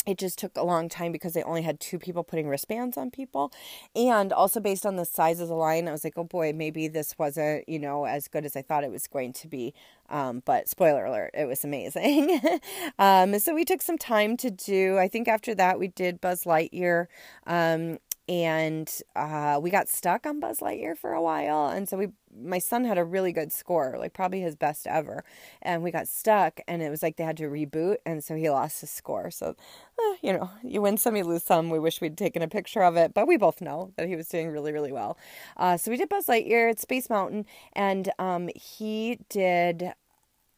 it 0.07 0.17
just 0.17 0.39
took 0.39 0.55
a 0.57 0.63
long 0.63 0.87
time 0.89 1.11
because 1.11 1.33
they 1.33 1.43
only 1.43 1.61
had 1.61 1.79
two 1.79 1.99
people 1.99 2.23
putting 2.23 2.47
wristbands 2.47 2.97
on 2.97 3.11
people. 3.11 3.51
And 3.95 4.31
also 4.31 4.59
based 4.59 4.85
on 4.85 4.95
the 4.95 5.05
size 5.05 5.39
of 5.39 5.49
the 5.49 5.55
line, 5.55 5.87
I 5.87 5.91
was 5.91 6.03
like, 6.03 6.13
oh 6.17 6.23
boy, 6.23 6.53
maybe 6.53 6.87
this 6.87 7.15
wasn't, 7.19 7.67
you 7.67 7.77
know, 7.77 8.05
as 8.05 8.27
good 8.27 8.45
as 8.45 8.55
I 8.55 8.61
thought 8.61 8.83
it 8.83 8.91
was 8.91 9.07
going 9.07 9.33
to 9.33 9.47
be. 9.47 9.73
Um, 10.09 10.41
but 10.45 10.69
spoiler 10.69 11.05
alert, 11.05 11.31
it 11.33 11.45
was 11.45 11.65
amazing. 11.65 12.39
um, 12.99 13.37
so 13.39 13.53
we 13.53 13.65
took 13.65 13.81
some 13.81 13.97
time 13.97 14.37
to 14.37 14.49
do, 14.49 14.97
I 14.97 15.09
think 15.09 15.27
after 15.27 15.53
that 15.55 15.77
we 15.77 15.89
did 15.89 16.21
Buzz 16.21 16.45
Lightyear. 16.45 17.07
Um, 17.45 17.99
and 18.27 18.91
uh, 19.15 19.59
we 19.61 19.69
got 19.69 19.87
stuck 19.87 20.25
on 20.25 20.39
Buzz 20.39 20.59
Lightyear 20.59 20.97
for 20.97 21.13
a 21.13 21.21
while, 21.21 21.67
and 21.67 21.87
so 21.87 21.97
we 21.97 22.07
my 22.39 22.59
son 22.59 22.83
had 22.83 22.97
a 22.97 23.03
really 23.03 23.31
good 23.31 23.51
score, 23.51 23.95
like 23.97 24.13
probably 24.13 24.41
his 24.41 24.55
best 24.55 24.85
ever, 24.87 25.23
and 25.61 25.81
we 25.81 25.91
got 25.91 26.07
stuck, 26.07 26.59
and 26.67 26.81
it 26.81 26.89
was 26.89 27.01
like 27.01 27.15
they 27.15 27.23
had 27.23 27.37
to 27.37 27.45
reboot, 27.45 27.97
and 28.05 28.23
so 28.23 28.35
he 28.35 28.49
lost 28.49 28.81
his 28.81 28.91
score. 28.91 29.31
So, 29.31 29.55
uh, 29.99 30.15
you 30.21 30.33
know, 30.33 30.49
you 30.63 30.81
win 30.81 30.97
some, 30.97 31.15
you 31.15 31.23
lose 31.23 31.43
some. 31.43 31.69
We 31.69 31.79
wish 31.79 32.01
we'd 32.01 32.17
taken 32.17 32.41
a 32.41 32.47
picture 32.47 32.83
of 32.83 32.95
it, 32.95 33.13
but 33.13 33.27
we 33.27 33.37
both 33.37 33.61
know 33.61 33.91
that 33.97 34.07
he 34.07 34.15
was 34.15 34.27
doing 34.27 34.49
really, 34.49 34.71
really 34.71 34.91
well. 34.91 35.17
Uh, 35.55 35.77
so 35.77 35.89
we 35.89 35.97
did 35.97 36.09
Buzz 36.09 36.27
Lightyear 36.27 36.69
at 36.69 36.79
Space 36.79 37.09
Mountain, 37.09 37.45
and 37.73 38.11
um, 38.19 38.49
he 38.55 39.19
did 39.29 39.93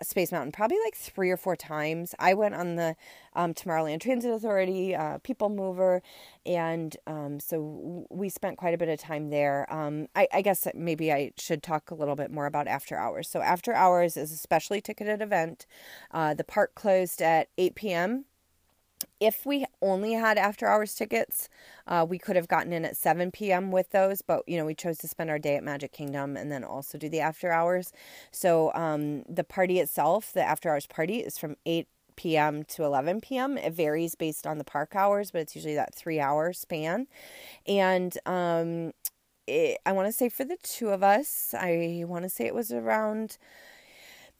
Space 0.01 0.31
Mountain 0.31 0.51
probably 0.51 0.77
like 0.83 0.95
three 0.95 1.29
or 1.29 1.37
four 1.37 1.55
times. 1.55 2.15
I 2.19 2.33
went 2.33 2.55
on 2.55 2.75
the 2.75 2.95
um, 3.33 3.53
Tomorrowland 3.53 4.01
Transit 4.01 4.31
Authority, 4.31 4.95
uh, 4.95 5.19
People 5.19 5.49
Mover, 5.49 6.01
and 6.45 6.95
um, 7.07 7.39
so 7.39 8.05
we 8.09 8.29
spent 8.29 8.57
quite 8.57 8.73
a 8.73 8.77
bit 8.77 8.89
of 8.89 8.99
time 8.99 9.29
there. 9.29 9.71
Um, 9.73 10.07
I, 10.15 10.27
I, 10.33 10.41
guess 10.41 10.67
maybe 10.73 11.11
I 11.11 11.31
should 11.37 11.61
talk 11.61 11.91
a 11.91 11.95
little 11.95 12.15
bit 12.15 12.31
more 12.31 12.45
about 12.45 12.67
After 12.67 12.97
Hours. 12.97 13.29
So, 13.29 13.41
After 13.41 13.73
Hours 13.73 14.17
is 14.17 14.31
a 14.31 14.37
specially 14.37 14.81
ticketed 14.81 15.21
event. 15.21 15.65
Uh, 16.11 16.33
the 16.33 16.43
park 16.43 16.75
closed 16.75 17.21
at 17.21 17.49
8 17.57 17.75
p.m 17.75 18.25
if 19.19 19.45
we 19.45 19.65
only 19.81 20.13
had 20.13 20.37
after 20.37 20.67
hours 20.67 20.95
tickets, 20.95 21.49
uh, 21.87 22.05
we 22.07 22.17
could 22.17 22.35
have 22.35 22.47
gotten 22.47 22.73
in 22.73 22.85
at 22.85 22.97
7 22.97 23.31
p.m. 23.31 23.71
with 23.71 23.91
those, 23.91 24.21
but 24.21 24.43
you 24.47 24.57
know, 24.57 24.65
we 24.65 24.75
chose 24.75 24.97
to 24.99 25.07
spend 25.07 25.29
our 25.29 25.39
day 25.39 25.55
at 25.55 25.63
Magic 25.63 25.91
Kingdom 25.91 26.37
and 26.37 26.51
then 26.51 26.63
also 26.63 26.97
do 26.97 27.09
the 27.09 27.19
after 27.19 27.51
hours. 27.51 27.91
So 28.31 28.73
um, 28.73 29.23
the 29.23 29.43
party 29.43 29.79
itself, 29.79 30.31
the 30.33 30.43
after 30.43 30.69
hours 30.69 30.87
party, 30.87 31.19
is 31.19 31.37
from 31.37 31.55
8 31.65 31.87
p.m. 32.15 32.63
to 32.65 32.83
11 32.83 33.21
p.m. 33.21 33.57
It 33.57 33.73
varies 33.73 34.15
based 34.15 34.45
on 34.45 34.57
the 34.57 34.65
park 34.65 34.95
hours, 34.95 35.31
but 35.31 35.41
it's 35.41 35.55
usually 35.55 35.75
that 35.75 35.95
three 35.95 36.19
hour 36.19 36.53
span. 36.53 37.07
And 37.65 38.17
um, 38.25 38.91
it, 39.47 39.79
I 39.85 39.91
want 39.91 40.07
to 40.07 40.13
say 40.13 40.29
for 40.29 40.43
the 40.43 40.57
two 40.61 40.89
of 40.89 41.03
us, 41.03 41.53
I 41.57 42.03
want 42.07 42.23
to 42.23 42.29
say 42.29 42.45
it 42.45 42.55
was 42.55 42.71
around 42.71 43.37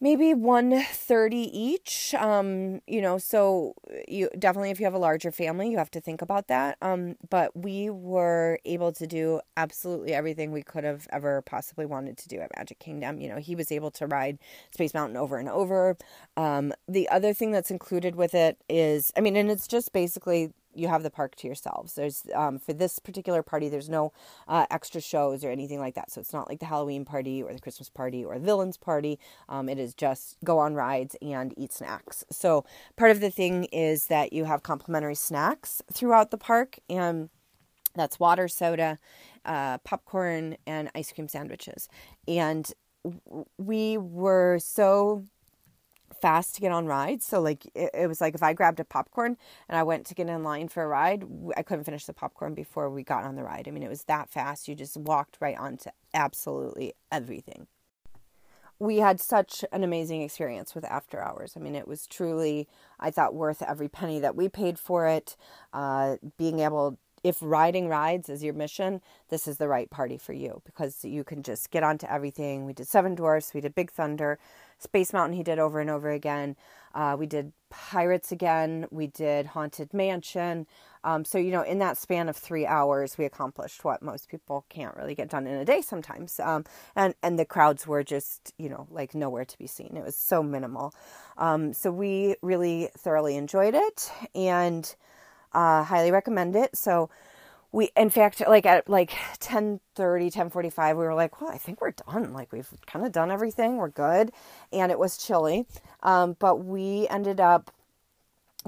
maybe 0.02 0.34
130 0.34 1.38
each 1.38 2.14
um 2.16 2.82
you 2.88 3.02
know 3.02 3.18
so 3.18 3.74
you 4.08 4.30
definitely 4.40 4.70
if 4.70 4.80
you 4.80 4.86
have 4.86 4.94
a 4.94 5.00
larger 5.00 5.32
family 5.32 5.70
you 5.70 5.78
have 5.78 5.92
to 5.92 6.00
think 6.00 6.22
about 6.22 6.48
that 6.48 6.78
um 6.82 7.16
but 7.30 7.56
we 7.56 7.90
were 7.90 8.58
able 8.66 8.92
to 8.92 9.06
do 9.06 9.42
absolutely 9.58 10.14
everything 10.14 10.52
we 10.52 10.64
could 10.64 10.84
have 10.84 11.08
ever 11.12 11.42
possibly 11.42 11.86
wanted 11.86 12.18
to 12.18 12.28
do 12.30 12.40
at 12.40 12.50
magic 12.58 12.80
kingdom. 12.80 13.20
You 13.20 13.30
know 13.30 13.38
he 13.38 13.56
was 13.56 13.72
able 13.72 13.92
to 13.92 14.08
ride 14.08 14.40
space 14.72 14.94
mountain 14.94 15.18
over 15.18 15.38
and 15.38 15.50
over. 15.50 15.98
Um 16.38 16.74
the 16.88 17.10
other 17.10 17.34
thing 17.34 17.52
that's 17.52 17.72
included 17.72 18.16
with 18.16 18.34
it 18.34 18.58
is 18.70 19.12
i 19.18 19.22
mean 19.22 19.36
and 19.36 19.52
it's 19.52 19.68
just 19.68 19.92
basically 19.94 20.52
you 20.74 20.88
have 20.88 21.04
the 21.04 21.10
park 21.10 21.36
to 21.36 21.48
yourselves. 21.48 21.96
There's 21.96 22.24
um, 22.34 22.60
for 22.60 22.74
this 22.74 23.00
particular 23.00 23.44
party, 23.44 23.70
there's 23.70 23.90
no 23.90 24.14
uh, 24.48 24.66
extra 24.70 25.02
shows 25.02 25.44
or 25.44 25.50
anything 25.50 25.80
like 25.80 25.96
that. 25.96 26.12
So 26.12 26.22
it's 26.22 26.34
not 26.34 26.50
like 26.50 26.60
the 26.60 26.66
Halloween 26.66 27.06
party 27.06 27.42
or 27.44 27.54
the 27.54 27.60
Christmas 27.60 27.90
party 27.90 28.24
or 28.24 28.36
the 28.36 28.46
villains 28.46 28.78
party. 28.78 29.20
Um, 29.48 29.70
it 29.70 29.80
is 29.80 29.94
just 29.94 30.38
go 30.44 30.60
on 30.60 30.76
rides 30.76 31.16
and 31.22 31.54
eat 31.58 31.74
snacks. 31.74 32.24
So 32.32 32.66
part 32.96 33.12
of 33.12 33.20
the 33.20 33.32
thing 33.32 33.66
is 33.66 34.08
that 34.08 34.34
you 34.34 34.46
have 34.46 34.64
complimentary 34.64 35.16
snacks 35.16 35.82
throughout 35.92 36.32
the 36.32 36.38
park, 36.38 36.80
and 36.90 37.30
that's 37.96 38.20
water, 38.20 38.48
soda, 38.48 39.00
uh, 39.46 39.80
popcorn, 39.80 40.58
and 40.68 40.92
ice 40.96 41.12
cream 41.12 41.28
sandwiches. 41.28 41.90
And 42.28 42.72
we 43.58 43.98
were 43.98 44.60
so 44.60 45.26
fast 46.22 46.56
to 46.56 46.62
get 46.62 46.72
on 46.72 46.86
rides. 46.86 47.26
So 47.26 47.42
like 47.42 47.66
it, 47.76 47.92
it, 47.94 48.08
was 48.08 48.22
like 48.22 48.36
if 48.36 48.44
I 48.44 48.54
grabbed 48.54 48.80
a 48.80 48.86
popcorn 48.86 49.38
and 49.68 49.78
I 49.78 49.84
went 49.84 50.06
to 50.08 50.16
get 50.16 50.28
in 50.28 50.44
line 50.44 50.68
for 50.68 50.84
a 50.84 50.88
ride, 50.88 51.24
I 51.58 51.64
couldn't 51.64 51.86
finish 51.86 52.06
the 52.06 52.14
popcorn 52.14 52.54
before 52.54 52.90
we 52.90 53.04
got 53.04 53.24
on 53.24 53.36
the 53.36 53.44
ride. 53.44 53.68
I 53.68 53.72
mean, 53.72 53.84
it 53.84 53.90
was 53.90 54.04
that 54.04 54.30
fast. 54.30 54.68
You 54.68 54.76
just 54.76 54.98
walked 54.98 55.38
right 55.40 55.58
onto 55.58 55.90
absolutely 56.14 56.94
everything. 57.12 57.68
We 58.82 58.98
had 58.98 59.20
such 59.20 59.66
an 59.74 59.84
amazing 59.84 60.22
experience 60.22 60.74
with 60.74 60.86
After 60.86 61.22
Hours. 61.22 61.54
I 61.58 61.60
mean, 61.60 61.76
it 61.76 61.86
was 61.86 62.08
truly, 62.08 62.70
I 62.98 63.12
thought, 63.12 63.36
worth 63.36 63.62
every 63.62 63.90
penny 63.90 64.20
that 64.20 64.38
we 64.38 64.48
paid 64.48 64.80
for 64.80 65.06
it. 65.06 65.36
Uh, 65.74 66.16
being 66.38 66.62
able 66.62 66.98
if 67.24 67.38
riding 67.42 67.88
rides 67.88 68.30
is 68.30 68.44
your 68.44 68.54
mission, 68.54 69.02
this 69.30 69.48
is 69.48 69.58
the 69.58 69.68
right 69.68 69.90
party 69.90 70.18
for 70.18 70.34
you 70.34 70.62
because 70.66 71.04
you 71.04 71.24
can 71.24 71.44
just 71.44 71.72
get 71.72 71.84
onto 71.84 72.08
everything. 72.08 72.66
We 72.66 72.74
did 72.74 72.88
Seven 72.88 73.16
Dwarfs, 73.16 73.54
we 73.54 73.62
did 73.62 73.76
Big 73.76 73.92
Thunder, 73.92 74.40
Space 74.80 75.14
Mountain, 75.14 75.38
he 75.38 75.44
did 75.44 75.60
over 75.60 75.80
and 75.80 75.90
over 75.90 76.10
again. 76.10 76.56
Uh, 76.96 77.16
we 77.20 77.28
did 77.28 77.54
Pirates 77.70 78.32
again, 78.32 78.88
we 78.90 79.08
did 79.08 79.46
Haunted 79.48 79.94
Mansion. 79.94 80.66
Um, 81.04 81.24
so, 81.24 81.38
you 81.38 81.52
know, 81.52 81.62
in 81.62 81.80
that 81.80 81.98
span 81.98 82.28
of 82.28 82.36
three 82.36 82.66
hours, 82.66 83.18
we 83.18 83.26
accomplished 83.26 83.86
what 83.86 84.02
most 84.02 84.28
people 84.28 84.66
can't 84.70 84.96
really 84.98 85.16
get 85.16 85.30
done 85.30 85.46
in 85.48 85.56
a 85.60 85.66
day 85.66 85.82
sometimes. 85.82 86.40
Um, 86.40 86.66
and, 86.96 87.14
and 87.22 87.38
the 87.38 87.46
crowds 87.46 87.86
were 87.86 88.04
just, 88.04 88.54
you 88.58 88.70
know, 88.70 88.88
like 88.90 89.14
nowhere 89.14 89.46
to 89.46 89.58
be 89.58 89.68
seen. 89.68 89.96
It 89.96 90.04
was 90.04 90.18
so 90.18 90.42
minimal. 90.42 90.94
Um, 91.38 91.74
so, 91.74 91.92
we 91.92 92.36
really 92.42 92.90
thoroughly 92.98 93.38
enjoyed 93.38 93.76
it 93.76 94.12
and 94.34 94.94
uh, 95.54 95.84
highly 95.84 96.12
recommend 96.12 96.56
it. 96.56 96.76
So, 96.76 97.10
we 97.72 97.92
in 97.96 98.10
fact 98.10 98.42
like 98.48 98.66
at 98.66 98.90
like 98.90 99.14
10 99.40 99.80
30 99.96 100.30
10 100.30 100.50
45 100.50 100.98
we 100.98 101.04
were 101.04 101.14
like 101.14 101.40
well 101.42 101.52
i 101.52 101.58
think 101.58 101.82
we're 101.82 101.92
done. 101.92 102.34
Like 102.34 102.52
we've 102.52 102.70
kind 102.86 103.06
of 103.06 103.12
done 103.12 103.32
everything. 103.32 103.78
We're 103.78 103.90
good. 103.90 104.32
And 104.72 104.92
it 104.92 105.00
was 105.00 105.18
chilly. 105.18 105.66
Um, 106.04 106.36
but 106.40 106.64
we 106.64 107.08
ended 107.10 107.40
up 107.40 107.72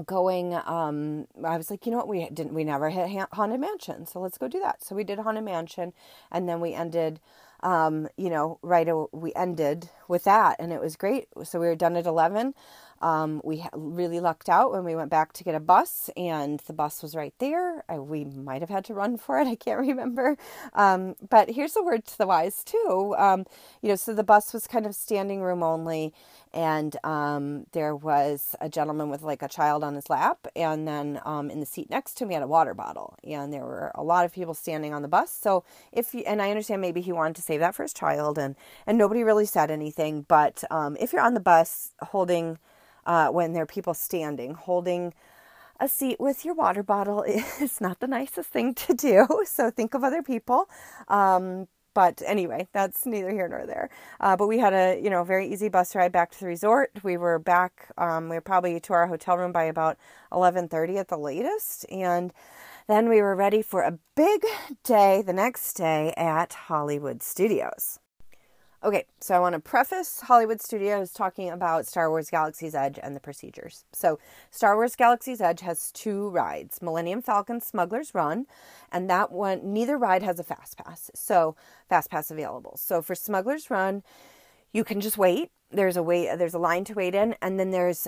going 0.06 0.54
um 0.64 1.26
i 1.44 1.54
was 1.58 1.70
like 1.70 1.84
you 1.84 1.92
know 1.92 1.98
what? 1.98 2.08
We 2.08 2.28
didn't 2.30 2.54
we 2.54 2.64
never 2.64 2.88
hit 2.88 3.28
haunted 3.32 3.60
mansion 3.60 4.06
so 4.06 4.20
let's 4.20 4.38
go 4.38 4.48
do 4.48 4.60
that. 4.60 4.82
So 4.82 4.94
we 4.94 5.04
did 5.04 5.18
haunted 5.18 5.44
mansion 5.44 5.92
and 6.30 6.48
then 6.48 6.60
we 6.60 6.74
ended 6.74 7.20
um 7.60 8.08
you 8.16 8.30
know 8.30 8.58
right 8.62 8.88
we 9.12 9.32
ended 9.34 9.90
with 10.12 10.24
that 10.24 10.56
and 10.60 10.72
it 10.72 10.80
was 10.80 10.96
great 10.96 11.26
so 11.42 11.58
we 11.58 11.66
were 11.66 11.74
done 11.74 11.96
at 11.96 12.06
11 12.06 12.54
um, 13.02 13.40
we 13.44 13.64
really 13.74 14.20
lucked 14.20 14.48
out 14.48 14.72
when 14.72 14.84
we 14.84 14.94
went 14.94 15.10
back 15.10 15.32
to 15.34 15.44
get 15.44 15.54
a 15.54 15.60
bus, 15.60 16.08
and 16.16 16.60
the 16.60 16.72
bus 16.72 17.02
was 17.02 17.16
right 17.16 17.34
there. 17.38 17.84
I, 17.88 17.98
we 17.98 18.24
might 18.24 18.62
have 18.62 18.70
had 18.70 18.84
to 18.86 18.94
run 18.94 19.16
for 19.18 19.38
it. 19.38 19.46
I 19.48 19.56
can't 19.56 19.80
remember. 19.80 20.36
Um, 20.72 21.16
but 21.28 21.50
here's 21.50 21.76
a 21.76 21.82
word 21.82 22.06
to 22.06 22.18
the 22.18 22.26
wise 22.26 22.62
too. 22.64 23.14
Um, 23.18 23.44
you 23.82 23.88
know, 23.88 23.96
so 23.96 24.14
the 24.14 24.22
bus 24.22 24.52
was 24.52 24.66
kind 24.66 24.86
of 24.86 24.94
standing 24.94 25.42
room 25.42 25.62
only, 25.62 26.14
and 26.54 26.96
um, 27.02 27.66
there 27.72 27.96
was 27.96 28.54
a 28.60 28.68
gentleman 28.68 29.10
with 29.10 29.22
like 29.22 29.42
a 29.42 29.48
child 29.48 29.82
on 29.82 29.94
his 29.94 30.08
lap, 30.08 30.46
and 30.54 30.86
then 30.86 31.20
um, 31.24 31.50
in 31.50 31.58
the 31.60 31.66
seat 31.66 31.90
next 31.90 32.14
to 32.14 32.24
him 32.24 32.30
he 32.30 32.34
had 32.34 32.42
a 32.42 32.46
water 32.46 32.74
bottle, 32.74 33.16
and 33.24 33.52
there 33.52 33.64
were 33.64 33.90
a 33.96 34.02
lot 34.02 34.24
of 34.24 34.32
people 34.32 34.54
standing 34.54 34.94
on 34.94 35.02
the 35.02 35.08
bus. 35.08 35.32
So 35.32 35.64
if 35.92 36.14
you, 36.14 36.20
and 36.20 36.40
I 36.40 36.50
understand 36.50 36.80
maybe 36.80 37.00
he 37.00 37.12
wanted 37.12 37.36
to 37.36 37.42
save 37.42 37.60
that 37.60 37.74
for 37.74 37.82
his 37.82 37.92
child, 37.92 38.38
and 38.38 38.54
and 38.86 38.96
nobody 38.96 39.24
really 39.24 39.46
said 39.46 39.70
anything. 39.72 40.01
But 40.10 40.64
um, 40.70 40.96
if 41.00 41.12
you're 41.12 41.22
on 41.22 41.34
the 41.34 41.40
bus 41.40 41.92
holding 42.02 42.58
uh, 43.06 43.28
when 43.28 43.52
there 43.52 43.62
are 43.62 43.66
people 43.66 43.94
standing 43.94 44.54
holding 44.54 45.12
a 45.80 45.88
seat 45.88 46.20
with 46.20 46.44
your 46.44 46.54
water 46.54 46.82
bottle 46.82 47.22
is 47.60 47.80
not 47.80 48.00
the 48.00 48.06
nicest 48.06 48.50
thing 48.50 48.74
to 48.74 48.94
do. 48.94 49.26
So 49.46 49.70
think 49.70 49.94
of 49.94 50.04
other 50.04 50.22
people. 50.22 50.68
Um, 51.08 51.66
but 51.94 52.22
anyway, 52.24 52.68
that's 52.72 53.04
neither 53.04 53.30
here 53.30 53.48
nor 53.48 53.66
there. 53.66 53.90
Uh, 54.20 54.36
but 54.36 54.46
we 54.46 54.58
had 54.58 54.72
a 54.72 55.00
you 55.02 55.10
know 55.10 55.24
very 55.24 55.48
easy 55.52 55.68
bus 55.68 55.94
ride 55.94 56.12
back 56.12 56.30
to 56.32 56.40
the 56.40 56.46
resort. 56.46 56.90
We 57.02 57.16
were 57.16 57.38
back. 57.38 57.90
Um, 57.98 58.28
we 58.28 58.36
were 58.36 58.40
probably 58.40 58.80
to 58.80 58.92
our 58.94 59.06
hotel 59.08 59.36
room 59.36 59.52
by 59.52 59.64
about 59.64 59.98
eleven 60.32 60.68
thirty 60.68 60.96
at 60.98 61.08
the 61.08 61.18
latest, 61.18 61.84
and 61.90 62.32
then 62.88 63.08
we 63.08 63.20
were 63.20 63.36
ready 63.36 63.62
for 63.62 63.82
a 63.82 63.98
big 64.16 64.44
day 64.84 65.22
the 65.22 65.32
next 65.34 65.74
day 65.74 66.14
at 66.16 66.52
Hollywood 66.54 67.22
Studios. 67.22 67.98
Okay, 68.84 69.04
so 69.20 69.36
I 69.36 69.38
want 69.38 69.52
to 69.52 69.60
preface 69.60 70.22
Hollywood 70.22 70.60
Studios 70.60 71.12
talking 71.12 71.48
about 71.48 71.86
Star 71.86 72.10
Wars 72.10 72.30
Galaxy's 72.30 72.74
Edge 72.74 72.98
and 73.00 73.14
the 73.14 73.20
procedures. 73.20 73.84
So, 73.92 74.18
Star 74.50 74.74
Wars 74.74 74.96
Galaxy's 74.96 75.40
Edge 75.40 75.60
has 75.60 75.92
two 75.92 76.30
rides 76.30 76.82
Millennium 76.82 77.22
Falcon 77.22 77.60
Smuggler's 77.60 78.12
Run, 78.12 78.46
and 78.90 79.08
that 79.08 79.30
one, 79.30 79.72
neither 79.72 79.96
ride 79.96 80.24
has 80.24 80.40
a 80.40 80.42
Fast 80.42 80.78
Pass. 80.78 81.12
So, 81.14 81.54
Fast 81.88 82.10
Pass 82.10 82.32
available. 82.32 82.76
So, 82.76 83.02
for 83.02 83.14
Smuggler's 83.14 83.70
Run, 83.70 84.02
you 84.72 84.84
can 84.84 85.00
just 85.00 85.18
wait. 85.18 85.50
There's 85.70 85.96
a 85.96 86.02
wait 86.02 86.36
there's 86.36 86.52
a 86.52 86.58
line 86.58 86.84
to 86.84 86.92
wait 86.92 87.14
in 87.14 87.34
and 87.40 87.58
then 87.58 87.70
there's 87.70 88.06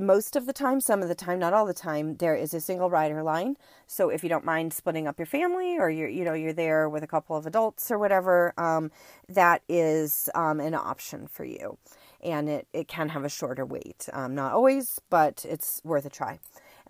most 0.00 0.34
of 0.34 0.46
the 0.46 0.52
time 0.54 0.80
some 0.80 1.02
of 1.02 1.08
the 1.08 1.14
time 1.14 1.38
not 1.38 1.52
all 1.52 1.66
the 1.66 1.74
time 1.74 2.16
there 2.16 2.34
is 2.34 2.54
a 2.54 2.60
single 2.60 2.88
rider 2.88 3.22
line. 3.22 3.56
So 3.86 4.08
if 4.08 4.22
you 4.22 4.30
don't 4.30 4.46
mind 4.46 4.72
splitting 4.72 5.06
up 5.06 5.18
your 5.18 5.26
family 5.26 5.76
or 5.78 5.90
you're 5.90 6.08
you 6.08 6.24
know 6.24 6.32
you're 6.32 6.54
there 6.54 6.88
with 6.88 7.02
a 7.02 7.06
couple 7.06 7.36
of 7.36 7.46
adults 7.46 7.90
or 7.90 7.98
whatever 7.98 8.54
um, 8.56 8.90
that 9.28 9.60
is 9.68 10.30
um, 10.34 10.58
an 10.58 10.74
option 10.74 11.26
for 11.26 11.44
you. 11.44 11.76
And 12.22 12.48
it, 12.48 12.66
it 12.72 12.88
can 12.88 13.10
have 13.10 13.24
a 13.24 13.28
shorter 13.28 13.66
wait 13.66 14.08
um, 14.14 14.34
not 14.34 14.52
always 14.52 15.02
but 15.10 15.44
it's 15.46 15.82
worth 15.84 16.06
a 16.06 16.10
try 16.10 16.38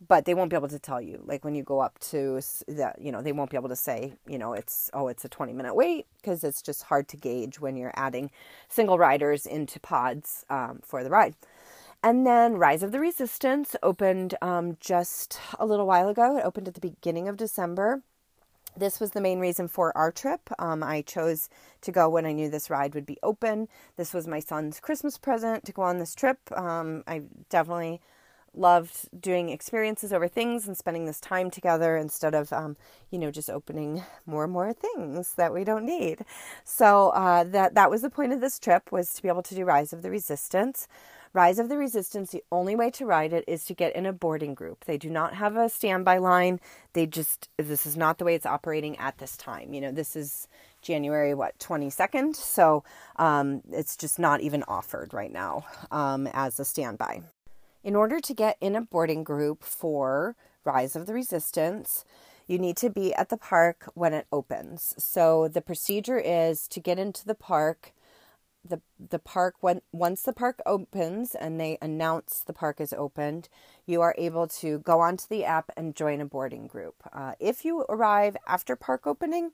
but 0.09 0.24
they 0.24 0.34
won't 0.34 0.50
be 0.50 0.57
able 0.57 0.68
to 0.68 0.78
tell 0.78 1.00
you 1.00 1.22
like 1.26 1.44
when 1.44 1.55
you 1.55 1.62
go 1.62 1.80
up 1.80 1.98
to 1.98 2.40
that 2.68 3.00
you 3.00 3.12
know 3.12 3.22
they 3.22 3.32
won't 3.32 3.50
be 3.50 3.57
able 3.57 3.68
to 3.68 3.76
say 3.76 4.12
you 4.26 4.38
know 4.38 4.53
it's 4.53 4.90
oh 4.94 5.09
it's 5.09 5.24
a 5.24 5.28
20 5.28 5.53
minute 5.53 5.74
wait 5.74 6.07
because 6.20 6.42
it's 6.44 6.62
just 6.62 6.84
hard 6.84 7.09
to 7.09 7.16
gauge 7.16 7.61
when 7.61 7.76
you're 7.76 7.92
adding 7.94 8.30
single 8.68 8.98
riders 8.98 9.46
into 9.46 9.78
pods 9.80 10.44
um, 10.50 10.80
for 10.82 11.05
the 11.05 11.11
ride 11.11 11.34
and 12.03 12.26
then 12.26 12.55
rise 12.55 12.82
of 12.82 12.92
the 12.92 13.00
resistance 13.00 13.76
opened 13.82 14.34
um, 14.42 14.76
just 14.80 15.38
a 15.59 15.66
little 15.66 15.86
while 15.86 16.09
ago 16.09 16.36
it 16.36 16.44
opened 16.44 16.68
at 16.68 16.74
the 16.74 16.80
beginning 16.80 17.28
of 17.28 17.36
december 17.36 18.03
this 18.74 19.00
was 19.00 19.11
the 19.11 19.20
main 19.20 19.38
reason 19.38 19.68
for 19.68 19.94
our 19.94 20.11
trip. 20.11 20.48
Um, 20.59 20.82
I 20.82 21.03
chose 21.03 21.50
to 21.82 21.92
go 21.92 22.09
when 22.09 22.24
I 22.24 22.32
knew 22.32 22.48
this 22.48 22.70
ride 22.70 22.94
would 22.94 23.05
be 23.05 23.18
open. 23.22 23.68
This 23.96 24.14
was 24.14 24.26
my 24.26 24.40
son's 24.40 24.80
Christmas 24.80 25.18
present 25.18 25.66
to 25.66 25.72
go 25.72 25.82
on 25.82 25.98
this 25.98 26.14
trip. 26.14 26.38
Um, 26.53 27.05
I 27.07 27.20
definitely 27.50 28.00
loved 28.55 29.09
doing 29.18 29.48
experiences 29.48 30.12
over 30.12 30.28
things 30.28 30.66
and 30.66 30.76
spending 30.76 31.07
this 31.07 31.20
time 31.20 31.50
together 31.50 31.96
instead 31.96 32.34
of, 32.34 32.53
um, 32.53 32.76
you 33.11 33.18
know, 33.18 33.30
just 33.30 33.50
opening 33.50 34.03
more 34.26 34.44
and 34.44 34.53
more 34.53 34.72
things 34.72 35.34
that 35.34 35.53
we 35.53 35.64
don't 35.64 35.86
need. 35.86 36.24
So 36.64 37.11
uh, 37.11 37.44
that 37.44 37.74
that 37.74 37.90
was 37.90 38.03
the 38.03 38.11
point 38.11 38.32
of 38.32 38.40
this 38.40 38.59
trip 38.59 38.92
was 38.92 39.14
to 39.14 39.22
be 39.22 39.28
able 39.28 39.42
to 39.42 39.55
do 39.55 39.64
Rise 39.64 39.92
of 39.92 40.03
the 40.03 40.11
Resistance. 40.11 40.86
Rise 41.34 41.59
of 41.59 41.70
the 41.70 41.78
Resistance, 41.78 42.30
the 42.30 42.44
only 42.53 42.76
way 42.76 42.90
to 42.90 43.07
ride 43.07 43.32
it 43.32 43.44
is 43.46 43.64
to 43.64 43.74
get 43.74 43.96
in 43.96 44.05
a 44.05 44.12
boarding 44.12 44.55
group. 44.55 44.84
They 44.84 44.98
do 44.98 45.09
not 45.09 45.34
have 45.34 45.57
a 45.57 45.70
standby 45.70 46.18
line. 46.18 46.61
They 46.92 47.07
just, 47.07 47.48
this 47.57 47.86
is 47.86 47.96
not 47.96 48.18
the 48.18 48.24
way 48.26 48.34
it's 48.34 48.44
operating 48.44 48.98
at 48.98 49.16
this 49.16 49.36
time. 49.38 49.72
You 49.72 49.80
know, 49.80 49.92
this 49.92 50.14
is 50.14 50.46
January, 50.82 51.32
what, 51.32 51.59
22nd? 51.59 52.36
So 52.36 52.84
um, 53.16 53.62
it's 53.70 53.96
just 53.96 54.18
not 54.18 54.42
even 54.42 54.62
offered 54.68 55.14
right 55.14 55.32
now 55.32 55.64
um, 55.90 56.26
as 56.34 56.61
a 56.61 56.66
standby. 56.66 57.22
In 57.83 57.97
order 57.97 58.20
to 58.20 58.35
get 58.35 58.57
in 58.61 58.76
a 58.76 58.80
boarding 58.80 59.24
group 59.24 59.64
for 59.64 60.37
Rise 60.64 60.95
of 60.95 61.07
the 61.07 61.14
Resistance, 61.14 62.05
you 62.47 62.59
need 62.59 62.76
to 62.76 62.91
be 62.91 63.12
at 63.14 63.28
the 63.28 63.37
park 63.37 63.91
when 63.95 64.12
it 64.12 64.26
opens. 64.33 64.95
So 64.99 65.49
the 65.49 65.61
procedure 65.61 66.18
is 66.18 66.68
to 66.68 66.80
get 66.80 66.99
into 66.99 67.24
the 67.24 67.35
park 67.35 67.93
the 68.64 68.80
the 69.11 69.18
park 69.18 69.57
when 69.61 69.80
once 69.93 70.22
the 70.22 70.33
park 70.33 70.61
opens 70.64 71.35
and 71.35 71.59
they 71.59 71.78
announce 71.83 72.45
the 72.47 72.53
park 72.53 72.80
is 72.80 72.93
opened, 72.93 73.49
you 73.87 74.01
are 74.01 74.14
able 74.16 74.47
to 74.47 74.78
go 74.80 75.01
onto 75.01 75.26
the 75.28 75.45
app 75.45 75.70
and 75.76 75.97
join 75.97 76.20
a 76.20 76.24
boarding 76.24 76.66
group. 76.66 76.95
Uh, 77.12 77.33
if 77.41 77.64
you 77.64 77.85
arrive 77.89 78.37
after 78.47 78.76
park 78.76 79.07
opening, 79.07 79.51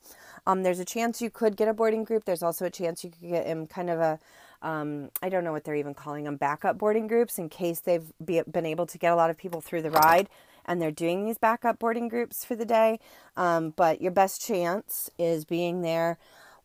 um, 0.47 0.63
there's 0.63 0.79
a 0.79 0.85
chance 0.85 1.23
you 1.23 1.31
could 1.31 1.57
get 1.57 1.69
a 1.69 1.75
boarding 1.75 2.05
group. 2.05 2.25
There's 2.25 2.43
also 2.43 2.67
a 2.67 2.71
chance 2.71 3.03
you 3.03 3.11
could 3.11 3.29
get 3.29 3.47
in 3.47 3.67
kind 3.67 3.89
of 3.89 3.99
a 3.99 4.19
um, 4.63 5.11
I 5.23 5.29
don't 5.29 5.45
know 5.45 5.53
what 5.53 5.65
they're 5.65 5.75
even 5.75 5.95
calling 5.95 6.25
them 6.25 6.37
backup 6.37 6.79
boarding 6.79 7.07
groups 7.07 7.39
in 7.39 7.49
case 7.49 7.81
they've 7.81 8.13
be, 8.25 8.43
been 8.51 8.67
able 8.67 8.87
to 8.87 8.99
get 8.99 9.13
a 9.13 9.17
lot 9.17 9.31
of 9.31 9.37
people 9.37 9.61
through 9.61 9.83
the 9.83 9.91
ride 9.91 10.29
and 10.65 10.83
they're 10.83 10.91
doing 10.91 11.25
these 11.25 11.39
backup 11.39 11.79
boarding 11.79 12.09
groups 12.09 12.45
for 12.45 12.55
the 12.55 12.67
day. 12.67 13.01
Um, 13.37 13.73
but 13.77 14.03
your 14.03 14.13
best 14.13 14.45
chance 14.45 15.11
is 15.19 15.45
being 15.45 15.83
there 15.83 16.19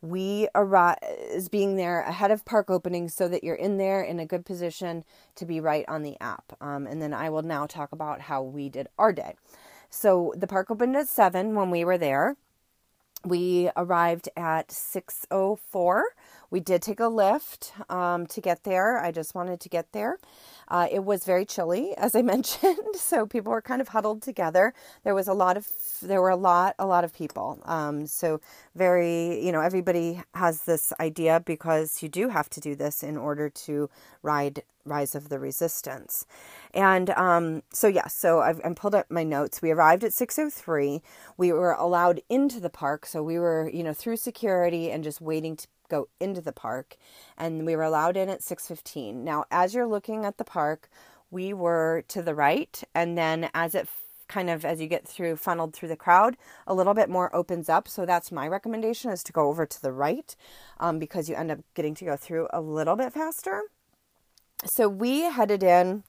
we 0.04 0.48
arrive 0.54 0.98
is 1.02 1.48
being 1.48 1.76
there 1.76 2.02
ahead 2.02 2.30
of 2.30 2.44
park 2.44 2.68
opening 2.70 3.08
so 3.08 3.26
that 3.26 3.42
you're 3.42 3.54
in 3.54 3.78
there 3.78 4.02
in 4.02 4.20
a 4.20 4.26
good 4.26 4.44
position 4.44 5.02
to 5.34 5.46
be 5.46 5.60
right 5.60 5.84
on 5.88 6.02
the 6.02 6.20
app. 6.20 6.52
Um, 6.60 6.86
and 6.86 7.00
then 7.00 7.14
I 7.14 7.30
will 7.30 7.42
now 7.42 7.66
talk 7.66 7.90
about 7.90 8.20
how 8.20 8.42
we 8.42 8.68
did 8.68 8.88
our 8.98 9.14
day. 9.14 9.34
So 9.88 10.34
the 10.36 10.46
park 10.46 10.70
opened 10.70 10.94
at 10.96 11.08
seven 11.08 11.54
when 11.54 11.70
we 11.70 11.84
were 11.84 11.96
there. 11.96 12.36
We 13.24 13.70
arrived 13.76 14.28
at 14.36 14.70
six 14.70 15.26
oh 15.30 15.56
four. 15.56 16.04
We 16.54 16.60
did 16.60 16.82
take 16.82 17.00
a 17.00 17.10
Lyft 17.10 17.72
um, 17.92 18.28
to 18.28 18.40
get 18.40 18.62
there. 18.62 19.00
I 19.00 19.10
just 19.10 19.34
wanted 19.34 19.58
to 19.58 19.68
get 19.68 19.90
there. 19.90 20.20
Uh, 20.68 20.86
it 20.88 21.04
was 21.04 21.24
very 21.24 21.44
chilly, 21.44 21.94
as 21.98 22.14
I 22.14 22.22
mentioned, 22.22 22.94
so 22.94 23.26
people 23.26 23.50
were 23.50 23.60
kind 23.60 23.80
of 23.80 23.88
huddled 23.88 24.22
together. 24.22 24.72
There 25.02 25.16
was 25.16 25.26
a 25.26 25.34
lot 25.34 25.56
of, 25.56 25.66
there 26.00 26.22
were 26.22 26.30
a 26.30 26.36
lot, 26.36 26.76
a 26.78 26.86
lot 26.86 27.02
of 27.02 27.12
people. 27.12 27.58
Um, 27.64 28.06
so 28.06 28.40
very, 28.76 29.44
you 29.44 29.50
know, 29.50 29.62
everybody 29.62 30.22
has 30.36 30.62
this 30.62 30.92
idea 31.00 31.42
because 31.44 32.04
you 32.04 32.08
do 32.08 32.28
have 32.28 32.48
to 32.50 32.60
do 32.60 32.76
this 32.76 33.02
in 33.02 33.16
order 33.16 33.48
to 33.66 33.90
ride 34.22 34.62
Rise 34.84 35.16
of 35.16 35.30
the 35.30 35.40
Resistance. 35.40 36.24
And 36.72 37.10
um, 37.10 37.62
so, 37.72 37.88
yeah, 37.88 38.06
so 38.06 38.40
I've, 38.40 38.60
I've 38.64 38.76
pulled 38.76 38.94
up 38.94 39.10
my 39.10 39.24
notes. 39.24 39.60
We 39.60 39.72
arrived 39.72 40.04
at 40.04 40.12
6.03. 40.12 41.00
We 41.36 41.52
were 41.52 41.72
allowed 41.72 42.20
into 42.28 42.60
the 42.60 42.70
park. 42.70 43.06
So 43.06 43.22
we 43.24 43.38
were, 43.38 43.68
you 43.72 43.82
know, 43.82 43.94
through 43.94 44.18
security 44.18 44.90
and 44.90 45.02
just 45.02 45.20
waiting 45.20 45.56
to 45.56 45.66
go 45.94 46.08
into 46.20 46.40
the 46.40 46.52
park 46.52 46.96
and 47.36 47.66
we 47.66 47.76
were 47.76 47.82
allowed 47.82 48.16
in 48.16 48.28
at 48.28 48.42
6:15. 48.42 49.24
Now, 49.24 49.44
as 49.50 49.74
you're 49.74 49.86
looking 49.86 50.24
at 50.24 50.38
the 50.38 50.44
park, 50.44 50.88
we 51.30 51.52
were 51.52 52.04
to 52.08 52.22
the 52.22 52.34
right 52.34 52.82
and 52.94 53.16
then 53.16 53.50
as 53.54 53.74
it 53.74 53.88
kind 54.28 54.48
of 54.50 54.64
as 54.64 54.80
you 54.80 54.86
get 54.86 55.06
through 55.06 55.36
funneled 55.36 55.74
through 55.74 55.88
the 55.88 55.96
crowd 55.96 56.36
a 56.66 56.74
little 56.74 56.94
bit 56.94 57.08
more 57.08 57.34
opens 57.34 57.68
up. 57.68 57.88
So 57.88 58.06
that's 58.06 58.32
my 58.32 58.48
recommendation 58.48 59.10
is 59.10 59.22
to 59.24 59.32
go 59.32 59.48
over 59.48 59.66
to 59.66 59.82
the 59.82 59.92
right 59.92 60.34
um, 60.80 60.98
because 60.98 61.28
you 61.28 61.34
end 61.34 61.50
up 61.50 61.60
getting 61.74 61.94
to 61.96 62.04
go 62.04 62.16
through 62.16 62.48
a 62.52 62.60
little 62.60 62.96
bit 62.96 63.12
faster. 63.12 63.62
So 64.64 64.88
we 64.88 65.22
headed 65.22 65.62
in 65.62 66.04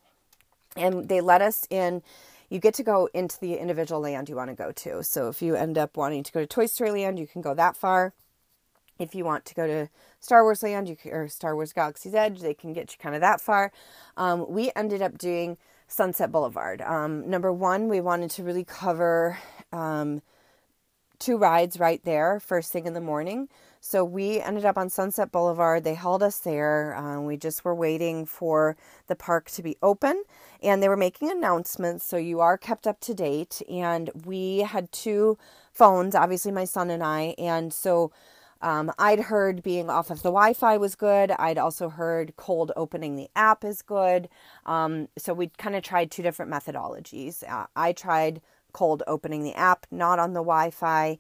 and 0.75 1.09
they 1.09 1.21
let 1.21 1.41
us 1.41 1.67
in. 1.69 2.01
You 2.49 2.59
get 2.59 2.75
to 2.75 2.83
go 2.83 3.09
into 3.13 3.39
the 3.39 3.55
individual 3.55 4.01
land 4.01 4.29
you 4.29 4.35
want 4.35 4.49
to 4.49 4.55
go 4.55 4.71
to. 4.71 5.03
So 5.03 5.27
if 5.27 5.41
you 5.41 5.55
end 5.55 5.77
up 5.77 5.97
wanting 5.97 6.23
to 6.23 6.31
go 6.31 6.39
to 6.39 6.47
toy 6.47 6.67
story 6.67 6.91
land 6.91 7.19
you 7.19 7.27
can 7.27 7.41
go 7.41 7.53
that 7.53 7.75
far 7.75 8.13
if 8.99 9.13
you 9.15 9.25
want 9.25 9.45
to 9.45 9.55
go 9.55 9.67
to 9.67 9.89
Star 10.19 10.43
Wars 10.43 10.63
Land 10.63 10.89
you 10.89 10.97
or 11.11 11.27
Star 11.27 11.55
Wars 11.55 11.73
Galaxy's 11.73 12.15
Edge, 12.15 12.41
they 12.41 12.53
can 12.53 12.73
get 12.73 12.91
you 12.91 12.97
kind 12.99 13.15
of 13.15 13.21
that 13.21 13.41
far. 13.41 13.71
Um, 14.17 14.45
we 14.49 14.71
ended 14.75 15.01
up 15.01 15.17
doing 15.17 15.57
Sunset 15.87 16.31
Boulevard. 16.31 16.81
Um, 16.81 17.29
number 17.29 17.51
one, 17.53 17.87
we 17.87 18.01
wanted 18.01 18.31
to 18.31 18.43
really 18.43 18.63
cover 18.63 19.37
um, 19.71 20.21
two 21.19 21.37
rides 21.37 21.79
right 21.79 22.03
there, 22.03 22.39
first 22.39 22.71
thing 22.71 22.85
in 22.85 22.93
the 22.93 23.01
morning. 23.01 23.49
So 23.79 24.03
we 24.03 24.39
ended 24.41 24.65
up 24.65 24.79
on 24.79 24.89
Sunset 24.89 25.31
Boulevard. 25.31 25.83
They 25.83 25.93
held 25.93 26.23
us 26.23 26.39
there. 26.39 26.95
Uh, 26.95 27.21
we 27.21 27.37
just 27.37 27.63
were 27.63 27.75
waiting 27.75 28.25
for 28.25 28.75
the 29.05 29.15
park 29.15 29.51
to 29.51 29.61
be 29.61 29.77
open, 29.83 30.23
and 30.63 30.81
they 30.81 30.89
were 30.89 30.97
making 30.97 31.29
announcements. 31.29 32.03
So 32.03 32.17
you 32.17 32.39
are 32.39 32.57
kept 32.57 32.87
up 32.87 32.99
to 33.01 33.13
date. 33.13 33.61
And 33.69 34.09
we 34.25 34.59
had 34.59 34.91
two 34.91 35.37
phones, 35.71 36.15
obviously 36.15 36.51
my 36.51 36.65
son 36.65 36.89
and 36.89 37.03
I, 37.03 37.35
and 37.37 37.71
so 37.71 38.11
um, 38.61 38.91
I'd 38.97 39.19
heard 39.19 39.63
being 39.63 39.89
off 39.89 40.09
of 40.09 40.17
the 40.23 40.29
Wi 40.29 40.53
Fi 40.53 40.77
was 40.77 40.95
good. 40.95 41.31
I'd 41.31 41.57
also 41.57 41.89
heard 41.89 42.35
cold 42.37 42.71
opening 42.75 43.15
the 43.15 43.29
app 43.35 43.63
is 43.63 43.81
good. 43.81 44.29
Um, 44.65 45.07
so 45.17 45.33
we 45.33 45.49
kind 45.57 45.75
of 45.75 45.83
tried 45.83 46.11
two 46.11 46.23
different 46.23 46.51
methodologies. 46.51 47.43
Uh, 47.49 47.67
I 47.75 47.91
tried 47.91 48.41
cold 48.73 49.03
opening 49.07 49.43
the 49.43 49.53
app, 49.53 49.85
not 49.91 50.19
on 50.19 50.33
the 50.33 50.41
Wi 50.41 50.69
Fi 50.71 51.17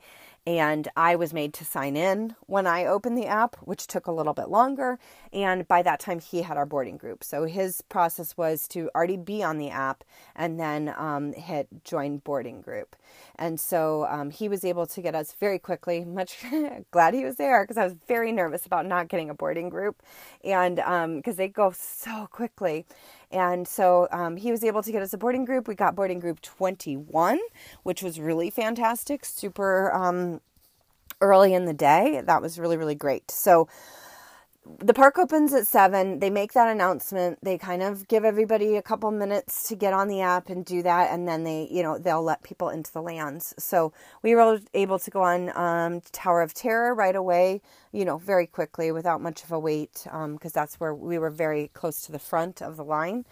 and 0.47 0.87
I 0.95 1.15
was 1.15 1.33
made 1.33 1.53
to 1.55 1.65
sign 1.65 1.97
in 1.97 2.35
when 2.45 2.67
I 2.67 2.85
opened 2.85 3.17
the 3.17 3.25
app, 3.25 3.55
which 3.63 3.87
took 3.87 4.05
a 4.05 4.11
little 4.11 4.33
bit 4.33 4.49
longer. 4.49 4.99
And 5.33 5.67
by 5.67 5.81
that 5.81 5.99
time, 5.99 6.19
he 6.19 6.43
had 6.43 6.55
our 6.55 6.67
boarding 6.67 6.97
group. 6.97 7.23
So 7.23 7.45
his 7.45 7.81
process 7.81 8.37
was 8.37 8.67
to 8.69 8.89
already 8.95 9.17
be 9.17 9.41
on 9.41 9.57
the 9.57 9.71
app 9.71 10.03
and 10.35 10.59
then 10.59 10.93
um, 10.97 11.33
hit 11.33 11.67
join 11.83 12.17
boarding 12.19 12.61
group. 12.61 12.95
And 13.37 13.59
so 13.59 14.05
um, 14.07 14.29
he 14.29 14.47
was 14.47 14.63
able 14.63 14.85
to 14.85 15.01
get 15.01 15.15
us 15.15 15.33
very 15.39 15.57
quickly. 15.57 16.05
Much 16.05 16.37
glad 16.91 17.15
he 17.15 17.25
was 17.25 17.37
there 17.37 17.63
because 17.63 17.77
I 17.77 17.83
was 17.83 17.95
very 18.07 18.31
nervous 18.31 18.65
about 18.65 18.85
not 18.85 19.07
getting 19.07 19.29
a 19.29 19.33
boarding 19.33 19.69
group, 19.69 20.01
and 20.43 20.75
because 20.75 21.33
um, 21.33 21.37
they 21.37 21.47
go 21.47 21.71
so 21.75 22.27
quickly. 22.31 22.85
And 23.31 23.67
so 23.67 24.07
um, 24.11 24.37
he 24.37 24.51
was 24.51 24.63
able 24.63 24.83
to 24.83 24.91
get 24.91 25.01
us 25.01 25.13
a 25.13 25.17
boarding 25.17 25.45
group. 25.45 25.67
We 25.67 25.75
got 25.75 25.95
boarding 25.95 26.19
group 26.19 26.41
21, 26.41 27.39
which 27.83 28.01
was 28.01 28.19
really 28.19 28.49
fantastic, 28.49 29.25
super 29.25 29.93
um, 29.93 30.41
early 31.21 31.53
in 31.53 31.65
the 31.65 31.73
day. 31.73 32.21
That 32.25 32.41
was 32.41 32.59
really, 32.59 32.77
really 32.77 32.95
great. 32.95 33.31
So 33.31 33.67
the 34.79 34.93
park 34.93 35.19
opens 35.19 35.53
at 35.53 35.67
seven. 35.67 36.19
They 36.19 36.29
make 36.29 36.53
that 36.53 36.67
announcement. 36.67 37.39
They 37.43 37.57
kind 37.57 37.83
of 37.83 38.07
give 38.07 38.25
everybody 38.25 38.75
a 38.77 38.81
couple 38.81 39.11
minutes 39.11 39.67
to 39.69 39.75
get 39.75 39.93
on 39.93 40.07
the 40.07 40.21
app 40.21 40.49
and 40.49 40.65
do 40.65 40.81
that, 40.83 41.11
and 41.11 41.27
then 41.27 41.43
they, 41.43 41.67
you 41.69 41.83
know, 41.83 41.97
they'll 41.97 42.23
let 42.23 42.43
people 42.43 42.69
into 42.69 42.91
the 42.91 43.01
lands. 43.01 43.53
So 43.59 43.93
we 44.23 44.33
were 44.33 44.59
able 44.73 44.99
to 44.99 45.11
go 45.11 45.21
on 45.21 45.55
um, 45.55 46.01
Tower 46.11 46.41
of 46.41 46.53
Terror 46.53 46.95
right 46.95 47.15
away, 47.15 47.61
you 47.91 48.05
know, 48.05 48.17
very 48.17 48.47
quickly 48.47 48.91
without 48.91 49.21
much 49.21 49.43
of 49.43 49.51
a 49.51 49.59
wait, 49.59 50.01
because 50.03 50.23
um, 50.23 50.39
that's 50.53 50.79
where 50.79 50.93
we 50.93 51.19
were 51.19 51.29
very 51.29 51.69
close 51.73 52.01
to 52.05 52.11
the 52.11 52.19
front 52.19 52.61
of 52.61 52.75
the 52.75 52.83
line. 52.83 53.25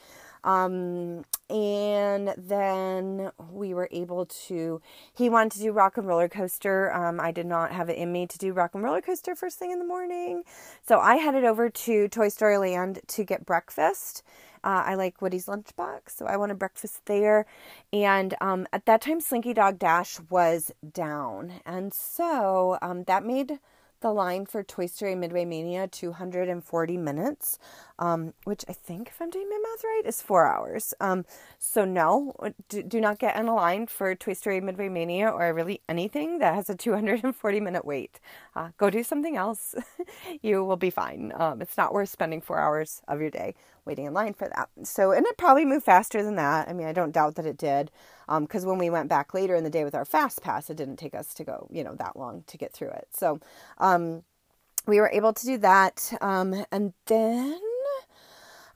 Um, 0.44 1.26
and 1.50 2.34
then 2.38 3.32
we 3.52 3.74
were 3.74 3.90
able 3.92 4.26
to, 4.26 4.82
he 5.14 5.30
wanted 5.30 5.54
to 5.54 5.60
do 5.60 5.72
rock 5.72 5.98
and 5.98 6.08
roller 6.08 6.30
coaster. 6.30 6.92
Um, 6.94 7.20
I 7.20 7.32
did 7.32 7.46
not 7.46 7.72
have 7.72 7.90
it 7.90 7.98
in 7.98 8.12
me 8.12 8.28
to 8.28 8.38
do 8.38 8.54
rock 8.54 8.74
and 8.74 8.84
roller 8.84 9.02
coaster 9.02 9.36
first 9.36 9.60
thing 9.60 9.72
in 9.72 9.80
the 9.80 9.86
morning. 9.86 10.44
So 10.86 11.00
I 11.00 11.16
headed 11.16 11.44
over 11.44 11.70
to 11.70 12.08
Toy 12.08 12.30
Story 12.30 12.58
Land 12.58 13.00
to 13.08 13.24
get 13.24 13.46
breakfast. 13.46 14.24
Uh, 14.64 14.84
I 14.86 14.96
like 14.96 15.22
Woody's 15.22 15.48
lunchbox, 15.48 16.12
so 16.16 16.26
I 16.26 16.38
wanted 16.38 16.58
breakfast 16.58 17.06
there. 17.06 17.46
And 17.92 18.34
um, 18.40 18.66
at 18.72 18.86
that 18.86 19.02
time, 19.02 19.20
Slinky 19.20 19.54
Dog 19.54 19.78
Dash 19.78 20.20
was 20.30 20.72
down. 20.94 21.54
And 21.66 21.94
so 21.94 22.78
um, 22.82 23.04
that 23.04 23.26
made 23.26 23.60
the 24.04 24.14
line 24.14 24.46
for 24.46 24.62
Toy 24.62 24.86
Story 24.86 25.16
Midway 25.16 25.46
Mania 25.46 25.88
240 25.88 26.98
minutes, 26.98 27.58
um, 27.98 28.34
which 28.44 28.64
I 28.70 28.74
think, 28.74 29.08
if 29.08 29.20
I'm 29.20 29.32
doing 29.32 29.50
my 29.50 29.58
math 29.64 29.84
right, 29.84 30.04
is 30.06 30.22
four 30.22 30.46
hours. 30.46 30.94
Um, 31.00 31.26
so, 31.58 31.86
no, 31.86 32.34
do, 32.70 32.84
do, 32.84 33.02
not 33.02 33.18
get 33.18 33.36
in 33.38 33.48
a 33.48 33.56
line 33.56 33.88
for 33.88 34.14
Toy 34.14 34.34
Story 34.34 34.62
Midway 34.62 34.90
Mania 34.90 35.30
or 35.30 35.54
really 35.54 35.82
anything 35.90 36.38
that 36.40 36.54
has 36.54 36.70
a 36.70 36.76
240 36.76 37.60
minute 37.60 37.86
wait. 37.86 38.20
Uh, 38.56 38.70
go 38.78 38.90
do 38.90 39.04
something 39.04 39.38
else. 39.38 39.74
you 40.44 40.64
will 40.64 40.78
be 40.78 40.90
fine. 40.90 41.32
Um, 41.36 41.62
it's 41.62 41.78
not 41.78 41.94
worth 41.94 42.10
spending 42.10 42.42
four 42.42 42.60
hours 42.60 43.02
of 43.08 43.22
your 43.22 43.32
day 43.32 43.56
waiting 43.86 44.06
in 44.06 44.14
line 44.14 44.34
for 44.34 44.50
that. 44.50 44.70
So, 44.84 45.12
and 45.12 45.26
it 45.26 45.38
probably 45.38 45.66
moved 45.66 45.86
faster 45.86 46.22
than 46.22 46.36
that. 46.36 46.68
I 46.68 46.74
mean, 46.74 46.88
I 46.88 46.94
don't 46.94 47.12
doubt 47.12 47.36
that 47.36 47.46
it 47.46 47.58
did. 47.58 47.90
Because 48.42 48.64
um, 48.64 48.70
when 48.70 48.78
we 48.78 48.90
went 48.90 49.10
back 49.10 49.34
later 49.34 49.56
in 49.56 49.64
the 49.64 49.70
day 49.70 49.84
with 49.84 49.96
our 49.96 50.06
fast 50.06 50.42
pass, 50.42 50.70
it 50.70 50.78
didn't 50.78 50.98
take 50.98 51.16
us 51.16 51.34
to 51.36 51.44
go, 51.44 51.68
you 51.72 51.84
know, 51.84 51.96
that 51.96 52.18
long 52.18 52.44
to 52.48 52.58
get 52.58 52.74
through 52.74 52.90
it. 52.90 53.08
So 53.12 53.40
um, 53.78 54.24
we 54.86 55.00
were 55.00 55.10
able 55.10 55.34
to 55.34 55.46
do 55.46 55.58
that. 55.60 56.14
Um, 56.22 56.66
and 56.72 56.94
then 57.06 57.60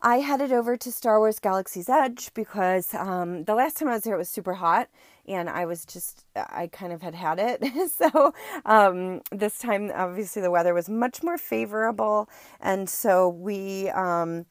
I 0.01 0.17
headed 0.17 0.51
over 0.51 0.77
to 0.77 0.91
Star 0.91 1.19
Wars 1.19 1.39
Galaxy's 1.39 1.89
Edge 1.89 2.31
because 2.33 2.93
um, 2.93 3.45
the 3.45 3.55
last 3.55 3.77
time 3.77 3.87
I 3.89 3.93
was 3.93 4.03
there, 4.03 4.13
it 4.13 4.19
was 4.19 4.29
super 4.29 4.53
hot 4.53 4.89
and 5.27 5.49
I 5.49 5.65
was 5.65 5.85
just, 5.85 6.25
I 6.35 6.67
kind 6.67 6.93
of 6.93 7.01
had 7.01 7.15
had 7.15 7.39
it. 7.39 7.91
so 7.91 8.33
um, 8.65 9.21
this 9.31 9.57
time, 9.57 9.91
obviously, 9.93 10.41
the 10.41 10.51
weather 10.51 10.73
was 10.73 10.87
much 10.87 11.23
more 11.23 11.37
favorable. 11.37 12.29
And 12.61 12.89
so 12.89 13.27
we, 13.27 13.89
um, 13.89 14.45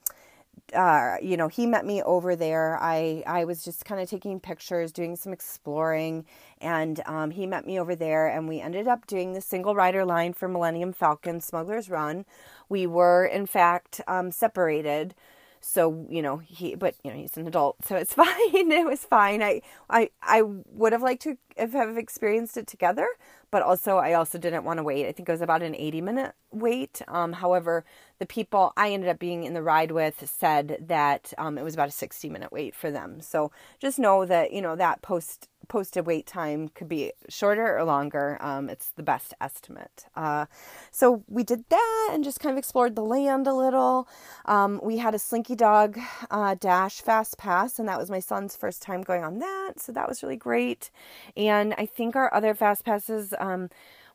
uh, 0.74 1.16
you 1.22 1.36
know, 1.36 1.48
he 1.48 1.66
met 1.66 1.84
me 1.86 2.02
over 2.02 2.34
there. 2.36 2.78
I, 2.80 3.22
I 3.26 3.44
was 3.44 3.64
just 3.64 3.84
kind 3.84 4.00
of 4.00 4.08
taking 4.10 4.40
pictures, 4.40 4.92
doing 4.92 5.16
some 5.16 5.32
exploring, 5.32 6.24
and 6.60 7.00
um, 7.06 7.30
he 7.30 7.46
met 7.46 7.66
me 7.66 7.78
over 7.78 7.94
there, 7.94 8.26
and 8.26 8.48
we 8.48 8.60
ended 8.60 8.88
up 8.88 9.06
doing 9.06 9.32
the 9.32 9.40
single 9.40 9.74
rider 9.74 10.04
line 10.04 10.32
for 10.32 10.48
Millennium 10.48 10.92
Falcon 10.92 11.40
Smuggler's 11.40 11.88
Run. 11.88 12.24
We 12.68 12.86
were, 12.86 13.24
in 13.26 13.46
fact, 13.46 14.00
um, 14.08 14.30
separated. 14.32 15.14
So 15.60 16.06
you 16.08 16.22
know 16.22 16.36
he 16.38 16.74
but 16.76 16.94
you 17.02 17.10
know 17.10 17.16
he's 17.16 17.36
an 17.36 17.46
adult 17.48 17.84
so 17.84 17.96
it's 17.96 18.14
fine. 18.22 18.70
It 18.70 18.86
was 18.86 19.04
fine. 19.04 19.42
I 19.42 19.62
i 19.90 20.10
i 20.22 20.42
would 20.42 20.92
have 20.92 21.02
liked 21.02 21.22
to 21.22 21.38
have 21.58 21.96
experienced 21.96 22.56
it 22.56 22.66
together 22.66 23.08
but 23.50 23.62
also 23.62 23.96
i 23.96 24.12
also 24.12 24.38
didn't 24.38 24.64
want 24.64 24.78
to 24.78 24.82
wait. 24.84 25.06
I 25.08 25.12
think 25.12 25.28
it 25.28 25.32
was 25.32 25.40
about 25.40 25.62
an 25.62 25.74
80 25.74 26.00
minute 26.02 26.34
wait. 26.52 27.02
Um, 27.08 27.32
however 27.34 27.84
the 28.18 28.26
people 28.26 28.72
i 28.76 28.90
ended 28.90 29.08
up 29.08 29.18
being 29.18 29.44
in 29.44 29.54
the 29.54 29.62
ride 29.62 29.90
with 29.90 30.28
said 30.28 30.78
that 30.80 31.32
um, 31.38 31.58
it 31.58 31.62
was 31.62 31.74
about 31.74 31.88
a 31.88 31.92
60 31.92 32.28
minute 32.28 32.52
wait 32.52 32.74
for 32.74 32.90
them 32.90 33.20
so 33.20 33.50
just 33.78 33.98
know 33.98 34.24
that 34.24 34.52
you 34.52 34.62
know 34.62 34.76
that 34.76 35.02
post 35.02 35.48
posted 35.68 36.06
wait 36.06 36.26
time 36.26 36.68
could 36.68 36.88
be 36.88 37.12
shorter 37.28 37.76
or 37.76 37.84
longer. 37.84 38.38
Um, 38.40 38.68
it's 38.68 38.90
the 38.90 39.02
best 39.02 39.34
estimate. 39.40 40.06
Uh, 40.14 40.46
so 40.90 41.24
we 41.28 41.42
did 41.42 41.64
that 41.68 42.10
and 42.12 42.24
just 42.24 42.40
kind 42.40 42.52
of 42.52 42.58
explored 42.58 42.94
the 42.94 43.02
land 43.02 43.46
a 43.46 43.54
little. 43.54 44.08
Um, 44.44 44.80
we 44.82 44.98
had 44.98 45.14
a 45.14 45.18
Slinky 45.18 45.54
Dog 45.54 45.98
uh, 46.30 46.54
Dash 46.58 47.00
Fast 47.00 47.38
Pass, 47.38 47.78
and 47.78 47.88
that 47.88 47.98
was 47.98 48.10
my 48.10 48.20
son's 48.20 48.56
first 48.56 48.82
time 48.82 49.02
going 49.02 49.24
on 49.24 49.38
that. 49.38 49.74
So 49.78 49.92
that 49.92 50.08
was 50.08 50.22
really 50.22 50.36
great. 50.36 50.90
And 51.36 51.74
I 51.78 51.86
think 51.86 52.16
our 52.16 52.32
other 52.32 52.54
Fast 52.54 52.84
Passes. 52.84 53.34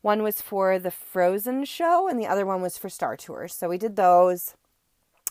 One 0.01 0.23
was 0.23 0.41
for 0.41 0.79
the 0.79 0.91
Frozen 0.91 1.65
show, 1.65 2.07
and 2.07 2.19
the 2.19 2.27
other 2.27 2.45
one 2.45 2.61
was 2.61 2.77
for 2.77 2.89
Star 2.89 3.15
Tours. 3.15 3.53
So 3.53 3.69
we 3.69 3.77
did 3.77 3.95
those. 3.95 4.55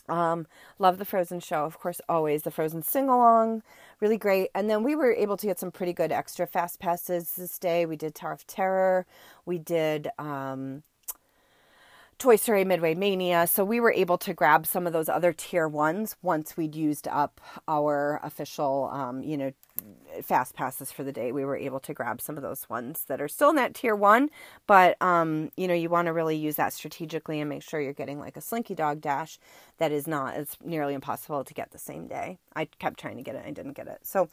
Um, 0.07 0.47
love 0.79 0.97
the 0.97 1.05
Frozen 1.05 1.41
show, 1.41 1.63
of 1.65 1.79
course, 1.79 2.01
always. 2.09 2.43
The 2.43 2.51
Frozen 2.51 2.83
sing 2.83 3.07
along, 3.07 3.63
really 3.99 4.17
great. 4.17 4.49
And 4.55 4.69
then 4.69 4.83
we 4.83 4.95
were 4.95 5.13
able 5.13 5.37
to 5.37 5.47
get 5.47 5.59
some 5.59 5.71
pretty 5.71 5.93
good 5.93 6.11
extra 6.11 6.47
fast 6.47 6.79
passes 6.79 7.35
this 7.35 7.57
day. 7.59 7.85
We 7.85 7.95
did 7.95 8.15
Tower 8.15 8.33
of 8.33 8.47
Terror, 8.47 9.05
we 9.45 9.57
did 9.57 10.09
um, 10.17 10.83
Toy 12.21 12.35
Story 12.35 12.63
Midway 12.63 12.93
Mania. 12.93 13.47
So 13.47 13.65
we 13.65 13.79
were 13.79 13.91
able 13.91 14.19
to 14.19 14.31
grab 14.31 14.67
some 14.67 14.85
of 14.85 14.93
those 14.93 15.09
other 15.09 15.33
tier 15.33 15.67
ones 15.67 16.15
once 16.21 16.55
we'd 16.55 16.75
used 16.75 17.07
up 17.07 17.41
our 17.67 18.19
official, 18.21 18.91
um, 18.93 19.23
you 19.23 19.35
know, 19.35 19.51
fast 20.21 20.53
passes 20.53 20.91
for 20.91 21.03
the 21.03 21.11
day. 21.11 21.31
We 21.31 21.45
were 21.45 21.57
able 21.57 21.79
to 21.79 21.95
grab 21.95 22.21
some 22.21 22.37
of 22.37 22.43
those 22.43 22.69
ones 22.69 23.05
that 23.05 23.21
are 23.21 23.27
still 23.27 23.49
in 23.49 23.55
that 23.55 23.73
tier 23.73 23.95
one, 23.95 24.29
but 24.67 25.01
um, 25.01 25.49
you 25.57 25.67
know, 25.67 25.73
you 25.73 25.89
want 25.89 26.05
to 26.05 26.13
really 26.13 26.35
use 26.35 26.57
that 26.57 26.73
strategically 26.73 27.39
and 27.39 27.49
make 27.49 27.63
sure 27.63 27.81
you're 27.81 27.91
getting 27.91 28.19
like 28.19 28.37
a 28.37 28.41
Slinky 28.41 28.75
Dog 28.75 29.01
Dash 29.01 29.39
that 29.79 29.91
is 29.91 30.05
not, 30.05 30.35
it's 30.37 30.57
nearly 30.63 30.93
impossible 30.93 31.43
to 31.43 31.53
get 31.55 31.71
the 31.71 31.79
same 31.79 32.05
day. 32.05 32.37
I 32.55 32.65
kept 32.65 32.99
trying 32.99 33.17
to 33.17 33.23
get 33.23 33.33
it, 33.33 33.39
and 33.39 33.47
I 33.47 33.51
didn't 33.51 33.73
get 33.73 33.87
it. 33.87 33.97
So, 34.03 34.29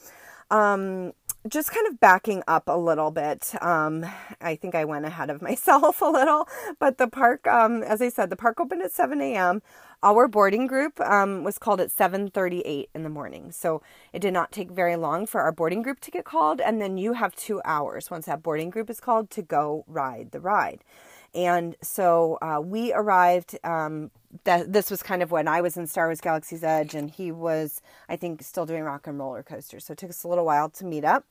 um, 0.50 1.14
just 1.46 1.70
kind 1.70 1.86
of 1.86 2.00
backing 2.00 2.42
up 2.48 2.64
a 2.66 2.76
little 2.76 3.10
bit. 3.10 3.54
Um, 3.62 4.04
I 4.40 4.56
think 4.56 4.74
I 4.74 4.84
went 4.84 5.04
ahead 5.04 5.30
of 5.30 5.42
myself 5.50 6.02
a 6.02 6.06
little, 6.06 6.48
but 6.78 6.98
the 6.98 7.08
park, 7.08 7.46
um, 7.46 7.82
as 7.82 8.02
I 8.02 8.08
said, 8.08 8.30
the 8.30 8.36
park 8.36 8.60
opened 8.60 8.82
at 8.82 8.92
7 8.92 9.20
a.m. 9.20 9.62
Our 10.02 10.28
boarding 10.28 10.66
group 10.66 11.00
um, 11.00 11.42
was 11.42 11.58
called 11.58 11.80
at 11.80 11.90
7:38 11.90 12.88
in 12.94 13.02
the 13.02 13.08
morning, 13.08 13.50
so 13.50 13.82
it 14.12 14.20
did 14.20 14.32
not 14.32 14.52
take 14.52 14.70
very 14.70 14.94
long 14.94 15.26
for 15.26 15.40
our 15.40 15.50
boarding 15.50 15.82
group 15.82 15.98
to 16.00 16.10
get 16.12 16.24
called, 16.24 16.60
and 16.60 16.80
then 16.80 16.98
you 16.98 17.14
have 17.14 17.34
two 17.34 17.60
hours 17.64 18.08
once 18.08 18.26
that 18.26 18.42
boarding 18.42 18.70
group 18.70 18.90
is 18.90 19.00
called 19.00 19.28
to 19.30 19.42
go 19.42 19.84
ride 19.88 20.30
the 20.30 20.40
ride. 20.40 20.84
And 21.34 21.76
so 21.82 22.38
uh, 22.40 22.60
we 22.62 22.92
arrived. 22.92 23.58
Um, 23.64 24.10
this 24.44 24.90
was 24.90 25.02
kind 25.02 25.22
of 25.22 25.30
when 25.30 25.48
I 25.48 25.60
was 25.60 25.76
in 25.76 25.86
Star 25.86 26.06
Wars 26.06 26.20
Galaxy's 26.20 26.64
Edge, 26.64 26.94
and 26.94 27.10
he 27.10 27.32
was, 27.32 27.80
I 28.08 28.16
think, 28.16 28.42
still 28.42 28.66
doing 28.66 28.82
Rock 28.82 29.06
and 29.06 29.18
Roller 29.18 29.42
Coaster. 29.42 29.80
So 29.80 29.92
it 29.92 29.98
took 29.98 30.10
us 30.10 30.24
a 30.24 30.28
little 30.28 30.44
while 30.44 30.68
to 30.70 30.84
meet 30.84 31.04
up, 31.04 31.24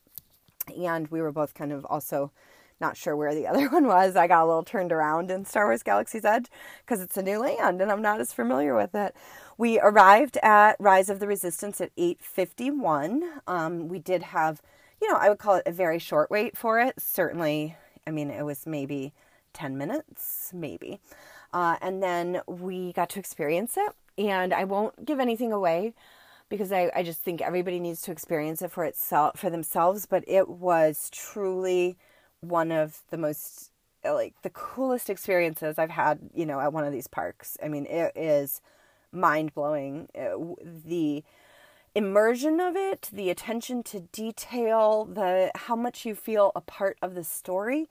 and 0.76 1.08
we 1.08 1.20
were 1.20 1.32
both 1.32 1.54
kind 1.54 1.72
of 1.72 1.84
also 1.84 2.32
not 2.80 2.96
sure 2.96 3.16
where 3.16 3.34
the 3.34 3.46
other 3.48 3.68
one 3.68 3.86
was. 3.86 4.16
I 4.16 4.26
got 4.26 4.44
a 4.44 4.46
little 4.46 4.64
turned 4.64 4.92
around 4.92 5.30
in 5.30 5.44
Star 5.44 5.66
Wars 5.66 5.82
Galaxy's 5.82 6.24
Edge 6.24 6.46
because 6.84 7.00
it's 7.00 7.16
a 7.16 7.22
new 7.22 7.38
land 7.38 7.80
and 7.80 7.90
I'm 7.90 8.02
not 8.02 8.20
as 8.20 8.32
familiar 8.32 8.74
with 8.74 8.94
it. 8.94 9.14
We 9.56 9.78
arrived 9.80 10.36
at 10.42 10.76
Rise 10.78 11.08
of 11.08 11.18
the 11.18 11.26
Resistance 11.26 11.80
at 11.80 11.90
8:51. 11.96 13.22
Um, 13.46 13.88
we 13.88 13.98
did 13.98 14.22
have, 14.22 14.62
you 15.00 15.10
know, 15.10 15.16
I 15.16 15.28
would 15.28 15.38
call 15.38 15.56
it 15.56 15.66
a 15.66 15.72
very 15.72 15.98
short 15.98 16.30
wait 16.30 16.56
for 16.56 16.80
it. 16.80 17.00
Certainly, 17.00 17.76
I 18.06 18.10
mean, 18.10 18.30
it 18.30 18.44
was 18.44 18.66
maybe 18.66 19.12
10 19.58 19.76
minutes, 19.76 20.50
maybe. 20.54 21.00
Uh, 21.52 21.76
and 21.80 22.02
then 22.02 22.40
we 22.46 22.92
got 22.92 23.10
to 23.10 23.18
experience 23.18 23.76
it. 23.76 23.92
And 24.16 24.54
I 24.54 24.64
won't 24.64 25.04
give 25.04 25.20
anything 25.20 25.52
away 25.52 25.94
because 26.48 26.72
I, 26.72 26.90
I 26.94 27.02
just 27.02 27.20
think 27.20 27.40
everybody 27.40 27.80
needs 27.80 28.02
to 28.02 28.12
experience 28.12 28.62
it 28.62 28.70
for 28.70 28.84
itself 28.84 29.38
for 29.38 29.50
themselves. 29.50 30.06
But 30.06 30.24
it 30.26 30.48
was 30.48 31.10
truly 31.12 31.96
one 32.40 32.70
of 32.70 33.02
the 33.10 33.18
most 33.18 33.70
like 34.04 34.34
the 34.42 34.50
coolest 34.50 35.10
experiences 35.10 35.78
I've 35.78 35.90
had, 35.90 36.20
you 36.32 36.46
know, 36.46 36.60
at 36.60 36.72
one 36.72 36.84
of 36.84 36.92
these 36.92 37.08
parks. 37.08 37.58
I 37.62 37.68
mean, 37.68 37.84
it 37.86 38.12
is 38.14 38.60
mind 39.10 39.54
blowing. 39.54 40.08
The 40.14 41.24
immersion 41.94 42.60
of 42.60 42.76
it, 42.76 43.10
the 43.12 43.28
attention 43.28 43.82
to 43.84 44.00
detail, 44.00 45.04
the 45.04 45.50
how 45.54 45.74
much 45.74 46.06
you 46.06 46.14
feel 46.14 46.52
a 46.54 46.60
part 46.60 46.96
of 47.02 47.14
the 47.14 47.24
story 47.24 47.88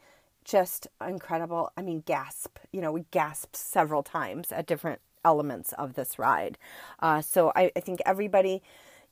just 0.47 0.87
incredible. 1.05 1.71
I 1.77 1.81
mean, 1.81 2.03
gasp. 2.05 2.57
You 2.71 2.81
know, 2.81 2.91
we 2.91 3.05
gasped 3.11 3.55
several 3.55 4.01
times 4.01 4.51
at 4.51 4.65
different 4.65 5.01
elements 5.25 5.73
of 5.73 5.95
this 5.95 6.17
ride. 6.17 6.57
Uh, 6.99 7.21
so 7.21 7.51
I, 7.55 7.71
I 7.75 7.81
think 7.81 7.99
everybody, 8.05 8.63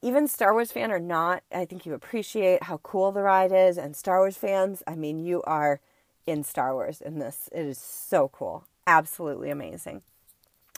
even 0.02 0.28
Star 0.28 0.54
Wars 0.54 0.72
fan 0.72 0.92
or 0.92 1.00
not, 1.00 1.44
I 1.54 1.66
think 1.66 1.86
you 1.86 1.94
appreciate 1.94 2.64
how 2.64 2.78
cool 2.78 3.12
the 3.12 3.22
ride 3.22 3.52
is. 3.52 3.78
And 3.78 3.96
Star 3.96 4.20
Wars 4.20 4.38
fans, 4.38 4.82
I 4.88 4.96
mean, 4.96 5.20
you 5.20 5.42
are 5.44 5.82
in 6.26 6.44
Star 6.44 6.74
Wars 6.74 7.02
in 7.02 7.20
this. 7.20 7.50
It 7.52 7.66
is 7.66 7.78
so 7.78 8.30
cool. 8.30 8.66
Absolutely 8.88 9.50
amazing. 9.50 10.04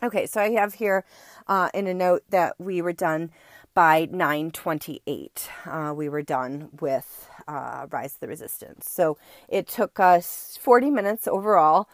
Okay, 0.02 0.26
so 0.26 0.42
I 0.42 0.52
have 0.52 0.76
here 0.76 1.06
uh, 1.48 1.70
in 1.74 1.88
a 1.88 1.94
note 1.94 2.24
that 2.30 2.54
we 2.60 2.82
were 2.82 2.94
done 2.94 3.32
by 3.78 4.08
928. 4.12 5.52
Uh, 5.68 5.94
we 5.96 6.10
were 6.10 6.24
done 6.24 6.70
with 6.82 7.30
uh, 7.48 7.86
Rise 7.92 8.16
of 8.16 8.22
the 8.22 8.28
Resistance. 8.28 8.90
So 8.90 9.20
it 9.48 9.68
took 9.68 10.00
us 10.00 10.58
40 10.60 10.90
minutes 10.90 11.28
overall 11.28 11.88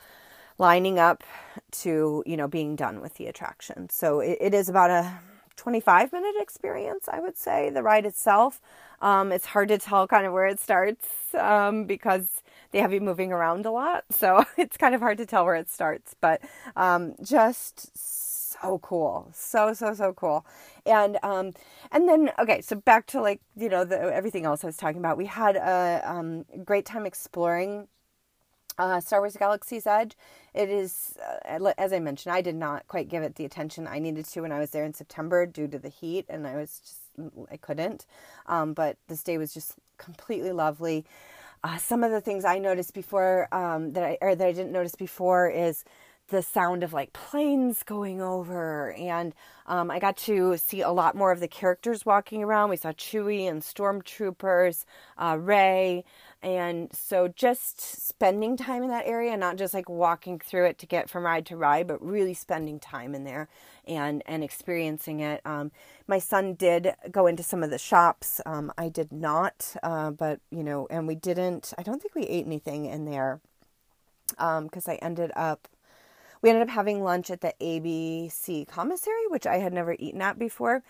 lining 0.57 0.97
up 0.97 1.25
to, 1.71 2.23
you 2.25 2.37
know, 2.37 2.47
being 2.47 2.77
done 2.77 3.01
with 3.01 3.15
the 3.15 3.25
attraction. 3.25 3.89
So 3.89 4.21
it, 4.21 4.37
it 4.39 4.53
is 4.53 4.69
about 4.69 4.91
a 4.91 5.19
25 5.57 6.13
minute 6.13 6.35
experience, 6.39 7.09
I 7.11 7.19
would 7.19 7.35
say, 7.35 7.69
the 7.69 7.83
ride 7.83 8.05
itself. 8.05 8.61
Um, 9.01 9.33
it's 9.33 9.47
hard 9.47 9.67
to 9.67 9.77
tell 9.77 10.07
kind 10.07 10.25
of 10.25 10.31
where 10.31 10.47
it 10.47 10.61
starts 10.61 11.05
um, 11.37 11.83
because 11.83 12.43
they 12.71 12.79
have 12.79 12.93
you 12.93 13.01
moving 13.01 13.33
around 13.33 13.65
a 13.65 13.71
lot. 13.71 14.05
So 14.09 14.45
it's 14.57 14.77
kind 14.77 14.95
of 14.95 15.01
hard 15.01 15.17
to 15.17 15.25
tell 15.25 15.43
where 15.43 15.55
it 15.55 15.69
starts, 15.69 16.15
but 16.21 16.39
um, 16.77 17.15
just 17.21 17.91
so 18.63 18.79
cool. 18.79 19.29
So, 19.33 19.73
so, 19.73 19.93
so 19.93 20.13
cool 20.13 20.45
and 20.85 21.17
um 21.23 21.53
and 21.91 22.09
then 22.09 22.31
okay 22.39 22.61
so 22.61 22.75
back 22.75 23.07
to 23.07 23.21
like 23.21 23.41
you 23.55 23.69
know 23.69 23.85
the 23.85 23.97
everything 24.13 24.45
else 24.45 24.63
i 24.63 24.67
was 24.67 24.77
talking 24.77 24.99
about 24.99 25.17
we 25.17 25.27
had 25.27 25.55
a 25.55 26.01
um, 26.05 26.45
great 26.65 26.85
time 26.85 27.05
exploring 27.05 27.87
uh, 28.77 28.99
Star 28.99 29.21
Wars 29.21 29.37
Galaxy's 29.37 29.87
Edge. 29.87 30.15
It 30.53 30.69
is, 30.69 31.17
uh, 31.45 31.73
as 31.77 31.93
I 31.93 31.99
mentioned, 31.99 32.33
I 32.35 32.41
did 32.41 32.55
not 32.55 32.87
quite 32.87 33.09
give 33.09 33.23
it 33.23 33.35
the 33.35 33.45
attention 33.45 33.87
I 33.87 33.99
needed 33.99 34.25
to 34.25 34.41
when 34.41 34.51
I 34.51 34.59
was 34.59 34.71
there 34.71 34.83
in 34.85 34.93
September 34.93 35.45
due 35.45 35.67
to 35.67 35.79
the 35.79 35.89
heat, 35.89 36.25
and 36.29 36.47
I 36.47 36.55
was 36.55 36.79
just, 36.79 36.99
I 37.51 37.57
couldn't. 37.57 38.05
Um, 38.47 38.73
but 38.73 38.97
this 39.07 39.23
day 39.23 39.37
was 39.37 39.53
just 39.53 39.75
completely 39.97 40.51
lovely. 40.51 41.05
Uh, 41.63 41.77
some 41.77 42.03
of 42.03 42.11
the 42.11 42.21
things 42.21 42.45
I 42.45 42.59
noticed 42.59 42.93
before 42.93 43.47
um, 43.53 43.93
that 43.93 44.03
I 44.03 44.17
or 44.21 44.35
that 44.35 44.47
I 44.47 44.51
didn't 44.51 44.71
notice 44.73 44.95
before 44.95 45.49
is 45.49 45.85
the 46.29 46.41
sound 46.41 46.83
of 46.83 46.93
like 46.93 47.13
planes 47.13 47.83
going 47.83 48.21
over 48.21 48.93
and 48.93 49.33
um, 49.67 49.91
i 49.91 49.99
got 49.99 50.17
to 50.17 50.57
see 50.57 50.81
a 50.81 50.91
lot 50.91 51.15
more 51.15 51.31
of 51.31 51.39
the 51.39 51.47
characters 51.47 52.05
walking 52.05 52.43
around 52.43 52.69
we 52.69 52.77
saw 52.77 52.91
chewie 52.93 53.49
and 53.49 53.61
stormtroopers 53.61 54.85
uh, 55.17 55.37
rey 55.39 56.03
And 56.43 56.93
so 56.93 57.27
just 57.29 57.81
spending 57.81 58.57
time 58.57 58.83
in 58.83 58.89
that 58.89 59.07
area, 59.07 59.37
not 59.37 59.57
just 59.57 59.73
like 59.73 59.89
walking 59.89 60.39
through 60.39 60.67
it 60.67 60.79
to 60.79 60.87
get 60.87 61.09
from 61.09 61.25
ride 61.25 61.47
to 61.47 61.57
ride, 61.57 61.87
but 61.87 62.05
really 62.05 62.33
spending 62.35 62.79
time 62.79 63.15
in 63.15 63.23
there 63.25 63.49
and 63.87 64.23
and 64.27 64.43
experiencing 64.43 65.21
it. 65.21 65.41
Um, 65.45 65.71
my 66.07 66.19
son 66.19 66.53
did 66.55 66.93
go 67.11 67.27
into 67.27 67.43
some 67.43 67.63
of 67.63 67.71
the 67.71 67.79
shops. 67.79 68.41
Um, 68.45 68.71
I 68.77 68.89
did 68.89 69.11
not, 69.11 69.75
uh, 69.83 70.11
but 70.11 70.39
you 70.51 70.63
know, 70.63 70.87
and 70.91 71.07
we 71.07 71.15
didn't. 71.15 71.73
I 71.77 71.83
don't 71.83 72.01
think 72.01 72.15
we 72.15 72.23
ate 72.23 72.45
anything 72.45 72.85
in 72.85 73.05
there 73.05 73.41
because 74.29 74.87
um, 74.87 74.93
I 74.93 74.95
ended 75.01 75.31
up 75.35 75.67
we 76.43 76.49
ended 76.49 76.67
up 76.67 76.69
having 76.69 77.01
lunch 77.01 77.31
at 77.31 77.41
the 77.41 77.53
ABC 77.59 78.67
commissary, 78.67 79.25
which 79.29 79.47
I 79.47 79.57
had 79.57 79.73
never 79.73 79.95
eaten 79.97 80.21
at 80.21 80.37
before. 80.37 80.83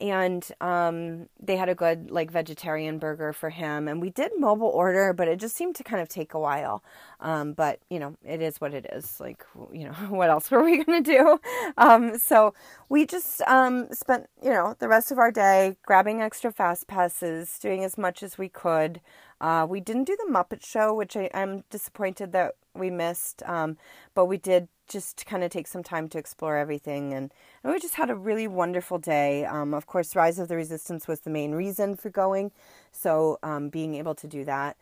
And 0.00 0.44
um, 0.60 1.28
they 1.38 1.56
had 1.56 1.68
a 1.68 1.74
good 1.74 2.10
like 2.10 2.30
vegetarian 2.30 2.98
burger 2.98 3.32
for 3.32 3.50
him. 3.50 3.86
And 3.86 4.00
we 4.00 4.10
did 4.10 4.32
mobile 4.36 4.68
order 4.68 5.12
but 5.12 5.28
it 5.28 5.38
just 5.38 5.54
seemed 5.54 5.76
to 5.76 5.84
kind 5.84 6.02
of 6.02 6.08
take 6.08 6.34
a 6.34 6.38
while. 6.38 6.82
Um, 7.20 7.52
but 7.52 7.78
you 7.90 8.00
know 8.00 8.16
it 8.24 8.42
is 8.42 8.60
what 8.60 8.74
it 8.74 8.86
is. 8.92 9.20
Like 9.20 9.44
you 9.72 9.84
know 9.84 9.92
what 10.08 10.30
else 10.30 10.50
were 10.50 10.64
we 10.64 10.82
to 10.82 11.00
do? 11.00 11.38
Um, 11.78 12.18
so 12.18 12.54
we 12.88 13.06
just 13.06 13.40
um, 13.42 13.86
spent 13.92 14.26
you 14.42 14.50
know 14.50 14.74
the 14.80 14.88
rest 14.88 15.12
of 15.12 15.18
our 15.18 15.30
day 15.30 15.76
grabbing 15.86 16.22
extra 16.22 16.50
fast 16.50 16.88
passes 16.88 17.56
doing 17.60 17.84
as 17.84 17.96
much 17.96 18.22
as 18.24 18.36
we 18.36 18.48
could 18.48 19.00
uh, 19.40 19.66
we 19.68 19.80
didn't 19.80 20.04
do 20.04 20.16
the 20.16 20.32
muppet 20.32 20.64
show 20.64 20.94
which 20.94 21.16
I, 21.16 21.30
am 21.34 21.64
disappointed 21.70 22.32
that 22.32 22.54
we 22.74 22.90
missed 22.90 23.42
um, 23.44 23.76
but 24.14 24.26
we 24.26 24.36
did 24.36 24.68
just 24.88 25.24
kind 25.26 25.42
of 25.42 25.50
take 25.50 25.66
some 25.66 25.82
time 25.82 26.08
to 26.08 26.18
explore 26.18 26.56
everything. 26.56 27.12
And, 27.12 27.32
and 27.62 27.72
we 27.72 27.80
just 27.80 27.94
had 27.94 28.10
a 28.10 28.14
really 28.14 28.46
wonderful 28.46 28.98
day. 28.98 29.44
Um, 29.44 29.74
of 29.74 29.86
course, 29.86 30.14
Rise 30.14 30.38
of 30.38 30.48
the 30.48 30.56
Resistance 30.56 31.08
was 31.08 31.20
the 31.20 31.30
main 31.30 31.52
reason 31.52 31.96
for 31.96 32.10
going. 32.10 32.52
So 32.92 33.38
um, 33.42 33.68
being 33.68 33.94
able 33.94 34.14
to 34.16 34.26
do 34.26 34.44
that 34.44 34.76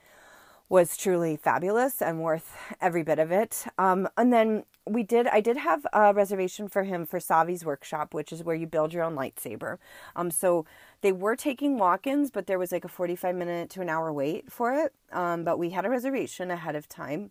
was 0.68 0.96
truly 0.96 1.36
fabulous 1.36 2.00
and 2.00 2.22
worth 2.22 2.56
every 2.80 3.02
bit 3.02 3.18
of 3.18 3.30
it. 3.30 3.64
Um, 3.78 4.08
and 4.16 4.32
then 4.32 4.64
we 4.86 5.02
did, 5.02 5.26
I 5.28 5.40
did 5.40 5.56
have 5.56 5.86
a 5.92 6.12
reservation 6.12 6.68
for 6.68 6.82
him 6.84 7.06
for 7.06 7.18
Savi's 7.18 7.64
workshop, 7.64 8.14
which 8.14 8.32
is 8.32 8.42
where 8.42 8.56
you 8.56 8.66
build 8.66 8.92
your 8.92 9.04
own 9.04 9.14
lightsaber. 9.14 9.78
Um, 10.16 10.30
so 10.30 10.66
they 11.02 11.12
were 11.12 11.36
taking 11.36 11.78
walk 11.78 12.06
ins, 12.06 12.30
but 12.30 12.46
there 12.46 12.58
was 12.58 12.72
like 12.72 12.84
a 12.84 12.88
45 12.88 13.34
minute 13.34 13.70
to 13.70 13.80
an 13.80 13.88
hour 13.88 14.12
wait 14.12 14.50
for 14.50 14.72
it. 14.72 14.92
Um, 15.12 15.44
but 15.44 15.58
we 15.58 15.70
had 15.70 15.84
a 15.84 15.90
reservation 15.90 16.50
ahead 16.50 16.74
of 16.74 16.88
time 16.88 17.30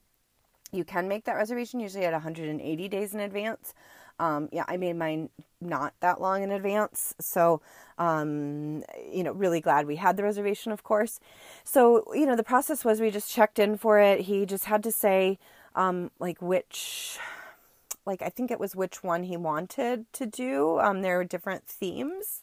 you 0.72 0.84
can 0.84 1.08
make 1.08 1.26
that 1.26 1.36
reservation 1.36 1.80
usually 1.80 2.06
at 2.06 2.14
180 2.14 2.88
days 2.88 3.14
in 3.14 3.20
advance. 3.20 3.74
Um, 4.20 4.50
yeah, 4.52 4.66
I 4.68 4.78
made 4.78 4.96
mine 4.96 5.30
not 5.60 5.94
that 6.00 6.22
long 6.22 6.44
in 6.44 6.52
advance. 6.52 7.14
So, 7.20 7.62
um, 7.98 8.84
you 9.12 9.24
know, 9.24 9.32
really 9.32 9.62
glad 9.62 9.88
we 9.88 9.96
had 9.96 10.16
the 10.16 10.24
reservation, 10.24 10.72
of 10.72 10.84
course. 10.84 11.20
So, 11.64 12.04
you 12.14 12.26
know, 12.26 12.36
the 12.36 12.44
process 12.44 12.86
was 12.86 13.02
we 13.02 13.12
just 13.12 13.32
checked 13.32 13.60
in 13.60 13.78
for 13.78 14.00
it. 14.00 14.22
He 14.22 14.46
just 14.46 14.66
had 14.66 14.84
to 14.84 14.92
say, 14.92 15.40
um, 15.76 16.12
like, 16.20 16.42
which, 16.42 17.18
like, 18.06 18.22
I 18.22 18.30
think 18.30 18.52
it 18.52 18.60
was 18.60 18.76
which 18.76 19.04
one 19.04 19.24
he 19.24 19.38
wanted 19.38 20.12
to 20.14 20.26
do. 20.26 20.80
Um, 20.80 21.02
there 21.02 21.18
were 21.18 21.24
different 21.24 21.66
themes 21.68 22.42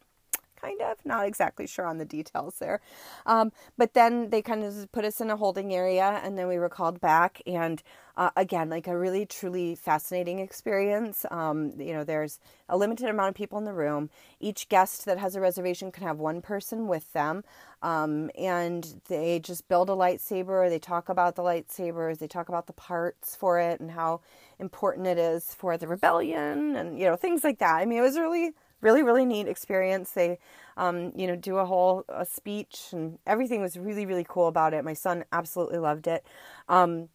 kind 0.60 0.80
of. 0.82 0.98
Not 1.04 1.26
exactly 1.26 1.66
sure 1.66 1.86
on 1.86 1.98
the 1.98 2.04
details 2.04 2.56
there. 2.58 2.80
Um, 3.26 3.52
but 3.76 3.94
then 3.94 4.30
they 4.30 4.42
kind 4.42 4.64
of 4.64 4.90
put 4.92 5.04
us 5.04 5.20
in 5.20 5.30
a 5.30 5.36
holding 5.36 5.74
area 5.74 6.20
and 6.22 6.38
then 6.38 6.48
we 6.48 6.58
were 6.58 6.68
called 6.68 7.00
back. 7.00 7.40
And 7.46 7.82
uh, 8.16 8.30
again, 8.36 8.68
like 8.68 8.88
a 8.88 8.98
really, 8.98 9.24
truly 9.24 9.76
fascinating 9.76 10.40
experience. 10.40 11.24
Um, 11.30 11.72
you 11.78 11.92
know, 11.92 12.02
there's 12.02 12.40
a 12.68 12.76
limited 12.76 13.08
amount 13.08 13.28
of 13.28 13.34
people 13.36 13.58
in 13.58 13.64
the 13.64 13.72
room. 13.72 14.10
Each 14.40 14.68
guest 14.68 15.04
that 15.04 15.18
has 15.18 15.36
a 15.36 15.40
reservation 15.40 15.92
can 15.92 16.02
have 16.02 16.18
one 16.18 16.42
person 16.42 16.88
with 16.88 17.12
them. 17.12 17.44
Um, 17.80 18.30
and 18.36 19.00
they 19.08 19.38
just 19.38 19.68
build 19.68 19.88
a 19.88 19.92
lightsaber. 19.92 20.68
They 20.68 20.80
talk 20.80 21.08
about 21.08 21.36
the 21.36 21.42
lightsabers. 21.42 22.18
They 22.18 22.26
talk 22.26 22.48
about 22.48 22.66
the 22.66 22.72
parts 22.72 23.36
for 23.36 23.60
it 23.60 23.78
and 23.78 23.92
how 23.92 24.20
important 24.58 25.06
it 25.06 25.18
is 25.18 25.54
for 25.54 25.76
the 25.76 25.86
rebellion 25.86 26.74
and, 26.74 26.98
you 26.98 27.04
know, 27.04 27.14
things 27.14 27.44
like 27.44 27.58
that. 27.60 27.76
I 27.76 27.84
mean, 27.84 27.98
it 27.98 28.02
was 28.02 28.18
really 28.18 28.50
really 28.80 29.02
really 29.02 29.24
neat 29.24 29.48
experience. 29.48 30.12
They 30.12 30.38
um, 30.76 31.12
you 31.14 31.26
know 31.26 31.36
do 31.36 31.56
a 31.58 31.64
whole 31.64 32.04
a 32.08 32.24
speech 32.24 32.86
and 32.92 33.18
everything 33.26 33.60
was 33.60 33.76
really 33.76 34.06
really 34.06 34.26
cool 34.28 34.48
about 34.48 34.74
it. 34.74 34.84
My 34.84 34.94
son 34.94 35.24
absolutely 35.32 35.78
loved 35.78 36.06
it. 36.06 36.24
Um, 36.68 37.08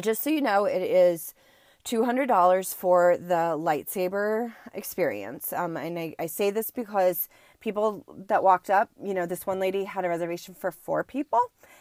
just 0.00 0.22
so 0.22 0.30
you 0.30 0.42
know 0.42 0.64
it 0.64 0.82
is 0.82 1.34
$200 1.84 2.74
for 2.74 3.16
the 3.16 3.56
lightsaber 3.56 4.52
experience. 4.74 5.52
Um, 5.52 5.76
and 5.76 5.96
I, 5.96 6.16
I 6.18 6.26
say 6.26 6.50
this 6.50 6.70
because 6.70 7.28
people 7.60 8.04
that 8.28 8.42
walked 8.42 8.70
up 8.70 8.90
you 9.02 9.14
know 9.14 9.26
this 9.26 9.46
one 9.46 9.58
lady 9.58 9.84
had 9.84 10.04
a 10.04 10.08
reservation 10.08 10.54
for 10.54 10.70
four 10.70 11.02
people 11.02 11.40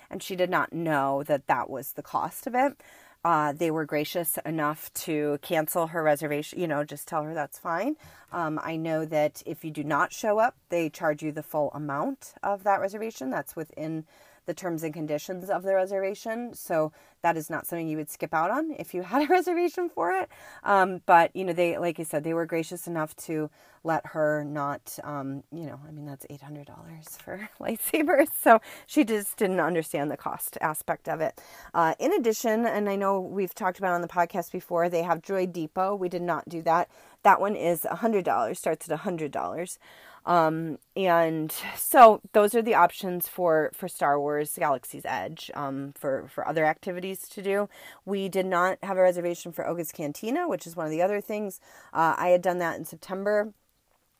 and 0.09 0.23
she 0.23 0.35
did 0.35 0.49
not 0.49 0.73
know 0.73 1.21
that 1.23 1.47
that 1.47 1.69
was 1.69 1.93
the 1.93 2.01
cost 2.01 2.47
of 2.47 2.55
it 2.55 2.81
uh, 3.25 3.51
they 3.53 3.71
were 3.71 3.85
gracious 3.85 4.37
enough 4.45 4.93
to 4.93 5.39
cancel 5.41 5.87
her 5.87 6.03
reservation, 6.03 6.59
you 6.59 6.67
know, 6.67 6.83
just 6.83 7.07
tell 7.07 7.23
her 7.23 7.33
that's 7.33 7.57
fine. 7.57 7.95
Um, 8.31 8.59
I 8.61 8.75
know 8.75 9.03
that 9.03 9.41
if 9.47 9.65
you 9.65 9.71
do 9.71 9.83
not 9.83 10.13
show 10.13 10.37
up, 10.37 10.55
they 10.69 10.91
charge 10.91 11.23
you 11.23 11.31
the 11.31 11.41
full 11.41 11.71
amount 11.73 12.35
of 12.43 12.63
that 12.65 12.79
reservation. 12.79 13.31
That's 13.31 13.55
within 13.55 14.05
the 14.45 14.53
terms 14.53 14.83
and 14.83 14.93
conditions 14.93 15.49
of 15.49 15.63
the 15.63 15.73
reservation. 15.73 16.53
So 16.53 16.91
that 17.21 17.37
is 17.37 17.49
not 17.49 17.65
something 17.65 17.87
you 17.87 17.97
would 17.97 18.09
skip 18.09 18.33
out 18.33 18.51
on 18.51 18.71
if 18.77 18.93
you 18.93 19.01
had 19.11 19.23
a 19.23 19.27
reservation 19.27 19.89
for 19.89 20.11
it. 20.11 20.29
Um, 20.63 21.01
but, 21.05 21.35
you 21.35 21.43
know, 21.43 21.53
they, 21.53 21.77
like 21.77 21.99
I 21.99 22.03
said, 22.03 22.23
they 22.23 22.33
were 22.33 22.45
gracious 22.45 22.87
enough 22.87 23.15
to 23.17 23.49
let 23.83 24.05
her 24.07 24.43
not, 24.43 24.97
um, 25.03 25.43
you 25.51 25.65
know, 25.65 25.79
I 25.87 25.91
mean, 25.91 26.05
that's 26.05 26.25
$800 26.27 27.19
for 27.23 27.49
lightsabers. 27.59 28.29
So 28.39 28.59
she 28.87 29.03
just 29.03 29.37
didn't 29.37 29.59
understand 29.59 30.09
the 30.11 30.17
cost 30.17 30.57
aspect 30.61 31.07
of 31.07 31.21
it. 31.21 31.41
Uh, 31.73 31.93
in 31.99 32.13
addition, 32.13 32.65
and 32.65 32.89
I 32.89 32.95
know 32.95 33.19
we've 33.19 33.53
talked 33.53 33.79
about 33.79 33.93
on 33.93 34.01
the 34.01 34.07
podcast 34.07 34.51
before, 34.51 34.89
they 34.89 35.03
have 35.03 35.21
Droid 35.21 35.53
Depot. 35.53 35.95
We 35.95 36.09
did 36.09 36.21
not 36.21 36.47
do 36.49 36.61
that. 36.63 36.89
That 37.23 37.39
one 37.41 37.55
is 37.55 37.81
$100, 37.81 38.57
starts 38.57 38.89
at 38.89 38.99
$100. 38.99 39.77
Um, 40.25 40.79
and 40.95 41.53
so 41.75 42.21
those 42.33 42.55
are 42.55 42.61
the 42.61 42.75
options 42.75 43.27
for, 43.27 43.71
for 43.73 43.87
Star 43.87 44.19
Wars 44.19 44.55
Galaxy's 44.57 45.05
Edge 45.05 45.51
um, 45.53 45.93
for, 45.95 46.27
for 46.27 46.47
other 46.47 46.65
activities 46.65 47.27
to 47.29 47.41
do. 47.41 47.69
We 48.05 48.27
did 48.29 48.45
not 48.45 48.79
have 48.81 48.97
a 48.97 49.01
reservation 49.01 49.51
for 49.51 49.67
Oga's 49.67 49.91
Cantina, 49.91 50.47
which 50.47 50.65
is 50.65 50.75
one 50.75 50.85
of 50.85 50.91
the 50.91 51.01
other 51.01 51.21
things. 51.21 51.59
Uh, 51.93 52.15
I 52.17 52.29
had 52.29 52.41
done 52.41 52.57
that 52.59 52.77
in 52.77 52.85
September 52.85 53.53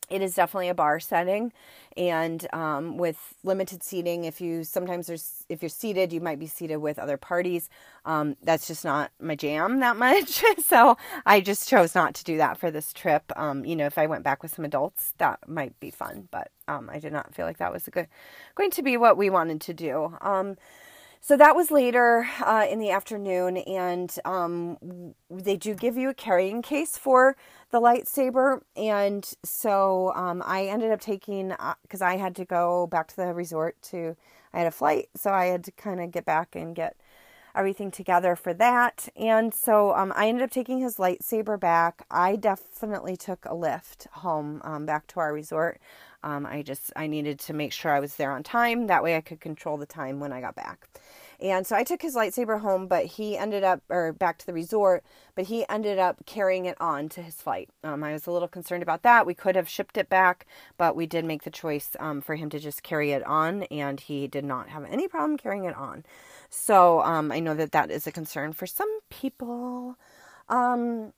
it 0.09 0.21
is 0.21 0.35
definitely 0.35 0.69
a 0.69 0.75
bar 0.75 0.99
setting. 0.99 1.51
And 1.97 2.45
um, 2.53 2.97
with 2.97 3.35
limited 3.43 3.81
seating 3.81 4.25
if 4.25 4.41
you 4.41 4.63
sometimes 4.63 5.07
there's 5.07 5.45
if 5.47 5.61
you're 5.61 5.69
seated 5.69 6.11
you 6.11 6.19
might 6.19 6.39
be 6.39 6.47
seated 6.47 6.77
with 6.77 6.99
other 6.99 7.17
parties. 7.17 7.69
Um, 8.05 8.35
that's 8.43 8.67
just 8.67 8.83
not 8.83 9.11
my 9.19 9.35
jam 9.35 9.79
that 9.79 9.97
much. 9.97 10.43
So 10.65 10.97
i 11.25 11.41
just 11.41 11.69
chose 11.69 11.93
not 11.95 12.15
to 12.15 12.23
do 12.23 12.37
that 12.37 12.57
for 12.57 12.71
this 12.71 12.91
trip. 12.91 13.31
Um, 13.35 13.65
you 13.65 13.75
know 13.75 13.85
if 13.85 13.97
i 13.97 14.07
went 14.07 14.23
back 14.23 14.41
with 14.41 14.53
some 14.53 14.65
adults 14.65 15.13
that 15.17 15.39
might 15.47 15.79
be 15.79 15.91
fun. 15.91 16.27
But 16.31 16.51
um, 16.67 16.89
i 16.91 16.99
did 16.99 17.13
not 17.13 17.33
feel 17.33 17.45
like 17.45 17.57
that 17.57 17.71
was 17.71 17.87
good 17.91 18.07
going 18.55 18.71
to 18.71 18.81
be 18.83 18.97
what 18.97 19.17
we 19.17 19.29
wanted 19.29 19.61
to 19.61 19.73
do. 19.73 20.17
Um, 20.21 20.57
so 21.27 21.35
that 21.37 21.55
was 21.55 21.71
later 21.71 22.27
uh, 22.45 22.67
in 22.69 22.77
the 22.77 22.91
afternoon, 22.91 23.57
and 23.57 24.15
um, 24.25 24.77
they 25.31 25.57
do 25.57 25.73
give 25.73 25.97
you 25.97 26.09
a 26.09 26.13
carrying 26.13 26.61
case 26.61 26.99
for 26.99 27.35
the 27.71 27.81
lightsaber. 27.81 28.61
And 28.75 29.27
so 29.43 30.13
um, 30.13 30.43
I 30.45 30.65
ended 30.67 30.91
up 30.91 31.01
taking, 31.01 31.47
because 31.81 32.03
uh, 32.03 32.05
I 32.05 32.17
had 32.17 32.35
to 32.35 32.45
go 32.45 32.85
back 32.85 33.07
to 33.07 33.15
the 33.15 33.33
resort 33.33 33.75
to, 33.89 34.15
I 34.53 34.59
had 34.59 34.67
a 34.67 34.71
flight, 34.71 35.09
so 35.15 35.31
I 35.31 35.45
had 35.45 35.63
to 35.63 35.71
kind 35.71 35.99
of 35.99 36.11
get 36.11 36.25
back 36.25 36.55
and 36.55 36.75
get 36.75 36.95
everything 37.55 37.89
together 37.89 38.35
for 38.35 38.53
that. 38.53 39.09
And 39.15 39.51
so 39.51 39.95
um, 39.95 40.13
I 40.15 40.27
ended 40.27 40.43
up 40.43 40.51
taking 40.51 40.77
his 40.77 40.97
lightsaber 40.97 41.59
back. 41.59 42.05
I 42.11 42.35
definitely 42.35 43.17
took 43.17 43.45
a 43.45 43.55
Lyft 43.55 44.07
home 44.11 44.61
um, 44.63 44.85
back 44.85 45.07
to 45.07 45.19
our 45.19 45.33
resort. 45.33 45.79
Um, 46.25 46.45
I 46.45 46.63
just 46.63 46.91
I 46.95 47.07
needed 47.07 47.39
to 47.41 47.53
make 47.53 47.71
sure 47.71 47.93
I 47.93 48.01
was 48.01 48.15
there 48.15 48.31
on 48.31 48.43
time. 48.43 48.87
That 48.87 49.03
way 49.03 49.15
I 49.15 49.21
could 49.21 49.39
control 49.39 49.77
the 49.77 49.85
time 49.85 50.19
when 50.19 50.33
I 50.33 50.41
got 50.41 50.55
back. 50.55 50.89
And 51.39 51.67
so 51.67 51.75
I 51.75 51.83
took 51.83 52.01
his 52.01 52.15
lightsaber 52.15 52.61
home, 52.61 52.87
but 52.87 53.05
he 53.05 53.37
ended 53.37 53.63
up, 53.63 53.81
or 53.89 54.13
back 54.13 54.37
to 54.39 54.45
the 54.45 54.53
resort, 54.53 55.03
but 55.35 55.45
he 55.45 55.65
ended 55.67 55.99
up 55.99 56.25
carrying 56.25 56.65
it 56.65 56.79
on 56.79 57.09
to 57.09 57.21
his 57.21 57.35
flight. 57.35 57.69
Um, 57.83 58.03
I 58.03 58.13
was 58.13 58.25
a 58.25 58.31
little 58.31 58.47
concerned 58.47 58.83
about 58.83 59.03
that. 59.03 59.25
We 59.25 59.33
could 59.33 59.55
have 59.55 59.67
shipped 59.67 59.97
it 59.97 60.09
back, 60.09 60.45
but 60.77 60.95
we 60.95 61.05
did 61.05 61.25
make 61.25 61.43
the 61.43 61.51
choice 61.51 61.95
um, 61.99 62.21
for 62.21 62.35
him 62.35 62.49
to 62.51 62.59
just 62.59 62.83
carry 62.83 63.11
it 63.11 63.23
on, 63.25 63.63
and 63.63 63.99
he 63.99 64.27
did 64.27 64.45
not 64.45 64.69
have 64.69 64.85
any 64.85 65.07
problem 65.07 65.37
carrying 65.37 65.65
it 65.65 65.75
on. 65.75 66.05
So 66.49 67.01
um, 67.03 67.31
I 67.31 67.39
know 67.39 67.53
that 67.53 67.73
that 67.73 67.91
is 67.91 68.07
a 68.07 68.11
concern 68.11 68.53
for 68.53 68.65
some 68.65 68.99
people. 69.09 69.97
Um, 70.47 71.11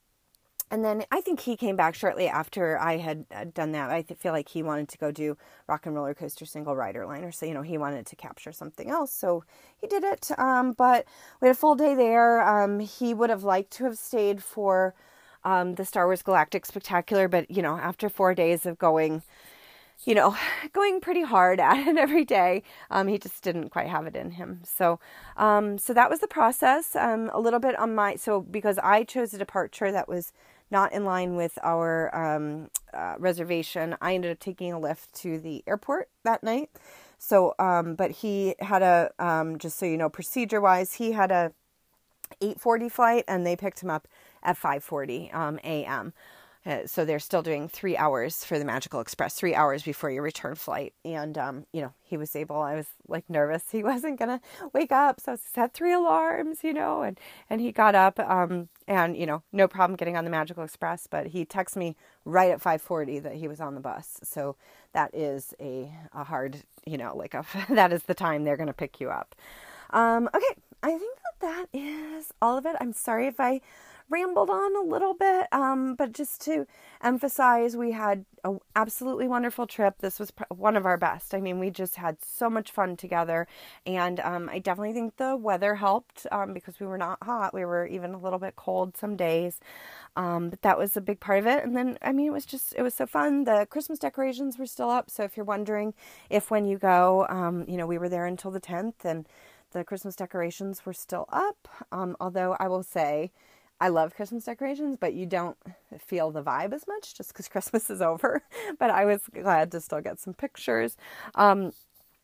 and 0.70 0.84
then 0.84 1.04
I 1.10 1.20
think 1.20 1.40
he 1.40 1.56
came 1.56 1.76
back 1.76 1.94
shortly 1.94 2.28
after 2.28 2.78
I 2.78 2.98
had 2.98 3.24
uh, 3.34 3.44
done 3.52 3.72
that. 3.72 3.90
I 3.90 4.02
feel 4.02 4.32
like 4.32 4.48
he 4.48 4.62
wanted 4.62 4.88
to 4.90 4.98
go 4.98 5.10
do 5.10 5.36
Rock 5.66 5.86
and 5.86 5.94
Roller 5.94 6.14
Coaster 6.14 6.44
Single 6.44 6.76
Rider 6.76 7.06
Liner, 7.06 7.32
so 7.32 7.46
you 7.46 7.54
know 7.54 7.62
he 7.62 7.78
wanted 7.78 8.06
to 8.06 8.16
capture 8.16 8.52
something 8.52 8.90
else, 8.90 9.12
so 9.12 9.44
he 9.80 9.86
did 9.86 10.04
it. 10.04 10.30
Um, 10.38 10.72
but 10.72 11.06
we 11.40 11.48
had 11.48 11.56
a 11.56 11.58
full 11.58 11.74
day 11.74 11.94
there. 11.94 12.40
Um, 12.42 12.80
he 12.80 13.14
would 13.14 13.30
have 13.30 13.44
liked 13.44 13.70
to 13.72 13.84
have 13.84 13.98
stayed 13.98 14.42
for 14.42 14.94
um, 15.44 15.74
the 15.76 15.84
Star 15.84 16.06
Wars 16.06 16.22
Galactic 16.22 16.66
Spectacular, 16.66 17.28
but 17.28 17.50
you 17.50 17.62
know 17.62 17.76
after 17.76 18.08
four 18.08 18.34
days 18.34 18.66
of 18.66 18.78
going 18.78 19.22
you 20.04 20.14
know, 20.14 20.36
going 20.72 21.00
pretty 21.00 21.22
hard 21.22 21.60
at 21.70 21.86
it 21.86 21.96
every 21.96 22.24
day. 22.24 22.62
Um, 22.90 23.08
he 23.08 23.18
just 23.18 23.42
didn't 23.42 23.70
quite 23.70 23.88
have 23.88 24.06
it 24.06 24.16
in 24.16 24.32
him. 24.32 24.60
So, 24.64 25.00
um, 25.36 25.78
so 25.78 25.92
that 25.94 26.10
was 26.10 26.20
the 26.20 26.28
process. 26.28 26.96
Um, 26.96 27.30
a 27.32 27.40
little 27.40 27.60
bit 27.60 27.78
on 27.78 27.94
my 27.94 28.16
so 28.16 28.40
because 28.40 28.78
I 28.78 29.04
chose 29.04 29.34
a 29.34 29.38
departure 29.38 29.92
that 29.92 30.08
was 30.08 30.32
not 30.70 30.92
in 30.92 31.04
line 31.04 31.36
with 31.36 31.58
our 31.62 32.14
um, 32.14 32.70
uh, 32.92 33.14
reservation, 33.18 33.96
I 34.00 34.14
ended 34.14 34.32
up 34.32 34.38
taking 34.38 34.72
a 34.72 34.78
Lyft 34.78 35.12
to 35.20 35.38
the 35.38 35.62
airport 35.66 36.08
that 36.24 36.42
night. 36.42 36.70
So, 37.18 37.54
um, 37.58 37.94
but 37.94 38.10
he 38.10 38.54
had 38.60 38.82
a 38.82 39.10
um, 39.18 39.58
just 39.58 39.78
so 39.78 39.86
you 39.86 39.96
know, 39.96 40.08
procedure 40.08 40.60
wise, 40.60 40.94
he 40.94 41.12
had 41.12 41.30
a 41.30 41.52
8:40 42.40 42.90
flight, 42.90 43.24
and 43.26 43.46
they 43.46 43.56
picked 43.56 43.82
him 43.82 43.90
up 43.90 44.06
at 44.42 44.56
5:40 44.56 45.30
a.m. 45.64 46.12
Uh, 46.66 46.86
so 46.86 47.04
they're 47.04 47.18
still 47.18 47.42
doing 47.42 47.68
three 47.68 47.96
hours 47.96 48.44
for 48.44 48.58
the 48.58 48.64
Magical 48.64 49.00
Express, 49.00 49.34
three 49.34 49.54
hours 49.54 49.82
before 49.82 50.10
your 50.10 50.22
return 50.22 50.54
flight. 50.54 50.92
And, 51.04 51.38
um, 51.38 51.66
you 51.72 51.80
know, 51.80 51.92
he 52.02 52.16
was 52.16 52.34
able, 52.34 52.60
I 52.60 52.74
was 52.74 52.86
like 53.06 53.28
nervous. 53.30 53.64
He 53.78 53.82
wasn't 53.84 54.18
going 54.18 54.28
to 54.28 54.40
wake 54.72 54.90
up. 54.90 55.20
So 55.20 55.32
I 55.32 55.36
set 55.36 55.72
three 55.72 55.92
alarms, 55.92 56.64
you 56.64 56.72
know, 56.72 57.02
and, 57.02 57.18
and 57.48 57.60
he 57.60 57.70
got 57.70 57.94
up, 57.94 58.18
um, 58.18 58.68
and, 58.88 59.16
you 59.16 59.24
know, 59.24 59.42
no 59.52 59.68
problem 59.68 59.96
getting 59.96 60.16
on 60.16 60.24
the 60.24 60.30
Magical 60.30 60.64
Express, 60.64 61.06
but 61.08 61.28
he 61.28 61.44
texted 61.44 61.76
me 61.76 61.96
right 62.24 62.50
at 62.50 62.60
540 62.60 63.20
that 63.20 63.34
he 63.34 63.46
was 63.46 63.60
on 63.60 63.74
the 63.74 63.80
bus. 63.80 64.18
So 64.24 64.56
that 64.94 65.14
is 65.14 65.54
a, 65.60 65.92
a 66.12 66.24
hard, 66.24 66.64
you 66.84 66.98
know, 66.98 67.16
like 67.16 67.34
a, 67.34 67.44
that 67.70 67.92
is 67.92 68.02
the 68.02 68.14
time 68.14 68.44
they're 68.44 68.56
going 68.56 68.66
to 68.66 68.72
pick 68.72 69.00
you 69.00 69.10
up. 69.10 69.34
Um, 69.90 70.28
okay. 70.34 70.60
I 70.82 70.90
think 70.90 71.18
that 71.40 71.40
that 71.72 71.78
is 71.78 72.32
all 72.40 72.56
of 72.56 72.66
it. 72.66 72.76
I'm 72.80 72.92
sorry 72.92 73.26
if 73.26 73.40
I 73.40 73.60
rambled 74.10 74.50
on 74.50 74.76
a 74.76 74.80
little 74.80 75.14
bit, 75.14 75.46
um, 75.52 75.94
but 75.94 76.12
just 76.12 76.40
to 76.42 76.66
emphasize, 77.02 77.76
we 77.76 77.92
had 77.92 78.24
an 78.44 78.58
absolutely 78.74 79.28
wonderful 79.28 79.66
trip. 79.66 79.98
This 79.98 80.18
was 80.18 80.32
one 80.48 80.76
of 80.76 80.86
our 80.86 80.96
best. 80.96 81.34
I 81.34 81.40
mean, 81.40 81.58
we 81.58 81.70
just 81.70 81.96
had 81.96 82.22
so 82.24 82.48
much 82.48 82.70
fun 82.70 82.96
together, 82.96 83.46
and 83.86 84.20
um, 84.20 84.48
I 84.50 84.58
definitely 84.58 84.94
think 84.94 85.16
the 85.16 85.36
weather 85.36 85.74
helped 85.76 86.26
um, 86.32 86.54
because 86.54 86.80
we 86.80 86.86
were 86.86 86.98
not 86.98 87.18
hot. 87.22 87.52
We 87.52 87.64
were 87.64 87.86
even 87.86 88.14
a 88.14 88.18
little 88.18 88.38
bit 88.38 88.56
cold 88.56 88.96
some 88.96 89.16
days, 89.16 89.60
um, 90.16 90.50
but 90.50 90.62
that 90.62 90.78
was 90.78 90.96
a 90.96 91.00
big 91.00 91.20
part 91.20 91.38
of 91.38 91.46
it. 91.46 91.64
And 91.64 91.76
then, 91.76 91.98
I 92.02 92.12
mean, 92.12 92.28
it 92.28 92.32
was 92.32 92.46
just 92.46 92.74
it 92.76 92.82
was 92.82 92.94
so 92.94 93.06
fun. 93.06 93.44
The 93.44 93.66
Christmas 93.68 93.98
decorations 93.98 94.58
were 94.58 94.66
still 94.66 94.90
up, 94.90 95.10
so 95.10 95.24
if 95.24 95.36
you're 95.36 95.44
wondering 95.44 95.94
if 96.30 96.50
when 96.50 96.66
you 96.66 96.78
go, 96.78 97.26
um, 97.28 97.64
you 97.68 97.76
know, 97.76 97.86
we 97.86 97.98
were 97.98 98.08
there 98.08 98.26
until 98.26 98.50
the 98.50 98.60
10th, 98.60 99.04
and 99.04 99.26
the 99.72 99.84
Christmas 99.84 100.16
decorations 100.16 100.86
were 100.86 100.92
still 100.92 101.26
up. 101.30 101.68
Um, 101.92 102.16
although 102.20 102.56
I 102.58 102.68
will 102.68 102.82
say 102.82 103.30
I 103.80 103.88
love 103.88 104.14
Christmas 104.14 104.44
decorations, 104.44 104.96
but 104.98 105.14
you 105.14 105.26
don't 105.26 105.56
feel 105.98 106.30
the 106.30 106.42
vibe 106.42 106.72
as 106.72 106.86
much 106.86 107.14
just 107.14 107.32
because 107.32 107.48
Christmas 107.48 107.90
is 107.90 108.02
over. 108.02 108.42
but 108.78 108.90
I 108.90 109.04
was 109.04 109.22
glad 109.32 109.70
to 109.72 109.80
still 109.80 110.00
get 110.00 110.18
some 110.18 110.34
pictures. 110.34 110.96
Um, 111.34 111.72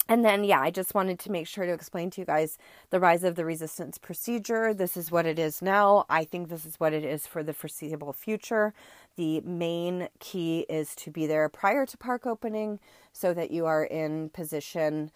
and 0.06 0.22
then, 0.22 0.44
yeah, 0.44 0.60
I 0.60 0.70
just 0.70 0.94
wanted 0.94 1.18
to 1.20 1.32
make 1.32 1.46
sure 1.46 1.64
to 1.64 1.72
explain 1.72 2.10
to 2.10 2.20
you 2.20 2.26
guys 2.26 2.58
the 2.90 3.00
rise 3.00 3.24
of 3.24 3.36
the 3.36 3.44
resistance 3.44 3.96
procedure. 3.96 4.74
This 4.74 4.98
is 4.98 5.10
what 5.10 5.24
it 5.24 5.38
is 5.38 5.62
now. 5.62 6.04
I 6.10 6.24
think 6.24 6.48
this 6.48 6.66
is 6.66 6.78
what 6.78 6.92
it 6.92 7.04
is 7.04 7.26
for 7.26 7.42
the 7.42 7.54
foreseeable 7.54 8.12
future. 8.12 8.74
The 9.16 9.40
main 9.40 10.08
key 10.18 10.66
is 10.68 10.94
to 10.96 11.10
be 11.10 11.26
there 11.26 11.48
prior 11.48 11.86
to 11.86 11.96
park 11.96 12.26
opening 12.26 12.80
so 13.14 13.32
that 13.32 13.50
you 13.50 13.64
are 13.64 13.84
in 13.84 14.28
position 14.28 15.10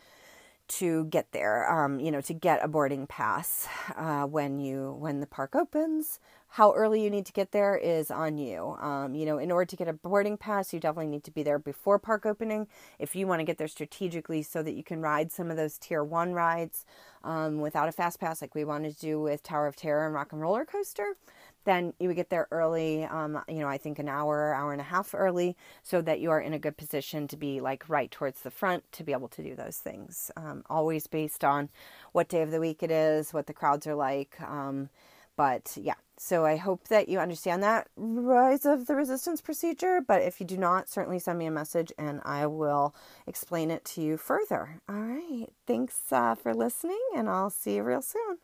to 0.69 1.05
get 1.07 1.33
there, 1.33 1.71
um, 1.71 1.99
you 1.99 2.11
know, 2.11 2.21
to 2.21 2.35
get 2.35 2.63
a 2.63 2.69
boarding 2.69 3.07
pass 3.07 3.67
uh, 3.97 4.25
when 4.25 4.59
you 4.59 4.97
when 4.99 5.21
the 5.21 5.27
park 5.27 5.57
opens. 5.57 6.21
How 6.53 6.73
early 6.73 7.03
you 7.03 7.11
need 7.11 7.27
to 7.27 7.33
get 7.33 7.53
there 7.53 7.77
is 7.77 8.11
on 8.11 8.39
you. 8.39 8.77
Um, 8.81 9.15
you 9.15 9.27
know, 9.27 9.37
in 9.37 9.51
order 9.51 9.67
to 9.67 9.77
get 9.77 9.87
a 9.87 9.93
boarding 9.93 10.39
pass, 10.39 10.73
you 10.73 10.81
definitely 10.81 11.09
need 11.09 11.25
to 11.25 11.31
be 11.31 11.43
there 11.43 11.59
before 11.59 11.99
park 11.99 12.25
opening. 12.25 12.69
If 12.99 13.15
you 13.15 13.27
want 13.27 13.41
to 13.41 13.45
get 13.45 13.59
there 13.59 13.69
strategically 13.69 14.43
so 14.43 14.63
that 14.63 14.73
you 14.73 14.83
can 14.83 15.01
ride 15.01 15.31
some 15.31 15.51
of 15.51 15.59
those 15.59 15.77
tier 15.77 16.03
one 16.03 16.33
rides 16.33 16.87
um, 17.23 17.61
without 17.61 17.89
a 17.89 17.93
fast 17.93 18.19
pass, 18.19 18.41
like 18.41 18.55
we 18.55 18.65
wanted 18.65 18.95
to 18.95 19.01
do 19.01 19.21
with 19.21 19.43
Tower 19.43 19.67
of 19.67 19.77
Terror 19.77 20.07
and 20.07 20.15
Rock 20.15 20.33
and 20.33 20.41
Roller 20.41 20.65
Coaster, 20.65 21.17
then 21.65 21.93
you 21.99 22.09
would 22.09 22.17
get 22.17 22.31
there 22.31 22.49
early, 22.51 23.05
um, 23.05 23.43
you 23.49 23.59
know, 23.59 23.69
I 23.69 23.79
think 23.79 23.99
an 23.99 24.09
hour, 24.09 24.55
hour 24.55 24.73
and 24.73 24.81
a 24.81 24.85
half 24.85 25.15
early, 25.15 25.57
so 25.83 26.01
that 26.03 26.21
you 26.21 26.31
are 26.31 26.41
in 26.41 26.55
a 26.55 26.59
good 26.59 26.77
position 26.77 27.29
to 27.29 27.37
be 27.37 27.61
like 27.61 27.89
right 27.89 28.11
towards 28.11 28.41
the 28.43 28.51
front 28.51 28.91
to 28.93 29.05
be 29.05 29.13
able 29.13 29.29
to 29.29 29.43
do 29.43 29.55
those 29.55 29.77
things. 29.77 30.31
Um, 30.37 30.65
always 30.71 31.07
based 31.07 31.45
on 31.45 31.69
what 32.13 32.29
day 32.29 32.43
of 32.43 32.51
the 32.51 32.61
week 32.61 32.83
it 32.83 32.91
is, 32.91 33.33
what 33.33 33.47
the 33.47 33.53
crowds 33.53 33.87
are 33.87 33.95
like. 33.95 34.41
Um, 34.41 34.91
but 35.37 35.77
yeah, 35.81 35.95
so 36.17 36.45
I 36.45 36.57
hope 36.57 36.89
that 36.89 37.09
you 37.09 37.21
understand 37.21 37.63
that 37.63 37.87
rise 37.97 38.67
of 38.67 38.87
the 38.87 38.97
resistance 38.97 39.41
procedure. 39.41 40.01
But 40.01 40.23
if 40.23 40.41
you 40.41 40.47
do 40.47 40.57
not, 40.57 40.89
certainly 40.89 41.21
send 41.21 41.39
me 41.39 41.47
a 41.47 41.51
message 41.51 41.93
and 41.97 42.21
I 42.25 42.47
will 42.47 42.93
explain 43.27 43.71
it 43.71 43.85
to 43.87 44.03
you 44.03 44.17
further. 44.17 44.81
All 44.89 44.97
right. 44.97 45.47
Thanks 45.65 46.13
uh, 46.13 46.35
for 46.35 46.55
listening, 46.55 47.01
and 47.15 47.29
I'll 47.29 47.51
see 47.51 47.77
you 47.77 47.85
real 47.85 48.03
soon. 48.03 48.39